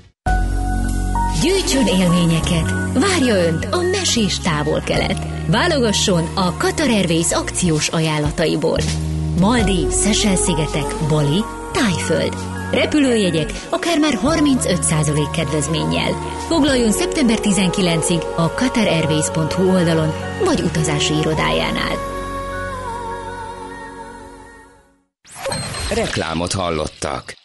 Gyűjtsön 1.43 1.87
élményeket! 1.87 2.71
Várja 2.95 3.35
Önt 3.35 3.65
a 3.71 3.81
mesés 3.81 4.39
távol-kelet! 4.39 5.27
Válogasson 5.47 6.29
a 6.35 6.57
Qatar 6.57 6.89
Airways 6.89 7.33
akciós 7.33 7.89
ajánlataiból. 7.89 8.79
Maldi, 9.39 9.87
Szesel-szigetek, 9.91 10.95
Bali, 11.09 11.45
Tájföld. 11.73 12.37
Repülőjegyek 12.71 13.53
akár 13.71 13.99
már 13.99 14.19
35% 14.23 15.29
kedvezménnyel. 15.33 16.13
Foglaljon 16.49 16.93
szeptember 16.93 17.39
19-ig 17.43 18.35
a 18.37 18.51
qatarairways.hu 18.51 19.71
oldalon 19.71 20.13
vagy 20.45 20.61
utazási 20.61 21.15
irodájánál. 21.15 21.97
Reklámot 25.95 26.53
hallottak. 26.53 27.42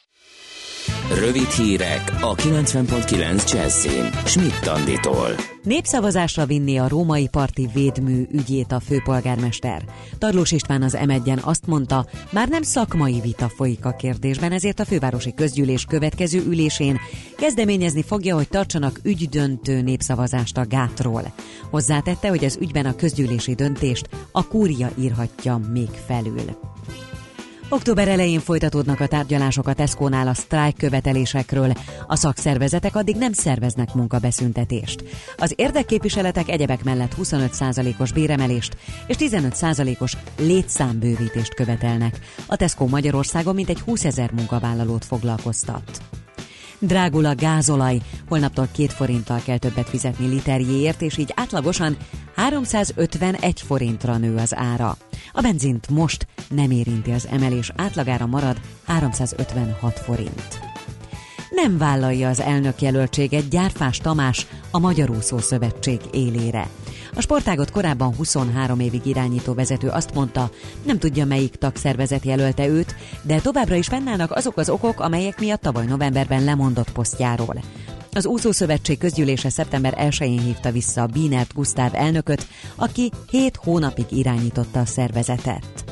Rövid 1.16 1.50
hírek 1.50 2.18
a 2.22 2.36
90.9 2.36 3.52
Jazzin. 3.52 4.10
Schmidt 4.26 4.68
Anditól. 4.68 5.30
Népszavazásra 5.64 6.46
vinni 6.46 6.78
a 6.78 6.88
római 6.88 7.28
parti 7.28 7.70
védmű 7.74 8.28
ügyét 8.32 8.72
a 8.72 8.80
főpolgármester. 8.80 9.84
Tarlós 10.18 10.52
István 10.52 10.82
az 10.82 10.98
m 11.06 11.32
azt 11.42 11.68
mondta, 11.68 12.06
már 12.32 12.48
nem 12.48 12.62
szakmai 12.62 13.20
vita 13.20 13.50
folyik 13.50 13.86
a 13.86 13.92
kérdésben, 13.92 14.52
ezért 14.52 14.80
a 14.80 14.86
fővárosi 14.86 15.34
közgyűlés 15.34 15.86
következő 15.86 16.44
ülésén 16.46 17.00
kezdeményezni 17.38 18.04
fogja, 18.04 18.36
hogy 18.36 18.50
tartsanak 18.50 19.00
ügydöntő 19.04 19.82
népszavazást 19.82 20.58
a 20.58 20.66
gátról. 20.68 21.34
Hozzátette, 21.70 22.30
hogy 22.30 22.46
az 22.46 22.58
ügyben 22.62 22.86
a 22.86 22.96
közgyűlési 22.96 23.54
döntést 23.54 24.10
a 24.32 24.48
kúria 24.48 24.90
írhatja 25.00 25.62
még 25.74 25.90
felül. 26.08 26.76
Október 27.70 28.08
elején 28.08 28.40
folytatódnak 28.40 29.00
a 29.00 29.08
tárgyalások 29.08 29.68
a 29.68 29.74
Tesco-nál 29.74 30.28
a 30.28 30.34
sztrájk 30.34 30.78
követelésekről. 30.78 31.72
A 32.08 32.16
szakszervezetek 32.16 32.96
addig 32.96 33.16
nem 33.16 33.34
szerveznek 33.34 33.94
munkabeszüntetést. 33.94 35.04
Az 35.38 35.54
érdekképviseletek 35.56 36.50
egyebek 36.50 36.84
mellett 36.84 37.16
25%-os 37.22 38.12
béremelést 38.12 38.78
és 39.08 39.16
15%-os 39.20 40.18
létszámbővítést 40.38 41.54
követelnek. 41.54 42.20
A 42.46 42.56
Tesco 42.56 42.88
Magyarországon 42.88 43.56
mintegy 43.56 43.80
20 43.80 44.06
ezer 44.06 44.32
munkavállalót 44.32 45.06
foglalkoztat. 45.06 46.02
Drágul 46.80 47.26
a 47.26 47.36
gázolaj, 47.36 47.98
holnaptól 48.28 48.68
két 48.72 48.94
forinttal 48.94 49.42
kell 49.46 49.58
többet 49.58 49.90
fizetni 49.90 50.28
literjéért, 50.28 51.02
és 51.02 51.18
így 51.18 51.34
átlagosan 51.36 51.98
351 52.38 53.62
forintra 53.62 54.18
nő 54.18 54.36
az 54.36 54.56
ára. 54.56 54.98
A 55.32 55.42
benzint 55.42 55.90
most 55.90 56.28
nem 56.50 56.72
érinti 56.72 57.12
az 57.12 57.28
emelés, 57.32 57.72
átlagára 57.76 58.26
marad 58.26 58.58
356 58.86 60.00
forint. 60.00 60.60
Nem 61.50 61.78
vállalja 61.78 62.30
az 62.30 62.40
elnök 62.40 62.82
jelöltséget 62.82 63.50
Gyárfás 63.50 63.98
Tamás 63.98 64.48
a 64.72 64.80
Magyar 64.80 65.10
Úszó 65.10 65.38
Szövetség 65.38 66.00
élére. 66.12 66.68
A 67.16 67.22
sportágot 67.22 67.72
korábban 67.72 68.16
23 68.16 68.80
évig 68.80 69.06
irányító 69.06 69.54
vezető 69.54 69.88
azt 69.88 70.14
mondta, 70.14 70.50
nem 70.84 71.00
tudja 71.00 71.26
melyik 71.26 71.56
tagszervezet 71.56 72.26
jelölte 72.26 72.68
őt, 72.68 72.96
de 73.22 73.40
továbbra 73.40 73.76
is 73.76 73.88
fennállnak 73.88 74.32
azok 74.32 74.58
az 74.58 74.70
okok, 74.70 75.00
amelyek 75.00 75.40
miatt 75.40 75.62
tavaly 75.62 75.86
novemberben 75.86 76.44
lemondott 76.44 76.92
posztjáról. 76.92 77.56
Az 78.18 78.26
úszószövetség 78.26 78.98
közgyűlése 78.98 79.50
szeptember 79.50 79.94
1-én 79.98 80.40
hívta 80.40 80.72
vissza 80.72 81.02
a 81.02 81.06
Bínert 81.06 81.54
Gusztáv 81.54 81.96
elnököt, 81.96 82.48
aki 82.76 83.12
7 83.30 83.56
hónapig 83.56 84.06
irányította 84.10 84.80
a 84.80 84.86
szervezetet. 84.86 85.84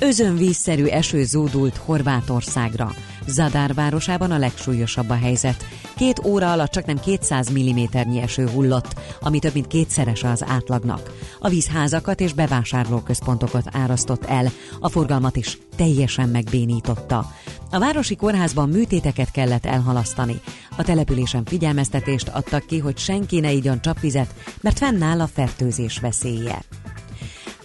Özönvízszerű 0.00 0.84
eső 0.84 1.24
zúdult 1.24 1.76
Horvátországra. 1.76 2.94
Zadár 3.26 3.74
városában 3.74 4.30
a 4.30 4.38
legsúlyosabb 4.38 5.10
a 5.10 5.14
helyzet. 5.14 5.64
Két 5.96 6.24
óra 6.24 6.52
alatt 6.52 6.70
csak 6.70 6.84
nem 6.84 7.00
200 7.00 7.50
mm-nyi 7.50 8.20
eső 8.20 8.48
hullott, 8.48 8.94
ami 9.20 9.38
több 9.38 9.54
mint 9.54 9.66
kétszeres 9.66 10.22
az 10.22 10.44
átlagnak. 10.46 11.12
A 11.40 11.48
vízházakat 11.48 12.20
és 12.20 12.32
bevásárlóközpontokat 12.32 13.64
árasztott 13.72 14.24
el, 14.24 14.46
a 14.80 14.88
forgalmat 14.88 15.36
is 15.36 15.58
teljesen 15.76 16.28
megbénította. 16.28 17.30
A 17.70 17.78
városi 17.78 18.16
kórházban 18.16 18.68
műtéteket 18.68 19.30
kellett 19.30 19.66
elhalasztani. 19.66 20.40
A 20.76 20.82
településen 20.82 21.44
figyelmeztetést 21.44 22.28
adtak 22.28 22.66
ki, 22.66 22.78
hogy 22.78 22.98
senki 22.98 23.40
ne 23.40 23.52
igyon 23.52 23.80
csapvizet, 23.80 24.34
mert 24.60 24.78
fennáll 24.78 25.20
a 25.20 25.26
fertőzés 25.26 25.98
veszélye. 25.98 26.62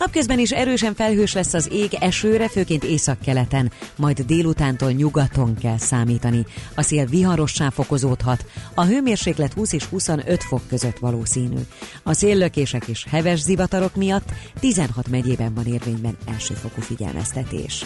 Napközben 0.02 0.40
is 0.40 0.52
erősen 0.52 0.96
felhős 0.96 1.34
lesz 1.34 1.54
az 1.54 1.70
ég 1.72 1.94
esőre, 2.00 2.50
főként 2.50 2.84
északkeleten, 2.84 3.72
majd 3.96 4.22
délutántól 4.22 4.92
nyugaton 4.92 5.56
kell 5.56 5.78
számítani. 5.78 6.46
A 6.76 6.82
szél 6.82 7.06
viharossá 7.06 7.70
fokozódhat, 7.70 8.46
a 8.74 8.86
hőmérséklet 8.86 9.54
20 9.54 9.74
és 9.74 9.86
25 9.86 10.44
fok 10.44 10.62
között 10.68 10.98
valószínű. 10.98 11.60
A 12.04 12.14
széllökések 12.14 12.88
és 12.88 13.06
heves 13.10 13.40
zivatarok 13.40 13.96
miatt 13.96 14.30
16 14.60 15.08
megyében 15.08 15.54
van 15.54 15.66
érvényben 15.66 16.18
elsőfokú 16.34 16.82
figyelmeztetés. 16.82 17.86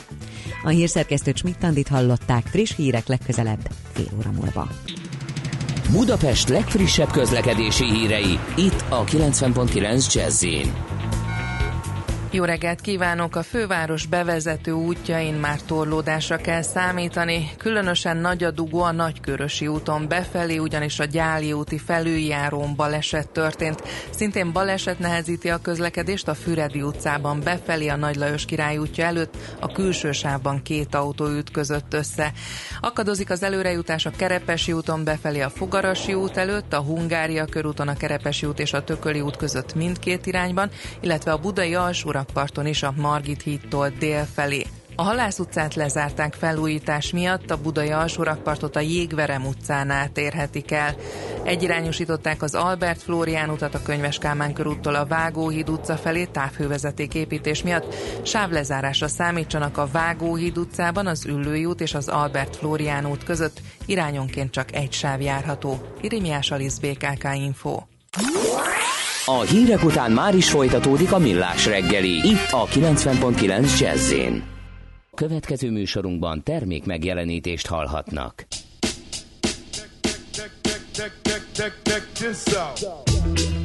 A 0.64 0.70
hírszerkesztő 0.70 1.32
Csmittandit 1.32 1.88
hallották 1.88 2.46
friss 2.46 2.76
hírek 2.76 3.08
legközelebb 3.08 3.70
fél 3.94 4.10
óra 4.18 4.32
múlva. 4.32 4.68
Budapest 5.92 6.50
legfrissebb 6.50 7.12
közlekedési 7.12 7.86
hírei 7.86 8.40
itt 8.56 8.86
a 8.90 9.04
90.9 9.04 10.14
jazz 10.14 10.44
jó 12.36 12.44
reggelt 12.44 12.82
kívánok! 12.82 13.36
A 13.36 13.44
főváros 13.44 14.06
bevezető 14.06 14.72
útjain 14.72 15.34
már 15.34 15.62
torlódásra 15.62 16.38
kell 16.38 16.62
számítani. 16.62 17.52
Különösen 17.58 18.18
nagy 18.18 18.44
a 18.44 18.52
dugó 18.52 18.82
a 18.82 18.92
Nagykörösi 18.92 19.68
úton 19.68 20.08
befelé, 20.08 20.58
ugyanis 20.58 21.00
a 21.00 21.06
Gyáli 21.06 21.54
úti 21.54 21.78
felüljárón 21.78 22.76
baleset 22.76 23.30
történt. 23.30 23.84
Szintén 24.10 24.52
baleset 24.52 25.00
nehezíti 25.00 25.50
a 25.50 25.62
közlekedést 25.62 26.28
a 26.28 26.34
Füredi 26.34 26.82
utcában 26.82 27.42
befelé, 27.44 27.88
a 27.88 27.96
Nagy 27.96 28.16
Lajos 28.16 28.46
király 28.46 28.78
útja 28.78 29.06
előtt, 29.06 29.38
a 29.60 29.72
külső 29.72 30.12
sávban 30.12 30.62
két 30.62 30.96
autó 30.96 31.28
ütközött 31.28 31.94
össze. 31.94 32.32
Akadozik 32.82 33.30
az 33.30 33.44
előrejutás 33.44 34.06
a 34.06 34.12
Kerepesi 34.18 34.74
úton 34.74 35.04
befelé 35.04 35.42
a 35.42 35.50
Fogarasi 35.50 36.14
út 36.14 36.38
előtt, 36.38 36.74
a 36.74 36.82
Hungária 36.82 37.46
körúton 37.46 37.88
a 37.88 37.98
Kerepesi 37.98 38.46
út 38.46 38.60
és 38.60 38.74
a 38.74 38.84
Tököli 38.84 39.22
út 39.22 39.38
között 39.38 39.76
mindkét 39.76 40.26
irányban, 40.26 40.70
illetve 41.00 41.32
a 41.32 41.38
Budai 41.38 41.76
alsóra 41.76 42.25
Alsórakparton 42.26 42.68
is 42.68 42.84
a 42.84 42.94
Margit 42.98 43.42
hídtól 43.42 43.90
dél 43.90 44.28
felé. 44.34 44.66
A 44.96 45.04
Halász 45.04 45.40
utcát 45.40 45.76
lezárták 45.76 46.34
felújítás 46.34 47.12
miatt, 47.12 47.52
a 47.52 47.58
Budai 47.58 47.90
alsórakpartot 47.90 48.76
a 48.76 48.80
Jégverem 48.80 49.46
utcán 49.46 49.90
átérhetik 49.90 50.72
el. 50.72 50.96
Egyirányosították 51.44 52.42
az 52.42 52.56
Albert 52.56 53.02
Flórián 53.02 53.50
utat 53.50 53.76
a 53.76 53.82
Könyves 53.82 54.18
Kálmán 54.18 54.54
körúttól 54.54 54.96
a 54.96 55.06
Vágóhíd 55.06 55.70
utca 55.70 55.96
felé 55.96 56.26
távhővezeték 56.26 57.14
építés 57.14 57.64
miatt. 57.64 57.96
Sávlezárásra 58.24 59.08
számítsanak 59.08 59.78
a 59.78 59.88
Vágóhíd 59.92 60.58
utcában, 60.58 61.08
az 61.08 61.26
Üllői 61.26 61.66
út 61.66 61.82
és 61.82 61.94
az 61.94 62.08
Albert 62.08 62.56
Flórián 62.56 63.06
út 63.06 63.24
között. 63.24 63.62
Irányonként 63.86 64.52
csak 64.52 64.76
egy 64.76 64.92
sáv 64.92 65.22
járható. 65.22 65.82
Irimiás 66.02 66.52
Alisz 66.52 66.78
BKK 66.78 67.28
Info. 67.36 67.80
A 69.28 69.42
hírek 69.42 69.84
után 69.84 70.12
már 70.12 70.36
is 70.36 70.50
folytatódik 70.50 71.12
a 71.12 71.18
millás 71.18 71.66
reggeli. 71.66 72.10
Itt 72.10 72.52
a 72.52 72.66
90.9 72.66 73.80
jazz 73.80 74.14
Következő 75.16 75.72
műsorunkban 75.72 76.44
termék 76.44 76.86
megjelenítést 76.86 77.68
hallhatnak. 77.68 78.46
Check, 80.32 80.52
check, 80.92 81.12
check, 81.24 81.46
check, 81.54 81.74
check 81.84 82.12
this 82.14 82.56
out. 82.56 83.65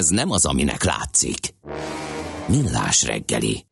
Ez 0.00 0.08
nem 0.08 0.30
az, 0.30 0.44
aminek 0.44 0.84
látszik. 0.84 1.38
Millás 2.48 3.04
reggeli. 3.04 3.64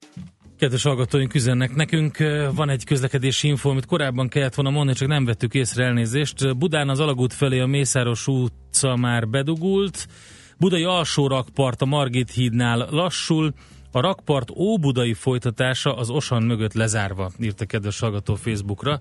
Kedves 0.59 0.83
hallgatóink 0.83 1.35
üzennek 1.35 1.75
nekünk, 1.75 2.17
van 2.55 2.69
egy 2.69 2.85
közlekedési 2.85 3.49
info, 3.49 3.71
amit 3.71 3.87
korábban 3.87 4.29
kellett 4.29 4.55
volna 4.55 4.71
mondani, 4.71 4.97
csak 4.97 5.09
nem 5.09 5.25
vettük 5.25 5.55
észre 5.55 5.85
elnézést. 5.85 6.57
Budán 6.57 6.89
az 6.89 7.01
Alagút 7.01 7.33
felé 7.33 7.61
a 7.61 7.67
Mészáros 7.67 8.27
utca 8.27 8.97
már 8.97 9.29
bedugult, 9.29 10.09
Budai 10.59 10.85
alsó 10.85 11.27
rakpart 11.27 11.83
a 11.83 11.87
Margit 11.87 12.31
hídnál 12.31 12.89
lassul, 12.91 13.53
a 13.93 14.01
rakpart 14.01 14.51
óbudai 14.51 15.15
folytatása 15.15 15.97
az 15.97 16.11
Osan 16.11 16.43
mögött 16.43 16.73
lezárva, 16.73 17.31
írta 17.41 17.67
kedves 17.67 17.99
hallgató 18.01 18.35
Facebookra. 18.35 19.01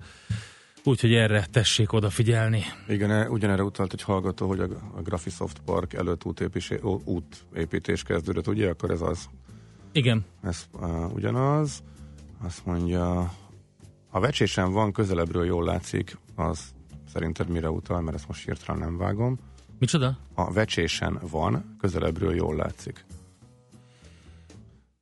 Úgyhogy 0.88 1.14
erre 1.14 1.46
tessék 1.52 1.94
odafigyelni. 1.94 2.64
Igen, 2.88 3.12
e, 3.12 3.30
ugyanerre 3.30 3.64
utalt 3.64 3.94
egy 3.94 4.02
hallgató, 4.02 4.48
hogy 4.48 4.60
a, 4.60 4.64
a 4.96 5.02
Graphisoft 5.02 5.60
Park 5.66 5.94
előtt 5.94 6.26
útépítés, 6.26 6.72
útépítés 7.04 8.04
kezdődött, 8.04 8.48
ugye? 8.48 8.70
Akkor 8.70 8.92
ez 8.92 9.02
az. 9.02 9.30
Igen. 9.92 10.26
Ez 10.44 10.68
uh, 10.74 11.14
ugyanaz. 11.14 11.84
Azt 12.44 12.66
mondja, 12.66 13.34
a 14.10 14.20
vecsésen 14.20 14.72
van, 14.72 14.92
közelebbről 14.92 15.46
jól 15.46 15.64
látszik, 15.64 16.18
az 16.36 16.60
szerinted 17.14 17.48
mire 17.48 17.70
utal, 17.70 18.02
mert 18.02 18.16
ezt 18.16 18.28
most 18.28 18.46
hirtelen 18.46 18.82
nem 18.82 18.98
vágom. 18.98 19.38
Micsoda? 19.80 20.18
A 20.34 20.52
vecsésen 20.52 21.20
van, 21.32 21.76
közelebbről 21.80 22.36
jól 22.36 22.56
látszik. 22.56 23.06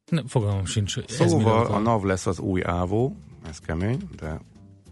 Ne, 0.09 0.21
fogalmam 0.27 0.65
sincs. 0.65 1.05
Szóval 1.07 1.65
a 1.65 1.79
NAV 1.79 2.03
lesz 2.03 2.25
az 2.25 2.39
új 2.39 2.61
ávó, 2.63 3.15
ez 3.47 3.59
kemény, 3.59 4.09
de 4.17 4.39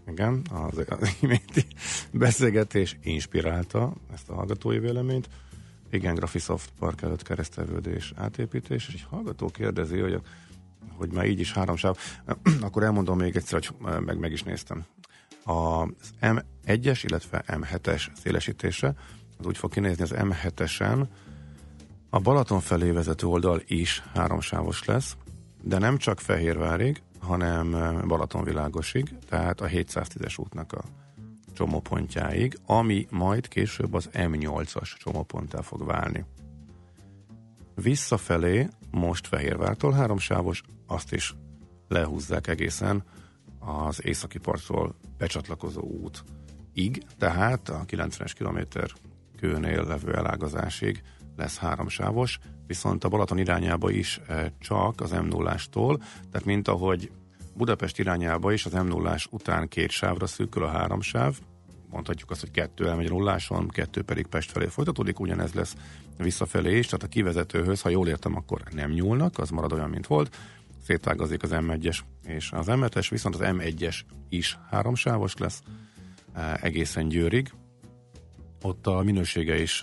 igen, 0.08 0.42
az, 0.50 0.84
az 0.88 1.16
iménti 1.20 1.66
beszélgetés 2.10 2.98
inspirálta 3.02 3.92
ezt 4.12 4.28
a 4.28 4.34
hallgatói 4.34 4.78
véleményt. 4.78 5.28
Igen, 5.90 6.14
Graphisoft 6.14 6.70
Park 6.78 7.02
előtt 7.02 7.22
keresztelődés, 7.22 8.12
átépítés, 8.16 8.88
és 8.88 8.94
egy 8.94 9.06
hallgató 9.10 9.48
kérdezi, 9.48 9.98
hogy, 9.98 10.20
hogy 10.96 11.12
már 11.12 11.26
így 11.26 11.40
is 11.40 11.52
három 11.52 11.76
sáv, 11.76 11.98
akkor 12.60 12.82
elmondom 12.82 13.18
még 13.18 13.36
egyszer, 13.36 13.62
hogy 13.64 14.00
meg, 14.04 14.18
meg 14.18 14.32
is 14.32 14.42
néztem. 14.42 14.84
Az 15.44 16.10
M1-es, 16.20 17.00
illetve 17.02 17.44
M7-es 17.46 18.06
szélesítése, 18.22 18.94
az 19.38 19.46
úgy 19.46 19.58
fog 19.58 19.72
kinézni 19.72 20.02
az 20.02 20.14
M7-esen, 20.16 21.06
a 22.10 22.18
Balaton 22.20 22.60
felé 22.60 22.90
vezető 22.90 23.26
oldal 23.26 23.62
is 23.66 24.02
háromsávos 24.14 24.84
lesz, 24.84 25.16
de 25.62 25.78
nem 25.78 25.96
csak 25.96 26.20
Fehérvárig, 26.20 27.02
hanem 27.24 27.70
Balatonvilágosig, 28.08 29.18
tehát 29.28 29.60
a 29.60 29.66
710-es 29.66 30.40
útnak 30.40 30.72
a 30.72 30.84
csomópontjáig, 31.52 32.58
ami 32.66 33.06
majd 33.10 33.48
később 33.48 33.94
az 33.94 34.10
M8-as 34.12 34.96
csomóponttá 34.96 35.60
fog 35.60 35.84
válni. 35.84 36.24
Visszafelé 37.74 38.68
most 38.90 39.26
Fehérvártól 39.26 39.92
háromsávos, 39.92 40.62
azt 40.86 41.12
is 41.12 41.34
lehúzzák 41.88 42.46
egészen 42.46 43.04
az 43.58 44.04
északi 44.04 44.38
partról 44.38 44.94
becsatlakozó 45.18 45.80
útig, 45.82 47.02
tehát 47.18 47.68
a 47.68 47.84
90-es 47.86 48.32
kilométer 48.34 48.90
kőnél 49.36 49.84
levő 49.84 50.14
elágazásig 50.14 51.02
lesz 51.36 51.58
háromsávos, 51.58 52.38
viszont 52.66 53.04
a 53.04 53.08
Balaton 53.08 53.38
irányába 53.38 53.90
is 53.90 54.20
csak 54.58 55.00
az 55.00 55.10
m 55.10 55.26
0 55.26 55.56
tehát 56.30 56.44
mint 56.44 56.68
ahogy 56.68 57.10
Budapest 57.56 57.98
irányába 57.98 58.52
is 58.52 58.66
az 58.66 58.72
m 58.72 58.86
0 58.86 59.16
után 59.30 59.68
két 59.68 59.90
sávra 59.90 60.26
szűkül 60.26 60.64
a 60.64 60.68
három 60.68 61.00
sáv, 61.00 61.38
mondhatjuk 61.90 62.30
azt, 62.30 62.40
hogy 62.40 62.50
kettő 62.50 62.88
elmegy 62.88 63.08
nulláson, 63.08 63.68
kettő 63.68 64.02
pedig 64.02 64.26
Pest 64.26 64.50
felé 64.50 64.66
folytatódik, 64.66 65.20
ugyanez 65.20 65.52
lesz 65.52 65.76
visszafelé 66.18 66.78
is, 66.78 66.86
tehát 66.86 67.02
a 67.02 67.08
kivezetőhöz, 67.08 67.80
ha 67.80 67.88
jól 67.88 68.08
értem, 68.08 68.36
akkor 68.36 68.62
nem 68.70 68.90
nyúlnak, 68.90 69.38
az 69.38 69.50
marad 69.50 69.72
olyan, 69.72 69.90
mint 69.90 70.06
volt, 70.06 70.36
szétágazik 70.86 71.42
az 71.42 71.50
M1-es 71.52 71.98
és 72.22 72.52
az 72.52 72.66
M7-es, 72.68 73.06
viszont 73.10 73.34
az 73.34 73.40
M1-es 73.44 74.00
is 74.28 74.58
háromsávos 74.70 75.36
lesz 75.36 75.62
egészen 76.60 77.08
Győrig, 77.08 77.52
ott 78.64 78.86
a 78.86 79.02
minősége 79.02 79.60
is 79.60 79.82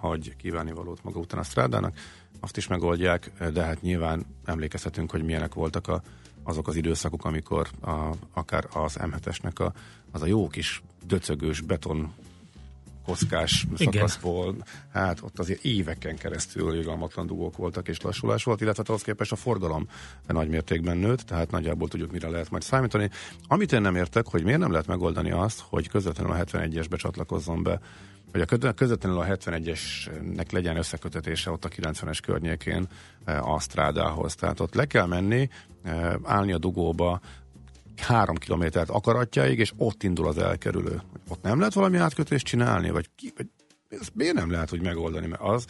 hagy 0.00 0.36
kívánni 0.36 0.72
valót 0.72 1.04
maga 1.04 1.18
után 1.18 1.40
a 1.40 1.42
strádának, 1.42 1.96
azt 2.40 2.56
is 2.56 2.66
megoldják, 2.66 3.32
de 3.52 3.62
hát 3.62 3.82
nyilván 3.82 4.26
emlékezhetünk, 4.44 5.10
hogy 5.10 5.22
milyenek 5.22 5.54
voltak 5.54 5.88
a, 5.88 6.02
azok 6.42 6.68
az 6.68 6.76
időszakok, 6.76 7.24
amikor 7.24 7.68
a, 7.80 8.10
akár 8.32 8.68
az 8.72 8.96
M7-esnek 9.00 9.60
a, 9.60 9.72
az 10.10 10.22
a 10.22 10.26
jó 10.26 10.48
kis 10.48 10.82
döcögős 11.06 11.60
beton 11.60 12.12
kockás 13.04 13.66
Igen. 13.76 13.92
szakaszból, 13.92 14.56
hát 14.92 15.20
ott 15.22 15.38
azért 15.38 15.64
éveken 15.64 16.16
keresztül 16.16 16.74
irgalmatlan 16.74 17.26
dugók 17.26 17.56
voltak 17.56 17.88
és 17.88 18.00
lassulás 18.00 18.44
volt, 18.44 18.60
illetve 18.60 18.82
ahhoz 18.86 19.02
képest 19.02 19.32
a 19.32 19.36
forgalom 19.36 19.88
nagy 20.26 20.48
mértékben 20.48 20.96
nőtt, 20.96 21.20
tehát 21.20 21.50
nagyjából 21.50 21.88
tudjuk, 21.88 22.12
mire 22.12 22.28
lehet 22.28 22.50
majd 22.50 22.62
számítani. 22.62 23.10
Amit 23.48 23.72
én 23.72 23.80
nem 23.80 23.96
értek, 23.96 24.26
hogy 24.26 24.44
miért 24.44 24.58
nem 24.58 24.70
lehet 24.70 24.86
megoldani 24.86 25.30
azt, 25.30 25.64
hogy 25.68 25.88
közvetlenül 25.88 26.32
a 26.32 26.44
71-esbe 26.44 26.96
csatlakozzon 26.96 27.62
be 27.62 27.80
hogy 28.34 28.64
a 28.64 28.72
közvetlenül 28.72 29.18
a 29.18 29.24
71-esnek 29.24 30.52
legyen 30.52 30.76
összekötetése 30.76 31.50
ott 31.50 31.64
a 31.64 31.68
90-es 31.68 32.18
környékén 32.22 32.86
eh, 33.24 33.48
a 33.48 33.60
strádához. 33.60 34.34
Tehát 34.34 34.60
ott 34.60 34.74
le 34.74 34.84
kell 34.84 35.06
menni, 35.06 35.48
eh, 35.82 36.14
állni 36.22 36.52
a 36.52 36.58
dugóba, 36.58 37.20
három 37.96 38.36
kilométert 38.36 38.90
akaratjáig, 38.90 39.58
és 39.58 39.72
ott 39.76 40.02
indul 40.02 40.28
az 40.28 40.38
elkerülő. 40.38 41.02
Ott 41.28 41.42
nem 41.42 41.58
lehet 41.58 41.74
valami 41.74 41.96
átkötést 41.96 42.46
csinálni, 42.46 42.90
vagy, 42.90 43.08
ki, 43.16 43.32
vagy 43.36 43.46
ezt 43.88 44.12
miért 44.14 44.34
nem 44.34 44.50
lehet 44.50 44.72
úgy 44.72 44.82
megoldani, 44.82 45.26
mert 45.26 45.42
az 45.42 45.66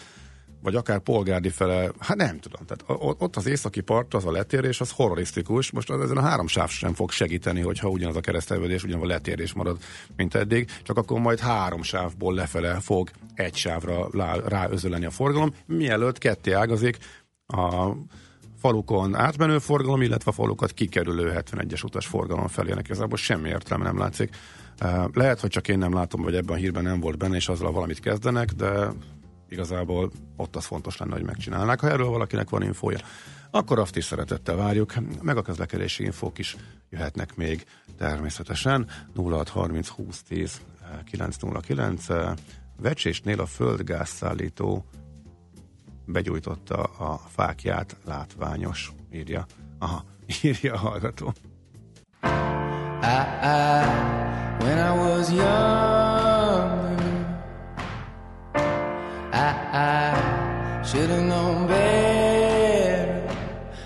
vagy 0.65 0.75
akár 0.75 0.99
polgárdi 0.99 1.49
fele, 1.49 1.91
hát 1.99 2.17
nem 2.17 2.39
tudom. 2.39 2.67
Tehát 2.67 2.85
ott 3.21 3.37
az 3.37 3.47
északi 3.47 3.81
part, 3.81 4.15
az 4.15 4.25
a 4.25 4.31
letérés, 4.31 4.81
az 4.81 4.91
horrorisztikus. 4.91 5.71
Most 5.71 5.91
ezen 5.91 6.17
a 6.17 6.21
három 6.21 6.47
sáv 6.47 6.69
sem 6.69 6.95
fog 6.95 7.11
segíteni, 7.11 7.61
hogyha 7.61 7.89
ugyanaz 7.89 8.17
a 8.17 8.21
keresztelvedés, 8.21 8.85
ugyanaz 8.85 9.05
a 9.05 9.07
letérés 9.07 9.53
marad, 9.53 9.79
mint 10.17 10.35
eddig, 10.35 10.71
csak 10.83 10.97
akkor 10.99 11.21
majd 11.21 11.39
három 11.39 11.83
sávból 11.83 12.35
lefele 12.35 12.81
fog 12.81 13.11
egy 13.35 13.57
sávra 13.57 14.09
ráözöleni 14.47 15.05
a 15.05 15.11
forgalom, 15.11 15.55
mielőtt 15.67 16.19
ketté 16.19 16.53
ágazik 16.53 16.99
a 17.47 17.93
falukon 18.59 19.15
átmenő 19.15 19.59
forgalom, 19.59 20.03
illetve 20.03 20.31
a 20.31 20.35
falukat 20.35 20.73
kikerülő 20.73 21.33
71-es 21.37 21.85
utas 21.85 22.07
forgalom 22.07 22.47
felé. 22.47 22.71
Ennek 22.71 22.85
igazából 22.85 23.17
semmi 23.17 23.49
értelme 23.49 23.85
nem 23.85 23.99
látszik. 23.99 24.37
Lehet, 25.13 25.41
hogy 25.41 25.51
csak 25.51 25.69
én 25.69 25.79
nem 25.79 25.93
látom, 25.93 26.23
hogy 26.23 26.35
ebben 26.35 26.55
a 26.55 26.59
hírben 26.59 26.83
nem 26.83 27.01
volt 27.01 27.19
benne, 27.19 27.37
és 27.37 27.49
azzal 27.49 27.73
valamit 27.73 28.01
kezdenek, 28.01 28.51
de 28.51 28.93
igazából 29.49 30.11
ott 30.37 30.57
az 30.57 30.65
fontos 30.65 30.97
lenne, 30.97 31.13
hogy 31.13 31.25
megcsinálnák. 31.25 31.81
Ha 31.81 31.91
erről 31.91 32.09
valakinek 32.09 32.51
van 32.51 32.63
infója, 32.63 32.99
akkor 33.51 33.79
azt 33.79 33.97
is 33.97 34.05
szeretettel 34.05 34.57
várjuk, 34.57 34.95
meg 35.23 35.37
a 35.37 35.43
közlekedési 35.43 36.05
infók 36.05 36.39
is 36.39 36.57
jöhetnek 36.91 37.37
még 37.37 37.67
természetesen. 37.99 38.89
0630 39.15 39.89
20 39.89 40.23
10 40.23 40.61
909 41.11 42.07
Vecsésnél 42.77 43.41
a 43.41 43.47
földgázszállító 43.47 44.85
begyújtotta 46.07 46.83
a 46.83 47.21
fákját, 47.29 47.97
látványos, 48.05 48.93
írja. 49.13 49.47
Aha, 49.79 50.05
írja 50.43 50.75
a 50.75 50.79
hallgató. 50.79 51.33
I, 53.03 53.17
I, 53.43 53.85
when 54.61 54.79
I 54.79 54.99
was 54.99 55.31
young 55.31 56.04
I, 59.37 60.83
should 60.85 61.11
have 61.11 61.25
known 61.25 61.67
better, 61.67 63.29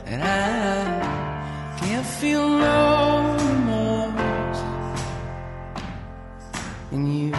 and 0.04 0.22
I 0.22 1.76
can't 1.80 2.06
feel 2.06 2.46
no 2.46 3.36
remorse. 3.40 4.62
And 6.90 7.18
you 7.18 7.32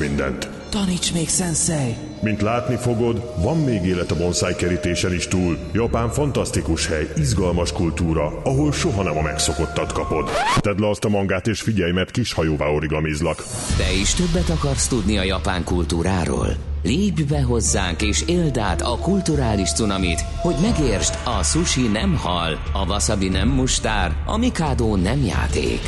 mindent. 0.00 0.48
Taníts 0.70 1.12
még, 1.12 1.28
sensei! 1.28 1.96
Mint 2.22 2.40
látni 2.40 2.76
fogod, 2.76 3.42
van 3.42 3.56
még 3.56 3.84
élet 3.84 4.10
a 4.10 4.16
bonsai 4.16 4.54
kerítésen 4.54 5.14
is 5.14 5.28
túl. 5.28 5.58
Japán 5.72 6.10
fantasztikus 6.10 6.86
hely, 6.86 7.08
izgalmas 7.16 7.72
kultúra, 7.72 8.40
ahol 8.44 8.72
soha 8.72 9.02
nem 9.02 9.18
a 9.18 9.22
megszokottat 9.22 9.92
kapod. 9.92 10.30
Tedd 10.60 10.80
le 10.80 10.88
azt 10.88 11.04
a 11.04 11.08
mangát 11.08 11.46
és 11.46 11.60
figyelj, 11.60 11.92
mert 11.92 12.10
kis 12.10 12.32
hajóvá 12.32 12.66
origamizlak. 12.66 13.44
Te 13.76 13.92
is 14.00 14.14
többet 14.14 14.48
akarsz 14.48 14.88
tudni 14.88 15.18
a 15.18 15.22
japán 15.22 15.64
kultúráról? 15.64 16.56
Lépj 16.82 17.22
be 17.22 17.42
hozzánk 17.42 18.02
és 18.02 18.22
éld 18.26 18.58
át 18.58 18.82
a 18.82 18.98
kulturális 18.98 19.72
cunamit, 19.72 20.20
hogy 20.20 20.54
megértsd, 20.62 21.18
a 21.24 21.42
sushi 21.42 21.86
nem 21.86 22.16
hal, 22.16 22.62
a 22.72 22.86
wasabi 22.86 23.28
nem 23.28 23.48
mustár, 23.48 24.12
a 24.26 24.36
mikado 24.36 24.96
nem 24.96 25.24
játék. 25.24 25.80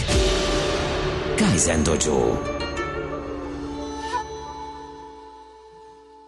Kaizen 1.36 1.82
Dojo. 1.82 2.51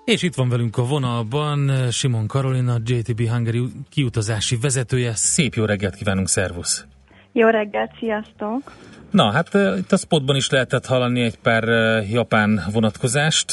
És 0.04 0.22
itt 0.22 0.34
van 0.34 0.48
velünk 0.48 0.76
a 0.76 0.84
vonalban 0.84 1.90
Simon 1.90 2.26
Karolina, 2.26 2.74
JTB 2.84 3.28
Hungary 3.28 3.62
kiutazási 3.90 4.56
vezetője. 4.60 5.14
Szép 5.14 5.54
jó 5.54 5.64
reggelt 5.64 5.94
kívánunk, 5.94 6.28
szervusz! 6.28 6.86
Jó 7.32 7.48
reggelt, 7.48 7.90
sziasztok! 7.98 8.72
Na, 9.10 9.30
hát 9.30 9.54
uh, 9.54 9.78
itt 9.78 9.92
a 9.92 9.96
spotban 9.96 10.36
is 10.36 10.50
lehetett 10.50 10.86
hallani 10.86 11.20
egy 11.20 11.38
pár 11.38 11.64
uh, 11.64 12.10
japán 12.10 12.60
vonatkozást, 12.72 13.52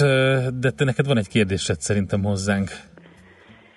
de 0.60 0.72
te 0.76 0.84
neked 0.84 1.08
van 1.08 1.18
egy 1.18 1.28
kérdésed 1.28 1.82
szerintem 1.82 2.24
hozzánk. 2.24 2.70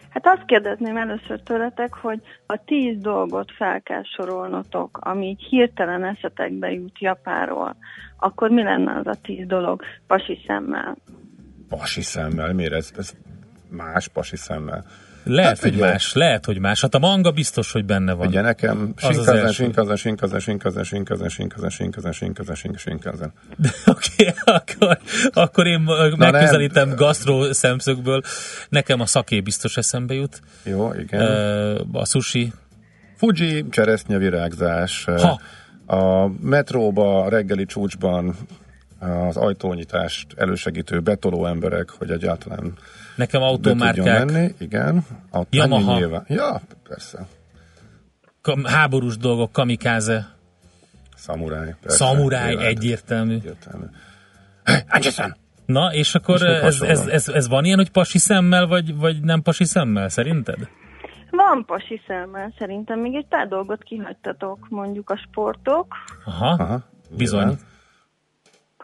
Hát 0.08 0.26
azt 0.26 0.44
kérdezném 0.46 0.96
először 0.96 1.40
tőletek, 1.42 1.94
hogy 1.94 2.20
a 2.46 2.64
tíz 2.64 2.98
dolgot 3.00 3.52
fel 3.52 3.80
kell 3.80 4.02
sorolnotok, 4.02 4.98
ami 5.00 5.26
így 5.26 5.42
hirtelen 5.42 6.04
eszetekbe 6.04 6.70
jut 6.72 6.98
Japánról, 6.98 7.76
akkor 8.18 8.50
mi 8.50 8.62
lenne 8.62 8.98
az 8.98 9.06
a 9.06 9.16
tíz 9.22 9.46
dolog 9.46 9.82
pasi 10.06 10.40
szemmel? 10.46 10.96
Pasi 11.76 12.02
szemmel? 12.02 12.52
Miért 12.52 12.72
ez, 12.72 12.90
ez 12.96 13.10
más 13.68 14.08
pasi 14.08 14.36
szemmel? 14.36 14.84
Lehet, 15.24 15.50
hát, 15.50 15.60
hogy 15.60 15.74
ugye, 15.74 15.84
más, 15.84 16.12
lehet, 16.12 16.44
hogy 16.44 16.58
más. 16.58 16.80
Hát 16.80 16.94
a 16.94 16.98
manga 16.98 17.30
biztos, 17.30 17.72
hogy 17.72 17.84
benne 17.84 18.12
van. 18.12 18.26
Ugye 18.26 18.40
nekem 18.40 18.94
sinkazen, 18.96 19.52
sinkazen, 19.52 19.96
sinkazen, 19.96 20.40
sinkazen, 20.40 20.84
sinkazen, 20.84 21.28
sinkazen, 21.28 21.70
sinkazen, 21.70 22.12
sinkazen, 22.54 22.76
sinkazen. 22.76 23.32
Oké, 23.86 24.34
akkor, 24.44 24.98
akkor 25.32 25.66
én 25.66 25.80
megközelítem 26.16 26.94
gasztró 26.94 27.52
szemszögből. 27.52 28.22
Nekem 28.68 29.00
a 29.00 29.06
szaké 29.06 29.40
biztos 29.40 29.76
eszembe 29.76 30.14
jut. 30.14 30.40
Jó, 30.62 30.92
igen. 30.92 31.20
A 31.92 32.04
sushi. 32.04 32.52
Fuji, 33.16 33.68
cseresznyevirágzás. 33.68 35.04
Ha. 35.04 35.40
A 35.96 36.28
metróba, 36.40 37.22
a 37.22 37.28
reggeli 37.28 37.64
csúcsban 37.64 38.36
az 39.04 39.36
ajtónyitást 39.36 40.26
elősegítő 40.36 41.00
betoló 41.00 41.46
emberek, 41.46 41.90
hogy 41.90 42.10
egyáltalán 42.10 42.72
Nekem 43.16 43.42
automárkák. 43.42 44.24
menni, 44.24 44.54
igen. 44.58 45.06
Aut- 45.30 45.54
Yamaha. 45.54 45.94
Nyilván. 45.98 46.24
Ja, 46.28 46.60
persze. 46.88 47.26
Kam- 48.42 48.66
háborús 48.66 49.16
dolgok, 49.16 49.52
kamikáze. 49.52 50.34
Szamuráj. 51.16 51.74
Szamuráj, 51.84 52.66
egyértelmű. 52.66 53.34
egyértelmű. 53.34 53.84
Hey, 54.64 54.80
Anderson! 54.88 55.34
Na, 55.66 55.92
és 55.92 56.14
akkor 56.14 56.34
és 56.34 56.42
ez, 56.42 56.80
ez, 56.80 57.06
ez, 57.06 57.28
ez, 57.28 57.48
van 57.48 57.64
ilyen, 57.64 57.78
hogy 57.78 57.90
pasi 57.90 58.18
szemmel, 58.18 58.66
vagy, 58.66 58.96
vagy 58.96 59.20
nem 59.20 59.42
pasi 59.42 59.64
szemmel, 59.64 60.08
szerinted? 60.08 60.68
Van 61.30 61.64
pasi 61.66 62.00
szemmel, 62.06 62.52
szerintem 62.58 63.00
még 63.00 63.14
egy 63.14 63.26
pár 63.28 63.48
dolgot 63.48 63.82
kihagytatok, 63.82 64.66
mondjuk 64.68 65.10
a 65.10 65.16
sportok. 65.16 65.94
Aha, 66.24 66.46
Aha 66.46 66.82
bizony. 67.16 67.58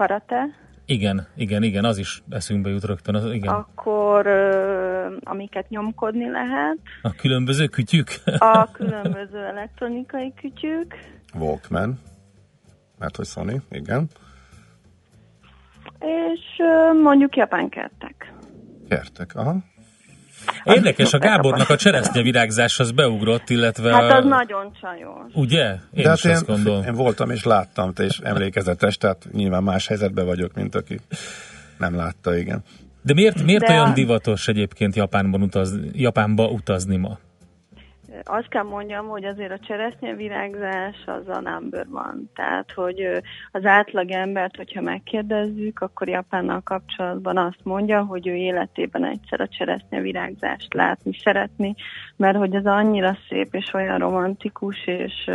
Karate. 0.01 0.49
Igen, 0.85 1.27
igen, 1.37 1.63
igen, 1.63 1.85
az 1.85 1.99
is 1.99 2.23
eszünkbe 2.31 2.71
jut 2.71 2.85
rögtön. 2.85 3.15
Az, 3.15 3.33
igen. 3.33 3.55
Akkor 3.55 4.27
amiket 5.21 5.69
nyomkodni 5.69 6.31
lehet. 6.31 6.79
A 7.03 7.13
különböző 7.13 7.67
kütyük? 7.67 8.09
A 8.39 8.71
különböző 8.79 9.39
elektronikai 9.39 10.33
kütyük. 10.35 10.95
Walkman, 11.35 11.99
mert 12.99 13.17
hogy 13.17 13.27
Sony, 13.27 13.63
igen. 13.71 14.09
És 15.99 16.63
mondjuk 17.03 17.37
japán 17.37 17.69
kertek. 17.69 18.33
Kertek, 18.89 19.35
aha. 19.35 19.57
Érdekes, 20.65 21.13
a 21.13 21.19
Gábornak 21.19 21.69
a 21.69 21.77
cseresznyevirágzás 21.77 22.81
az 22.81 22.91
beugrott, 22.91 23.51
illetve... 23.51 23.93
Hát 23.93 24.13
az 24.13 24.25
a... 24.25 24.29
nagyon 24.29 24.73
csajos. 24.81 25.33
Ugye? 25.35 25.69
Én 25.71 25.79
De 25.93 26.01
is 26.01 26.07
hát 26.07 26.15
azt 26.15 26.49
én, 26.49 26.55
gondolom. 26.55 26.85
Én 26.85 26.95
voltam 26.95 27.31
és 27.31 27.45
láttam, 27.45 27.93
te 27.93 28.05
is 28.05 28.19
emlékezetes, 28.19 28.97
tehát 28.97 29.27
nyilván 29.33 29.63
más 29.63 29.87
helyzetben 29.87 30.27
vagyok, 30.27 30.55
mint 30.55 30.75
aki 30.75 31.01
nem 31.79 31.97
látta, 31.97 32.37
igen. 32.37 32.63
De 33.03 33.15
miért, 33.15 33.43
miért 33.43 33.65
De 33.65 33.73
olyan 33.73 33.95
divatos 33.95 34.49
egyébként 34.49 34.97
Japánban 34.97 35.43
utaz, 35.43 35.79
Japánba 35.93 36.47
utazni 36.47 36.97
ma? 36.97 37.19
Azt 38.25 38.49
kell 38.49 38.63
mondjam, 38.63 39.09
hogy 39.09 39.25
azért 39.25 39.53
a 39.53 39.59
cseresznyevirágzás 39.59 40.97
az 41.07 41.29
a 41.29 41.41
number 41.41 41.87
van. 41.89 42.31
Tehát, 42.35 42.73
hogy 42.73 43.23
az 43.53 43.65
átlag 43.65 44.11
embert, 44.11 44.57
hogyha 44.57 44.81
megkérdezzük, 44.81 45.81
akkor 45.81 46.09
Japánnal 46.09 46.61
kapcsolatban 46.61 47.37
azt 47.37 47.61
mondja, 47.63 48.05
hogy 48.05 48.29
ő 48.29 48.35
életében 48.35 49.05
egyszer 49.05 49.41
a 49.41 49.49
cseresznyevirágzást 49.49 50.75
látni 50.75 51.13
szeretni, 51.23 51.75
mert 52.17 52.37
hogy 52.37 52.55
ez 52.55 52.67
annyira 52.67 53.17
szép 53.29 53.55
és 53.55 53.75
olyan 53.75 53.99
romantikus 53.99 54.87
és, 54.87 55.31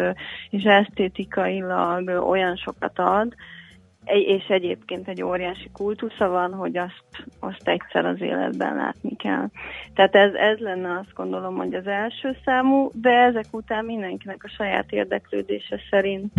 és 0.49 0.63
esztétikailag 0.63 2.07
olyan 2.07 2.55
sokat 2.55 2.99
ad, 2.99 3.35
és 4.06 4.45
egyébként 4.48 5.07
egy 5.07 5.23
óriási 5.23 5.69
kultusza 5.73 6.27
van, 6.27 6.53
hogy 6.53 6.77
azt, 6.77 7.26
azt 7.40 7.68
egyszer 7.68 8.06
az 8.06 8.22
életben 8.22 8.76
látni 8.76 9.15
kell. 9.15 9.48
Tehát 9.94 10.15
ez, 10.15 10.34
ez 10.34 10.57
lenne 10.57 10.98
azt 10.99 11.14
gondolom, 11.14 11.56
hogy 11.56 11.73
az 11.73 11.88
első 11.88 12.38
számú, 12.45 12.90
de 12.94 13.10
ezek 13.10 13.45
után 13.52 13.86
mindenkinek 13.86 14.44
a 14.44 14.53
saját 14.57 14.91
érdeklődése 14.91 15.80
szerint 15.90 16.34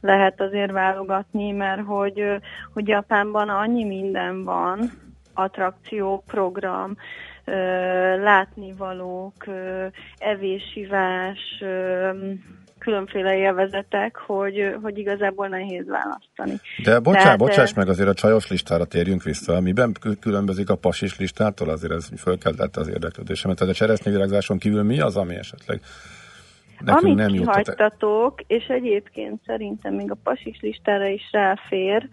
lehet 0.00 0.40
azért 0.40 0.72
válogatni, 0.72 1.50
mert 1.50 1.84
hogy, 1.84 2.24
hogy 2.72 2.88
Japánban 2.88 3.48
annyi 3.48 3.84
minden 3.84 4.44
van, 4.44 4.90
attrakció, 5.34 6.22
program, 6.26 6.96
látnivalók, 8.22 9.46
evésivás, 10.18 11.64
különféle 12.88 13.36
élvezetek, 13.36 14.16
hogy, 14.16 14.76
hogy 14.82 14.98
igazából 14.98 15.48
nehéz 15.48 15.86
választani. 15.86 16.60
De 16.84 17.00
bocsá, 17.00 17.22
Tehát, 17.22 17.38
bocsáss 17.38 17.74
meg, 17.74 17.88
azért 17.88 18.08
a 18.08 18.14
csajos 18.14 18.48
listára 18.48 18.84
térjünk 18.84 19.22
vissza. 19.22 19.60
Miben 19.60 19.92
különbözik 20.20 20.70
a 20.70 20.76
pasis 20.76 21.18
listától? 21.18 21.68
Azért 21.68 21.92
ez 21.92 22.08
fölkeltette 22.16 22.80
az 22.80 22.88
érdeklődésemet. 22.88 23.56
Tehát 23.56 23.74
a 23.74 23.76
cseresznyevirágzáson 23.76 24.58
kívül 24.58 24.82
mi 24.82 25.00
az, 25.00 25.16
ami 25.16 25.34
esetleg 25.34 25.80
nekünk 26.84 27.04
Amit 27.04 27.16
nem 27.16 27.32
kihagytatok, 27.32 28.40
és 28.46 28.66
egyébként 28.66 29.40
szerintem 29.46 29.94
még 29.94 30.10
a 30.10 30.16
pasis 30.22 30.58
listára 30.60 31.06
is 31.06 31.28
ráfér, 31.32 32.08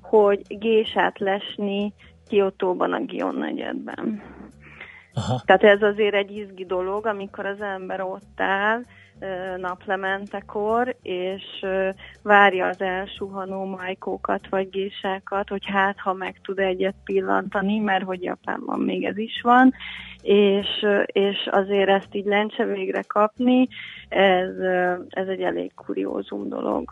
hogy 0.00 0.42
gésát 0.48 1.18
lesni 1.18 1.92
Kiotóban 2.28 2.92
a 2.92 3.00
Gion 3.00 3.34
negyedben. 3.34 4.22
Aha. 5.14 5.42
Tehát 5.44 5.62
ez 5.62 5.82
azért 5.82 6.14
egy 6.14 6.30
izgi 6.30 6.64
dolog, 6.64 7.06
amikor 7.06 7.46
az 7.46 7.60
ember 7.60 8.00
ott 8.00 8.40
áll, 8.40 8.80
naplementekor, 9.56 10.96
és 11.02 11.42
várja 12.22 12.66
az 12.66 12.80
elsuhanó 12.80 13.64
majkókat 13.64 14.48
vagy 14.48 14.70
gésákat, 14.70 15.48
hogy 15.48 15.64
hát, 15.66 15.98
ha 15.98 16.12
meg 16.12 16.40
tud 16.42 16.58
egyet 16.58 16.94
pillantani, 17.04 17.78
mert 17.78 18.04
hogy 18.04 18.22
Japánban 18.22 18.80
még 18.80 19.04
ez 19.04 19.18
is 19.18 19.40
van, 19.42 19.74
és, 20.22 20.66
és 21.06 21.48
azért 21.50 21.88
ezt 21.88 22.08
így 22.14 22.24
lencse 22.24 22.64
végre 22.64 23.02
kapni, 23.06 23.68
ez, 24.08 24.58
ez 25.08 25.28
egy 25.28 25.40
elég 25.40 25.74
kuriózum 25.74 26.48
dolog. 26.48 26.90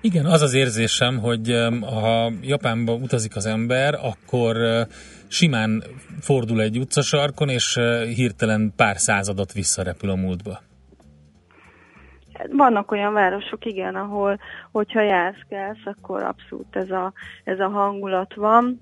Igen, 0.00 0.26
az 0.26 0.42
az 0.42 0.54
érzésem, 0.54 1.18
hogy 1.18 1.68
ha 1.80 2.32
Japánba 2.42 2.92
utazik 2.92 3.36
az 3.36 3.46
ember, 3.46 3.94
akkor 3.94 4.56
simán 5.28 5.82
fordul 6.20 6.60
egy 6.62 6.78
utcasarkon, 6.78 7.48
és 7.48 7.78
hirtelen 8.14 8.72
pár 8.76 8.98
századat 8.98 9.52
visszarepül 9.52 10.10
a 10.10 10.14
múltba. 10.14 10.60
Vannak 12.50 12.90
olyan 12.90 13.12
városok, 13.12 13.64
igen, 13.64 13.94
ahol, 13.94 14.38
hogyha 14.72 15.00
jászkálsz, 15.00 15.84
akkor 15.84 16.22
abszolút 16.22 16.76
ez 16.76 16.90
a, 16.90 17.12
ez 17.44 17.60
a 17.60 17.68
hangulat 17.68 18.34
van, 18.34 18.80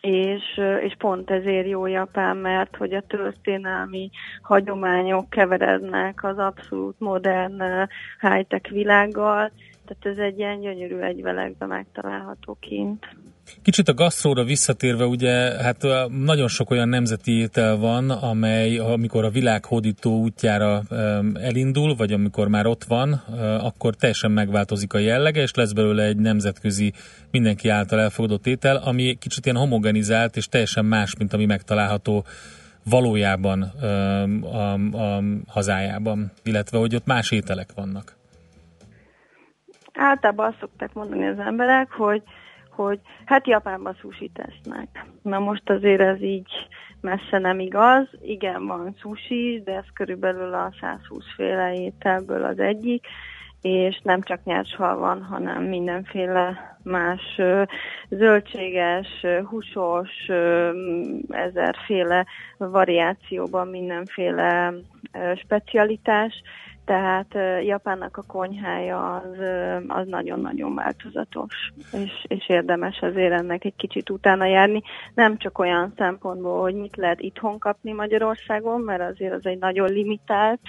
és, 0.00 0.60
és 0.80 0.94
pont 0.98 1.30
ezért 1.30 1.68
jó 1.68 1.86
Japán, 1.86 2.36
mert 2.36 2.76
hogy 2.76 2.94
a 2.94 3.00
történelmi 3.00 4.10
hagyományok 4.42 5.30
keverednek 5.30 6.24
az 6.24 6.38
abszolút 6.38 7.00
modern 7.00 7.62
high-tech 8.20 8.70
világgal, 8.70 9.50
tehát 9.86 10.18
ez 10.18 10.24
egy 10.24 10.38
ilyen 10.38 10.60
gyönyörű 10.60 10.98
egyvelegbe 10.98 11.66
megtalálható 11.66 12.56
kint. 12.60 13.06
Kicsit 13.62 13.88
a 13.88 13.94
gasztróra 13.94 14.44
visszatérve, 14.44 15.04
ugye, 15.04 15.62
hát 15.62 15.82
nagyon 16.08 16.48
sok 16.48 16.70
olyan 16.70 16.88
nemzeti 16.88 17.32
étel 17.32 17.76
van, 17.76 18.10
amely, 18.10 18.78
amikor 18.78 19.24
a 19.24 19.30
világ 19.30 19.64
hódító 19.64 20.18
útjára 20.18 20.82
elindul, 21.34 21.94
vagy 21.94 22.12
amikor 22.12 22.48
már 22.48 22.66
ott 22.66 22.84
van, 22.84 23.12
akkor 23.60 23.94
teljesen 23.94 24.30
megváltozik 24.30 24.92
a 24.92 24.98
jellege, 24.98 25.40
és 25.40 25.54
lesz 25.54 25.72
belőle 25.72 26.02
egy 26.02 26.16
nemzetközi, 26.16 26.92
mindenki 27.30 27.68
által 27.68 28.00
elfogadott 28.00 28.46
étel, 28.46 28.76
ami 28.76 29.16
kicsit 29.20 29.44
ilyen 29.44 29.58
homogenizált, 29.58 30.36
és 30.36 30.48
teljesen 30.48 30.84
más, 30.84 31.16
mint 31.16 31.32
ami 31.32 31.44
megtalálható 31.44 32.24
valójában 32.84 33.62
a, 33.62 34.72
a 34.72 35.22
hazájában, 35.46 36.32
illetve 36.42 36.78
hogy 36.78 36.94
ott 36.94 37.06
más 37.06 37.30
ételek 37.30 37.68
vannak. 37.74 38.16
Általában 39.96 40.46
azt 40.46 40.58
szokták 40.60 40.94
mondani 40.94 41.26
az 41.26 41.38
emberek, 41.38 41.92
hogy 41.92 42.22
hogy 42.76 43.00
hát 43.24 43.46
Japánban 43.46 43.94
sushi 43.94 44.30
tesznek. 44.34 45.04
Na 45.22 45.38
most 45.38 45.70
azért 45.70 46.00
ez 46.00 46.22
így 46.22 46.50
messze 47.00 47.38
nem 47.38 47.58
igaz. 47.58 48.08
Igen, 48.22 48.66
van 48.66 48.94
sushi, 49.00 49.62
de 49.64 49.72
ez 49.72 49.84
körülbelül 49.94 50.54
a 50.54 50.72
120 50.80 51.24
féle 51.36 51.74
ételből 51.74 52.44
az 52.44 52.58
egyik, 52.58 53.06
és 53.62 54.00
nem 54.02 54.20
csak 54.20 54.44
nyershal 54.44 54.96
van, 54.96 55.22
hanem 55.22 55.62
mindenféle 55.62 56.76
más 56.82 57.40
zöldséges, 58.08 59.08
húsos, 59.44 60.10
ezerféle 61.28 62.26
variációban 62.56 63.68
mindenféle 63.68 64.74
specialitás, 65.36 66.42
tehát 66.86 67.34
Japánnak 67.64 68.16
a 68.16 68.22
konyhája 68.26 69.14
az, 69.14 69.38
az 69.86 70.06
nagyon-nagyon 70.06 70.74
változatos, 70.74 71.72
és, 71.92 72.24
és 72.28 72.48
érdemes 72.48 72.98
azért 73.00 73.32
ennek 73.32 73.64
egy 73.64 73.76
kicsit 73.76 74.10
utána 74.10 74.44
járni. 74.44 74.82
Nem 75.14 75.36
csak 75.36 75.58
olyan 75.58 75.92
szempontból, 75.96 76.60
hogy 76.60 76.74
mit 76.74 76.96
lehet 76.96 77.20
itthon 77.20 77.58
kapni 77.58 77.92
Magyarországon, 77.92 78.80
mert 78.80 79.02
azért 79.02 79.32
az 79.32 79.46
egy 79.46 79.58
nagyon 79.58 79.88
limitált 79.88 80.60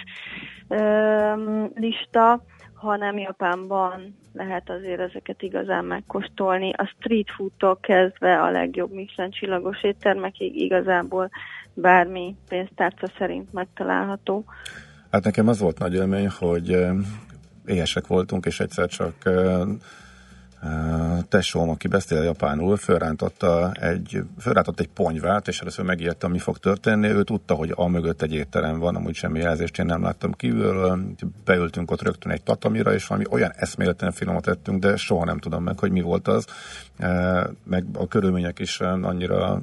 um, 0.68 1.70
lista, 1.74 2.42
hanem 2.74 3.18
Japánban 3.18 4.16
lehet 4.32 4.70
azért 4.70 5.00
ezeket 5.00 5.42
igazán 5.42 5.84
megkóstolni. 5.84 6.72
A 6.76 6.94
street 6.96 7.30
foodtól 7.30 7.78
kezdve 7.80 8.42
a 8.42 8.50
legjobb 8.50 8.92
Michelin 8.92 9.30
csillagos 9.30 9.82
éttermekig 9.82 10.60
igazából 10.60 11.30
bármi 11.74 12.36
pénztárca 12.48 13.06
szerint 13.18 13.52
megtalálható. 13.52 14.44
Hát 15.10 15.24
nekem 15.24 15.48
az 15.48 15.58
volt 15.58 15.78
nagy 15.78 15.94
élmény, 15.94 16.28
hogy 16.28 16.86
éhesek 17.66 18.06
voltunk, 18.06 18.46
és 18.46 18.60
egyszer 18.60 18.88
csak 18.88 19.14
tesóm, 21.28 21.68
aki 21.68 21.88
beszél 21.88 22.22
japánul, 22.22 22.76
fölrántotta 22.76 23.72
egy, 23.72 24.22
fölrántott 24.40 24.80
egy 24.80 24.88
ponyvát, 24.88 25.48
és 25.48 25.60
először 25.60 25.84
megijedtem, 25.84 26.30
mi 26.30 26.38
fog 26.38 26.58
történni. 26.58 27.08
Ő 27.08 27.22
tudta, 27.22 27.54
hogy 27.54 27.72
a 27.74 27.88
mögött 27.88 28.22
egy 28.22 28.32
étterem 28.32 28.78
van, 28.78 28.96
amúgy 28.96 29.14
semmi 29.14 29.38
jelzést 29.38 29.78
én 29.78 29.86
nem 29.86 30.02
láttam 30.02 30.32
kívül. 30.32 30.98
Beültünk 31.44 31.90
ott 31.90 32.02
rögtön 32.02 32.32
egy 32.32 32.42
tatamira, 32.42 32.94
és 32.94 33.06
valami 33.06 33.26
olyan 33.30 33.52
eszméletlen 33.56 34.12
finomat 34.12 34.46
ettünk, 34.46 34.80
de 34.80 34.96
soha 34.96 35.24
nem 35.24 35.38
tudom 35.38 35.62
meg, 35.62 35.78
hogy 35.78 35.90
mi 35.90 36.00
volt 36.00 36.28
az. 36.28 36.46
Meg 37.64 37.84
a 37.92 38.08
körülmények 38.08 38.58
is 38.58 38.80
annyira 38.80 39.62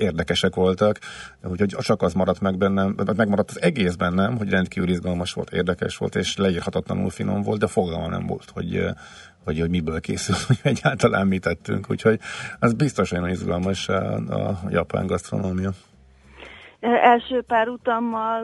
érdekesek 0.00 0.54
voltak, 0.54 0.98
úgyhogy 1.42 1.68
csak 1.68 2.02
az 2.02 2.14
maradt 2.14 2.40
meg 2.40 2.58
bennem, 2.58 2.94
megmaradt 3.16 3.50
az 3.50 3.62
egész 3.62 3.94
bennem, 3.94 4.36
hogy 4.36 4.50
rendkívül 4.50 4.88
izgalmas 4.88 5.32
volt, 5.32 5.52
érdekes 5.52 5.96
volt, 5.96 6.14
és 6.14 6.36
leírhatatlanul 6.36 7.10
finom 7.10 7.42
volt, 7.42 7.60
de 7.60 7.66
fogalma 7.66 8.08
nem 8.08 8.26
volt, 8.26 8.50
hogy, 8.52 8.84
hogy, 9.44 9.60
hogy 9.60 9.70
miből 9.70 10.00
készül, 10.00 10.34
hogy 10.46 10.58
egyáltalán 10.62 11.26
mit 11.26 11.42
tettünk, 11.42 11.90
úgyhogy 11.90 12.18
az 12.58 12.72
biztos 12.72 13.10
nagyon 13.10 13.28
izgalmas 13.28 13.88
a, 13.88 14.14
a 14.14 14.58
japán 14.68 15.06
gasztronómia. 15.06 15.70
Első 16.80 17.42
pár 17.42 17.68
utammal 17.68 18.42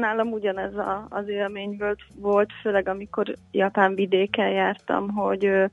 nálam 0.00 0.32
ugyanez 0.32 0.74
a, 0.74 1.06
az 1.08 1.28
élmény 1.28 1.76
volt, 1.78 2.00
volt, 2.14 2.50
főleg 2.62 2.88
amikor 2.88 3.34
Japán 3.50 3.94
vidéken 3.94 4.48
jártam, 4.48 5.08
hogy 5.08 5.70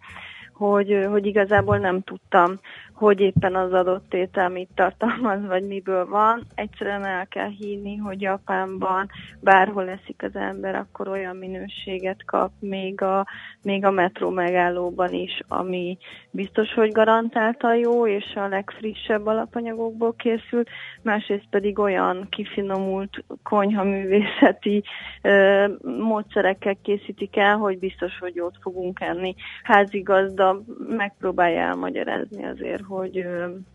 hogy, 0.57 1.05
hogy 1.09 1.25
igazából 1.25 1.77
nem 1.77 2.01
tudtam 2.01 2.59
hogy 2.95 3.19
éppen 3.19 3.55
az 3.55 3.73
adott 3.73 4.13
étel 4.13 4.49
mit 4.49 4.69
tartalmaz, 4.75 5.45
vagy 5.45 5.67
miből 5.67 6.05
van. 6.05 6.43
Egyszerűen 6.55 7.05
el 7.05 7.27
kell 7.27 7.49
hinni, 7.49 7.95
hogy 7.95 8.21
Japánban 8.21 9.09
bárhol 9.39 9.89
eszik 9.89 10.23
az 10.23 10.35
ember, 10.35 10.75
akkor 10.75 11.07
olyan 11.07 11.35
minőséget 11.35 12.25
kap, 12.25 12.51
még 12.59 13.01
a, 13.01 13.27
még 13.61 13.85
a 13.85 13.91
metró 13.91 14.29
megállóban 14.29 15.13
is, 15.13 15.41
ami 15.47 15.97
biztos, 16.31 16.73
hogy 16.73 16.91
garantálta 16.91 17.73
jó, 17.73 18.07
és 18.07 18.33
a 18.35 18.47
legfrissebb 18.47 19.25
alapanyagokból 19.25 20.13
készült, 20.17 20.69
másrészt 21.01 21.47
pedig 21.49 21.79
olyan 21.79 22.27
kifinomult 22.29 23.23
konyhaművészeti 23.43 24.83
ö, 25.21 25.65
módszerekkel 25.99 26.75
készítik 26.81 27.37
el, 27.37 27.57
hogy 27.57 27.79
biztos, 27.79 28.17
hogy 28.19 28.35
jót 28.35 28.57
fogunk 28.61 28.99
enni. 29.01 29.35
Házigazda 29.63 30.61
megpróbálja 30.87 31.59
elmagyarázni 31.59 32.45
azért, 32.45 32.83
hogy, 32.87 33.25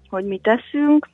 hogy 0.09 0.25
mit 0.25 0.43
teszünk. 0.43 1.09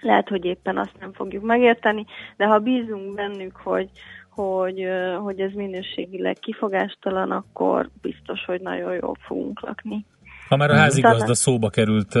Lehet, 0.00 0.28
hogy 0.28 0.44
éppen 0.44 0.78
azt 0.78 0.94
nem 1.00 1.12
fogjuk 1.12 1.44
megérteni, 1.44 2.04
de 2.36 2.44
ha 2.44 2.58
bízunk 2.58 3.14
bennük, 3.14 3.56
hogy, 3.56 3.90
hogy, 4.30 4.86
hogy 5.22 5.40
ez 5.40 5.52
minőségileg 5.52 6.38
kifogástalan, 6.38 7.30
akkor 7.30 7.90
biztos, 8.02 8.44
hogy 8.44 8.60
nagyon 8.60 8.92
jól 8.92 9.16
fogunk 9.20 9.60
lakni. 9.60 10.04
Ha 10.48 10.56
már 10.56 10.70
a 10.70 10.76
házigazda 10.76 11.34
szóba 11.34 11.70
került, 11.70 12.14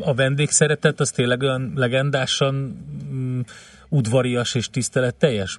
a 0.00 0.14
vendégszeretet 0.14 1.00
az 1.00 1.10
tényleg 1.10 1.40
olyan 1.40 1.72
legendásan 1.74 2.54
mm, 3.12 3.40
udvarias 3.88 4.54
és 4.54 4.70
tiszteletteljes? 4.70 5.56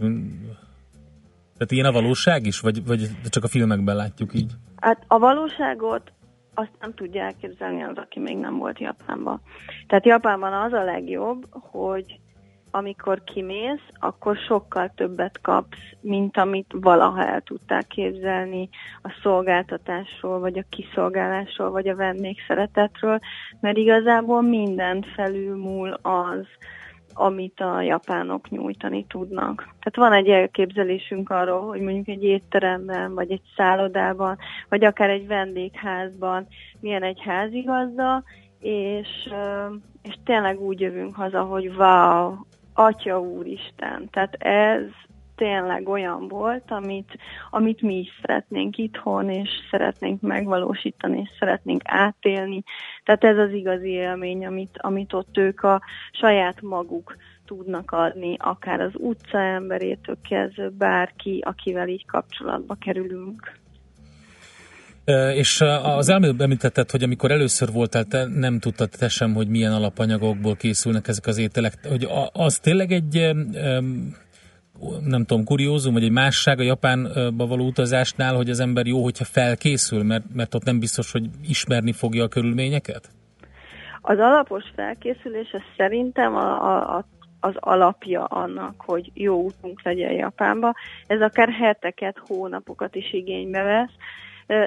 Tehát 1.58 1.72
ilyen 1.72 1.86
a 1.86 1.92
valóság 1.92 2.46
is, 2.46 2.60
vagy, 2.60 2.86
vagy 2.86 3.10
csak 3.30 3.44
a 3.44 3.48
filmekben 3.48 3.96
látjuk 3.96 4.34
így? 4.34 4.52
Hát 4.76 5.04
a 5.08 5.20
valóságot 5.20 6.12
azt 6.58 6.72
nem 6.80 6.94
tudja 6.94 7.24
elképzelni 7.24 7.84
az, 7.84 7.98
aki 7.98 8.20
még 8.20 8.38
nem 8.38 8.58
volt 8.58 8.80
Japánban. 8.80 9.42
Tehát 9.88 10.06
Japánban 10.06 10.54
az 10.54 10.74
a 10.74 10.84
legjobb, 10.84 11.46
hogy 11.52 12.20
amikor 12.72 13.24
kimész, 13.24 13.90
akkor 14.00 14.38
sokkal 14.38 14.92
többet 14.96 15.42
kapsz, 15.42 15.78
mint 16.02 16.38
amit 16.38 16.74
valaha 16.80 17.26
el 17.26 17.42
tudták 17.42 17.88
képzelni 17.88 18.70
a 19.02 19.20
szolgáltatásról, 19.22 20.40
vagy 20.40 20.58
a 20.58 20.66
kiszolgálásról, 20.70 21.72
vagy 21.72 21.88
a 21.88 21.96
vendégszeretetről, 21.96 23.20
mert 23.60 23.78
igazából 23.78 24.42
mindent 24.42 25.06
felülmúl 25.06 26.00
az, 26.02 26.46
amit 27.18 27.60
a 27.60 27.82
japánok 27.82 28.50
nyújtani 28.50 29.06
tudnak. 29.10 29.60
Tehát 29.60 29.96
van 29.96 30.14
egy 30.14 30.30
elképzelésünk 30.30 31.30
arról, 31.30 31.68
hogy 31.68 31.82
mondjuk 31.82 32.08
egy 32.08 32.24
étteremben, 32.24 33.14
vagy 33.14 33.32
egy 33.32 33.42
szállodában, 33.56 34.38
vagy 34.70 34.86
akár 34.86 35.10
egy 35.10 35.28
vendégházban 35.28 36.48
milyen 36.80 37.04
egy 37.04 37.22
házigazda, 37.22 38.24
és, 38.60 39.08
és 40.02 40.16
tényleg 40.26 40.60
úgy 40.62 40.80
jövünk 40.80 41.16
haza, 41.16 41.42
hogy 41.42 41.68
wow, 41.78 42.36
Atya 42.74 43.20
Úristen, 43.20 44.10
tehát 44.12 44.34
ez 44.34 44.82
tényleg 45.38 45.88
olyan 45.88 46.28
volt, 46.28 46.72
amit, 46.72 47.18
amit 47.50 47.82
mi 47.82 47.98
is 47.98 48.20
szeretnénk 48.22 48.78
itthon, 48.78 49.30
és 49.30 49.50
szeretnénk 49.72 50.22
megvalósítani, 50.22 51.20
és 51.20 51.30
szeretnénk 51.40 51.82
átélni. 51.84 52.64
Tehát 53.04 53.24
ez 53.24 53.38
az 53.38 53.52
igazi 53.52 53.90
élmény, 53.90 54.46
amit, 54.46 54.78
amit 54.78 55.14
ott 55.14 55.38
ők 55.38 55.64
a 55.64 55.82
saját 56.12 56.62
maguk 56.62 57.16
tudnak 57.46 57.92
adni, 57.92 58.36
akár 58.40 58.82
az 58.82 58.92
utca 58.94 59.40
emberétől 59.40 60.18
kezdve 60.30 60.70
bárki, 60.70 61.42
akivel 61.46 61.88
így 61.88 62.06
kapcsolatba 62.06 62.76
kerülünk. 62.80 63.52
És 65.34 65.62
az 65.84 66.10
előbb 66.10 66.42
említetted, 66.42 66.92
hogy 66.92 67.04
amikor 67.04 67.32
először 67.32 67.72
voltál, 67.72 68.04
te 68.04 68.26
nem 68.26 68.60
tudtad 68.60 68.90
te 68.90 69.08
sem, 69.08 69.34
hogy 69.34 69.48
milyen 69.48 69.74
alapanyagokból 69.74 70.56
készülnek 70.56 71.08
ezek 71.08 71.26
az 71.26 71.38
ételek. 71.38 71.74
Hogy 71.90 72.08
az 72.32 72.60
tényleg 72.60 72.92
egy 72.92 73.36
nem 75.06 75.26
tudom, 75.26 75.44
kuriózum, 75.44 75.94
vagy 75.94 76.04
egy 76.04 76.12
másság 76.12 76.60
a 76.60 76.64
Japánba 76.64 77.48
való 77.48 77.66
utazásnál, 77.66 78.36
hogy 78.36 78.50
az 78.50 78.60
ember 78.60 78.86
jó, 78.86 79.04
hogyha 79.04 79.26
felkészül, 79.26 80.04
mert, 80.04 80.24
mert 80.34 80.56
ott 80.56 80.64
nem 80.64 80.80
biztos, 80.80 81.12
hogy 81.12 81.30
ismerni 81.48 81.92
fogja 81.92 82.24
a 82.24 82.28
körülményeket? 82.28 83.10
Az 84.02 84.18
alapos 84.20 84.64
felkészülés 84.76 85.52
az 85.54 85.62
szerintem 85.78 86.36
a, 86.36 86.64
a, 86.64 86.98
a 86.98 87.06
az 87.40 87.56
alapja 87.60 88.24
annak, 88.24 88.74
hogy 88.78 89.12
jó 89.14 89.42
útunk 89.42 89.84
legyen 89.84 90.12
Japánba. 90.12 90.74
Ez 91.08 91.22
akár 91.22 91.50
heteket, 91.50 92.18
hónapokat 92.28 92.96
is 92.96 93.14
igénybe 93.14 93.62
vesz, 93.62 93.94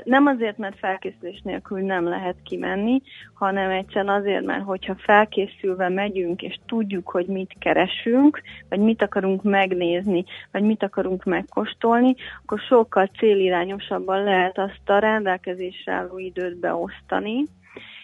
nem 0.05 0.27
azért, 0.27 0.59
mert 0.59 0.79
felkészülés 0.79 1.41
nélkül 1.45 1.81
nem 1.81 2.09
lehet 2.09 2.37
kimenni, 2.43 3.03
hanem 3.35 3.71
egyszerűen 3.71 4.15
azért, 4.15 4.45
mert 4.45 4.65
hogyha 4.65 4.95
felkészülve 4.95 5.89
megyünk, 5.89 6.43
és 6.43 6.59
tudjuk, 6.67 7.09
hogy 7.11 7.27
mit 7.27 7.55
keresünk, 7.59 8.43
vagy 8.69 8.79
mit 8.79 9.03
akarunk 9.03 9.43
megnézni, 9.43 10.25
vagy 10.53 10.63
mit 10.63 10.83
akarunk 10.83 11.25
megkóstolni, 11.25 12.15
akkor 12.43 12.59
sokkal 12.59 13.07
célirányosabban 13.19 14.25
lehet 14.25 14.59
azt 14.59 14.91
a 14.91 14.99
rendelkezésre 14.99 15.93
álló 15.93 16.19
időt 16.19 16.59
beosztani, 16.59 17.45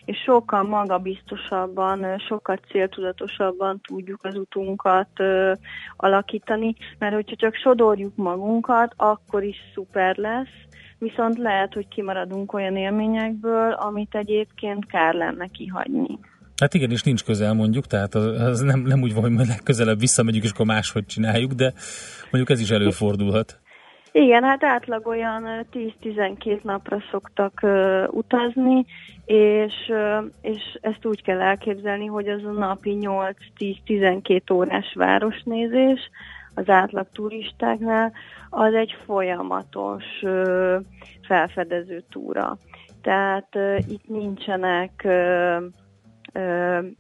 és 0.04 0.16
sokkal 0.24 0.62
magabiztosabban, 0.62 2.18
sokkal 2.18 2.56
céltudatosabban 2.70 3.80
tudjuk 3.80 4.24
az 4.24 4.36
utunkat 4.36 5.08
ö, 5.16 5.52
alakítani, 5.96 6.74
mert 6.98 7.14
hogyha 7.14 7.36
csak 7.36 7.54
sodorjuk 7.54 8.16
magunkat, 8.16 8.92
akkor 8.96 9.42
is 9.42 9.56
szuper 9.74 10.16
lesz, 10.16 10.65
viszont 10.98 11.38
lehet, 11.38 11.74
hogy 11.74 11.88
kimaradunk 11.88 12.52
olyan 12.52 12.76
élményekből, 12.76 13.72
amit 13.72 14.14
egyébként 14.14 14.86
kár 14.86 15.14
lenne 15.14 15.46
kihagyni. 15.46 16.18
Hát 16.56 16.74
igen, 16.74 16.90
és 16.90 17.02
nincs 17.02 17.24
közel 17.24 17.54
mondjuk, 17.54 17.86
tehát 17.86 18.14
az, 18.14 18.40
az 18.40 18.60
nem, 18.60 18.80
nem 18.80 19.02
úgy 19.02 19.14
van, 19.14 19.22
hogy 19.22 19.32
majd 19.32 19.46
legközelebb 19.46 19.98
visszamegyünk, 19.98 20.44
és 20.44 20.50
akkor 20.50 20.66
máshogy 20.66 21.06
csináljuk, 21.06 21.52
de 21.52 21.72
mondjuk 22.30 22.50
ez 22.50 22.60
is 22.60 22.70
előfordulhat. 22.70 23.60
Igen, 24.12 24.42
hát 24.42 24.64
átlag 24.64 25.06
olyan 25.06 25.66
10-12 25.72 26.62
napra 26.62 27.02
szoktak 27.10 27.60
uh, 27.62 28.04
utazni, 28.10 28.86
és, 29.24 29.74
uh, 29.88 30.24
és 30.42 30.78
ezt 30.80 31.04
úgy 31.04 31.22
kell 31.22 31.40
elképzelni, 31.40 32.06
hogy 32.06 32.28
az 32.28 32.44
a 32.44 32.50
napi 32.50 32.98
8-10-12 33.00 34.52
órás 34.52 34.92
városnézés 34.94 36.00
az 36.56 36.68
átlag 36.68 37.06
turistáknál, 37.12 38.12
az 38.50 38.74
egy 38.74 38.96
folyamatos 39.04 40.04
felfedező 41.22 42.02
túra. 42.10 42.56
Tehát 43.02 43.48
itt 43.88 44.08
nincsenek 44.08 45.02
uh, 45.04 45.64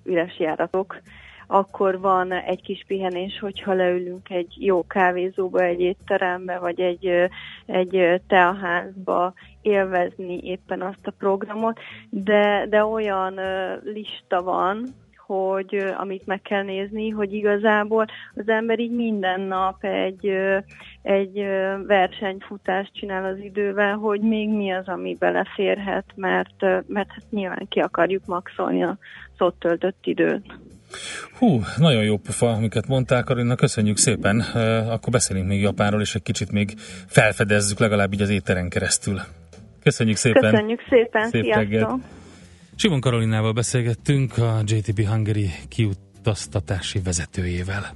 üres 0.04 0.38
járatok, 0.38 1.00
akkor 1.46 2.00
van 2.00 2.32
egy 2.32 2.62
kis 2.62 2.84
pihenés, 2.86 3.38
hogyha 3.38 3.72
leülünk 3.72 4.30
egy 4.30 4.54
jó 4.58 4.86
kávézóba, 4.86 5.62
egy 5.62 5.80
étterembe, 5.80 6.58
vagy 6.58 6.80
egy, 6.80 7.30
egy 7.66 8.22
teaházba 8.26 9.32
élvezni 9.62 10.40
éppen 10.42 10.82
azt 10.82 11.06
a 11.06 11.14
programot, 11.18 11.78
de, 12.10 12.66
de 12.68 12.84
olyan 12.84 13.40
lista 13.84 14.42
van, 14.42 14.94
hogy 15.26 15.94
amit 15.98 16.26
meg 16.26 16.42
kell 16.42 16.62
nézni, 16.62 17.08
hogy 17.08 17.32
igazából 17.32 18.06
az 18.34 18.48
ember 18.48 18.78
így 18.78 18.90
minden 18.90 19.40
nap 19.40 19.84
egy, 19.84 20.30
egy 21.02 21.44
versenyfutást 21.86 22.94
csinál 22.94 23.24
az 23.24 23.38
idővel, 23.38 23.94
hogy 23.94 24.20
még 24.20 24.48
mi 24.48 24.72
az, 24.72 24.88
ami 24.88 25.16
beleférhet, 25.18 26.04
mert, 26.14 26.60
mert 26.86 27.10
hát 27.10 27.24
nyilván 27.30 27.66
ki 27.68 27.80
akarjuk 27.80 28.26
maxolni 28.26 28.82
az 28.82 28.96
ott 29.38 29.58
töltött 29.58 30.06
időt. 30.06 30.58
Hú, 31.38 31.60
nagyon 31.76 32.02
jó 32.02 32.16
pofa, 32.16 32.50
amiket 32.50 32.86
mondtál, 32.86 33.24
Karina, 33.24 33.54
köszönjük 33.54 33.96
szépen. 33.96 34.40
Akkor 34.88 35.12
beszélünk 35.12 35.46
még 35.46 35.60
Japánról, 35.60 36.00
és 36.00 36.14
egy 36.14 36.22
kicsit 36.22 36.52
még 36.52 36.74
felfedezzük 37.06 37.78
legalább 37.78 38.12
így 38.12 38.22
az 38.22 38.30
éteren 38.30 38.68
keresztül. 38.68 39.20
Köszönjük 39.82 40.16
szépen. 40.16 40.50
Köszönjük 40.50 40.80
szépen, 40.88 41.28
Szép 41.28 41.42
sziasztok. 41.42 41.70
Reggelt. 41.70 42.00
Simon 42.78 43.00
Karolinával 43.00 43.52
beszélgettünk 43.52 44.38
a 44.38 44.60
JTB 44.64 45.06
Hungary 45.06 45.50
kiutaztatási 45.68 46.98
vezetőjével. 46.98 47.92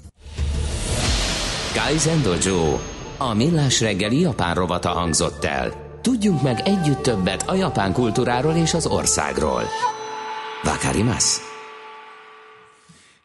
Kaizen 1.74 2.22
Dojo, 2.22 2.78
a 3.18 3.34
millás 3.34 3.80
reggeli 3.80 4.20
japán 4.20 4.54
rovata 4.54 4.88
hangzott 4.88 5.44
el. 5.44 5.98
Tudjunk 6.00 6.42
meg 6.42 6.60
együtt 6.64 7.02
többet 7.02 7.42
a 7.48 7.54
japán 7.54 7.92
kultúráról 7.92 8.54
és 8.54 8.74
az 8.74 8.86
országról. 8.86 9.62
Vakarimasu! 10.62 11.49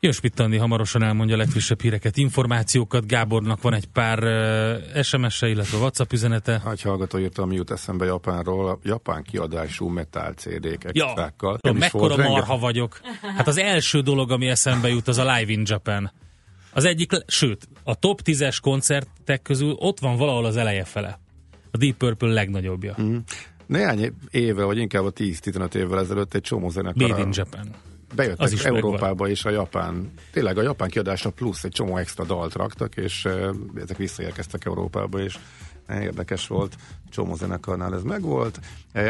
Jösp 0.06 0.40
Andi 0.40 0.57
hamarosan 0.57 1.03
elmondja 1.03 1.36
a 1.36 1.38
legfrissebb 1.38 1.82
híreket, 1.82 2.18
információkat. 2.18 3.07
Gábornak 3.07 3.61
van 3.61 3.73
egy 3.73 3.86
pár 3.86 4.23
uh, 4.23 5.03
SMS-e, 5.03 5.48
illetve 5.48 5.77
WhatsApp 5.77 6.11
üzenete. 6.11 6.61
Egy 6.72 6.82
hallgató 6.82 7.18
írta, 7.18 7.41
ami 7.41 7.56
jut 7.56 7.72
eszembe 7.72 8.06
Japánról, 8.06 8.68
a 8.68 8.80
japán 8.84 9.23
kiadású 9.23 9.88
metal 9.88 10.34
CD-k 10.34 10.84
extrákkal. 10.84 11.60
Ja, 11.61 11.73
mekkora 11.73 12.15
marha 12.15 12.45
renge... 12.48 12.60
vagyok. 12.60 12.99
Hát 13.36 13.48
az 13.48 13.57
első 13.57 14.02
dolog, 14.02 14.32
ami 14.32 14.48
eszembe 14.48 14.88
jut, 14.88 15.07
az 15.07 15.18
a 15.18 15.36
Live 15.36 15.52
in 15.52 15.61
Japan. 15.65 16.11
Az 16.73 16.86
egyik, 16.86 17.11
sőt, 17.27 17.68
a 17.84 17.95
top 17.95 18.22
10-es 18.26 18.57
koncertek 18.61 19.41
közül 19.41 19.72
ott 19.72 19.99
van 19.99 20.18
valahol 20.18 20.45
az 20.45 20.57
eleje 20.57 20.84
fele. 20.84 21.19
A 21.72 21.77
Deep 21.77 21.95
Purple 21.95 22.34
legnagyobbja. 22.34 22.95
Mm. 23.02 23.18
Néhány 23.65 24.14
éve, 24.32 24.64
vagy 24.64 24.77
inkább 24.77 25.03
a 25.03 25.14
10-15 25.14 25.73
évvel 25.73 25.99
ezelőtt 25.99 26.34
egy 26.34 26.41
csomó 26.41 26.69
zenekar. 26.69 27.10
Made 27.10 27.22
in 27.22 27.30
Japan 27.32 27.69
bejöttek 28.16 28.40
az 28.40 28.52
is 28.52 28.66
Európába 28.66 29.08
megvan. 29.08 29.30
és 29.30 29.46
a 29.46 29.50
Japán, 29.50 30.14
tényleg 30.32 30.58
a 30.58 30.62
Japán 30.62 30.90
kiadásra 30.90 31.30
plusz 31.30 31.64
egy 31.64 31.72
csomó 31.72 31.98
extra 31.98 32.24
dalt 32.24 32.54
raktak, 32.54 32.96
és 32.96 33.28
ezek 33.76 33.98
visszaérkeztek 33.98 34.66
Európába, 34.66 35.20
és 35.20 35.38
érdekes 35.90 36.48
volt, 36.48 36.76
csomó 37.10 37.36
zenekarnál 37.36 37.94
ez 37.94 38.04
megvolt. 38.04 38.60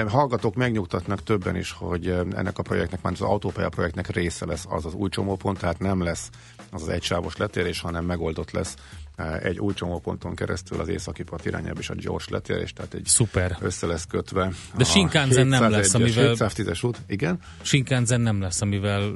Hallgatók 0.07 0.56
megnyugtatnak 0.56 1.23
többen 1.23 1.56
is, 1.56 1.72
hogy 1.72 2.07
ennek 2.10 2.57
a 2.57 2.64
projektnek, 2.64 3.02
már 3.02 3.14
az 3.14 3.22
autópálya 3.22 3.69
projektnek 3.69 4.07
része 4.10 4.45
lesz 4.45 4.65
az 4.69 4.86
az 4.86 4.94
új 4.94 5.10
csomópont, 5.10 5.60
tehát 5.60 5.80
nem 5.80 6.03
lesz 6.03 6.30
az 6.72 6.82
az 6.82 6.90
egysávos 6.90 7.38
letérés, 7.38 7.80
hanem 7.80 8.06
megoldott 8.06 8.52
lesz 8.52 8.76
egy 9.42 9.60
új 9.60 9.74
csomóponton 9.74 10.36
keresztül 10.36 10.80
az 10.80 10.88
északi 10.88 11.24
part 11.24 11.46
irányába 11.46 11.80
is 11.80 11.90
a 11.90 11.96
gyors 11.96 12.28
letérés, 12.28 12.74
tehát 12.74 12.94
egy 12.94 13.06
Szuper. 13.06 13.58
össze 13.62 13.88
lesz 13.88 14.06
kötve. 14.06 14.52
De 14.78 14.84
Shinkansen 14.84 15.48
nem 15.48 15.70
lesz, 15.70 15.94
amivel... 15.94 16.36
710-es 16.38 16.86
út, 16.86 17.02
igen. 17.08 17.40
Shinkansen 17.62 18.22
nem 18.22 18.42
lesz, 18.42 18.62
amivel 18.62 19.14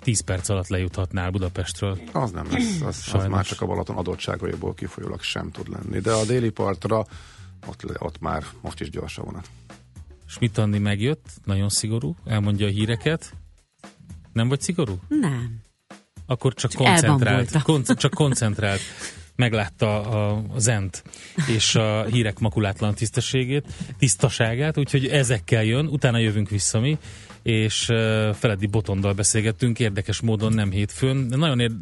10 0.00 0.20
perc 0.20 0.48
alatt 0.48 0.68
lejuthatnál 0.68 1.30
Budapestről. 1.30 1.98
Az 2.12 2.30
nem 2.30 2.46
lesz, 2.50 2.80
az, 2.80 3.10
az 3.12 3.26
már 3.34 3.44
csak 3.44 3.60
a 3.60 3.66
Balaton 3.66 3.96
adottságaiból 3.96 4.74
kifolyólag 4.74 5.22
sem 5.22 5.50
tud 5.50 5.68
lenni. 5.68 5.98
De 5.98 6.12
a 6.12 6.24
déli 6.24 6.50
partra 6.50 7.06
ott, 7.66 7.84
ott 7.98 8.20
már 8.20 8.44
most 8.60 8.80
is 8.80 8.90
gyors 8.90 9.18
a 9.18 9.22
vonat. 9.22 9.48
Schmidt 10.26 10.58
Andi 10.58 10.78
megjött, 10.78 11.26
nagyon 11.44 11.68
szigorú, 11.68 12.16
elmondja 12.24 12.66
a 12.66 12.70
híreket. 12.70 13.32
Nem 14.32 14.48
vagy 14.48 14.60
szigorú? 14.60 14.98
Nem. 15.08 15.60
Akkor 16.26 16.54
csak, 16.54 16.70
csak 16.70 16.86
koncentrált. 16.86 17.62
Kon- 17.62 17.96
csak 17.96 18.14
koncentrált 18.14 18.80
meglátta 19.40 20.00
a, 20.00 20.44
zent 20.56 21.02
és 21.48 21.74
a 21.74 22.04
hírek 22.04 22.38
makulátlan 22.38 22.94
tisztességét, 22.94 23.66
tisztaságát, 23.98 24.78
úgyhogy 24.78 25.06
ezekkel 25.06 25.64
jön, 25.64 25.86
utána 25.86 26.18
jövünk 26.18 26.48
vissza 26.48 26.80
mi, 26.80 26.98
és 27.42 27.84
Feledi 28.32 28.66
Botondal 28.66 29.12
beszélgettünk, 29.12 29.78
érdekes 29.78 30.20
módon 30.20 30.52
nem 30.52 30.70
hétfőn, 30.70 31.28
de 31.28 31.36
nagyon 31.36 31.60
ér- 31.60 31.72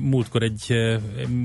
múltkor 0.00 0.42
egy 0.42 0.66
uh, 0.68 0.94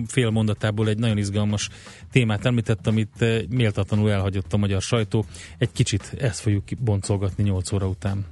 fél 0.07 0.29
mondatából 0.29 0.87
egy 0.87 0.97
nagyon 0.97 1.17
izgalmas 1.17 1.69
témát 2.11 2.45
említett, 2.45 2.87
amit 2.87 3.13
uh, 3.19 3.39
méltatlanul 3.49 4.11
elhagyott 4.11 4.53
a 4.53 4.57
magyar 4.57 4.81
sajtó. 4.81 5.25
Egy 5.57 5.71
kicsit 5.71 6.15
ezt 6.19 6.39
fogjuk 6.39 6.63
boncolgatni 6.79 7.43
8 7.43 7.71
óra 7.71 7.87
után. 7.87 8.25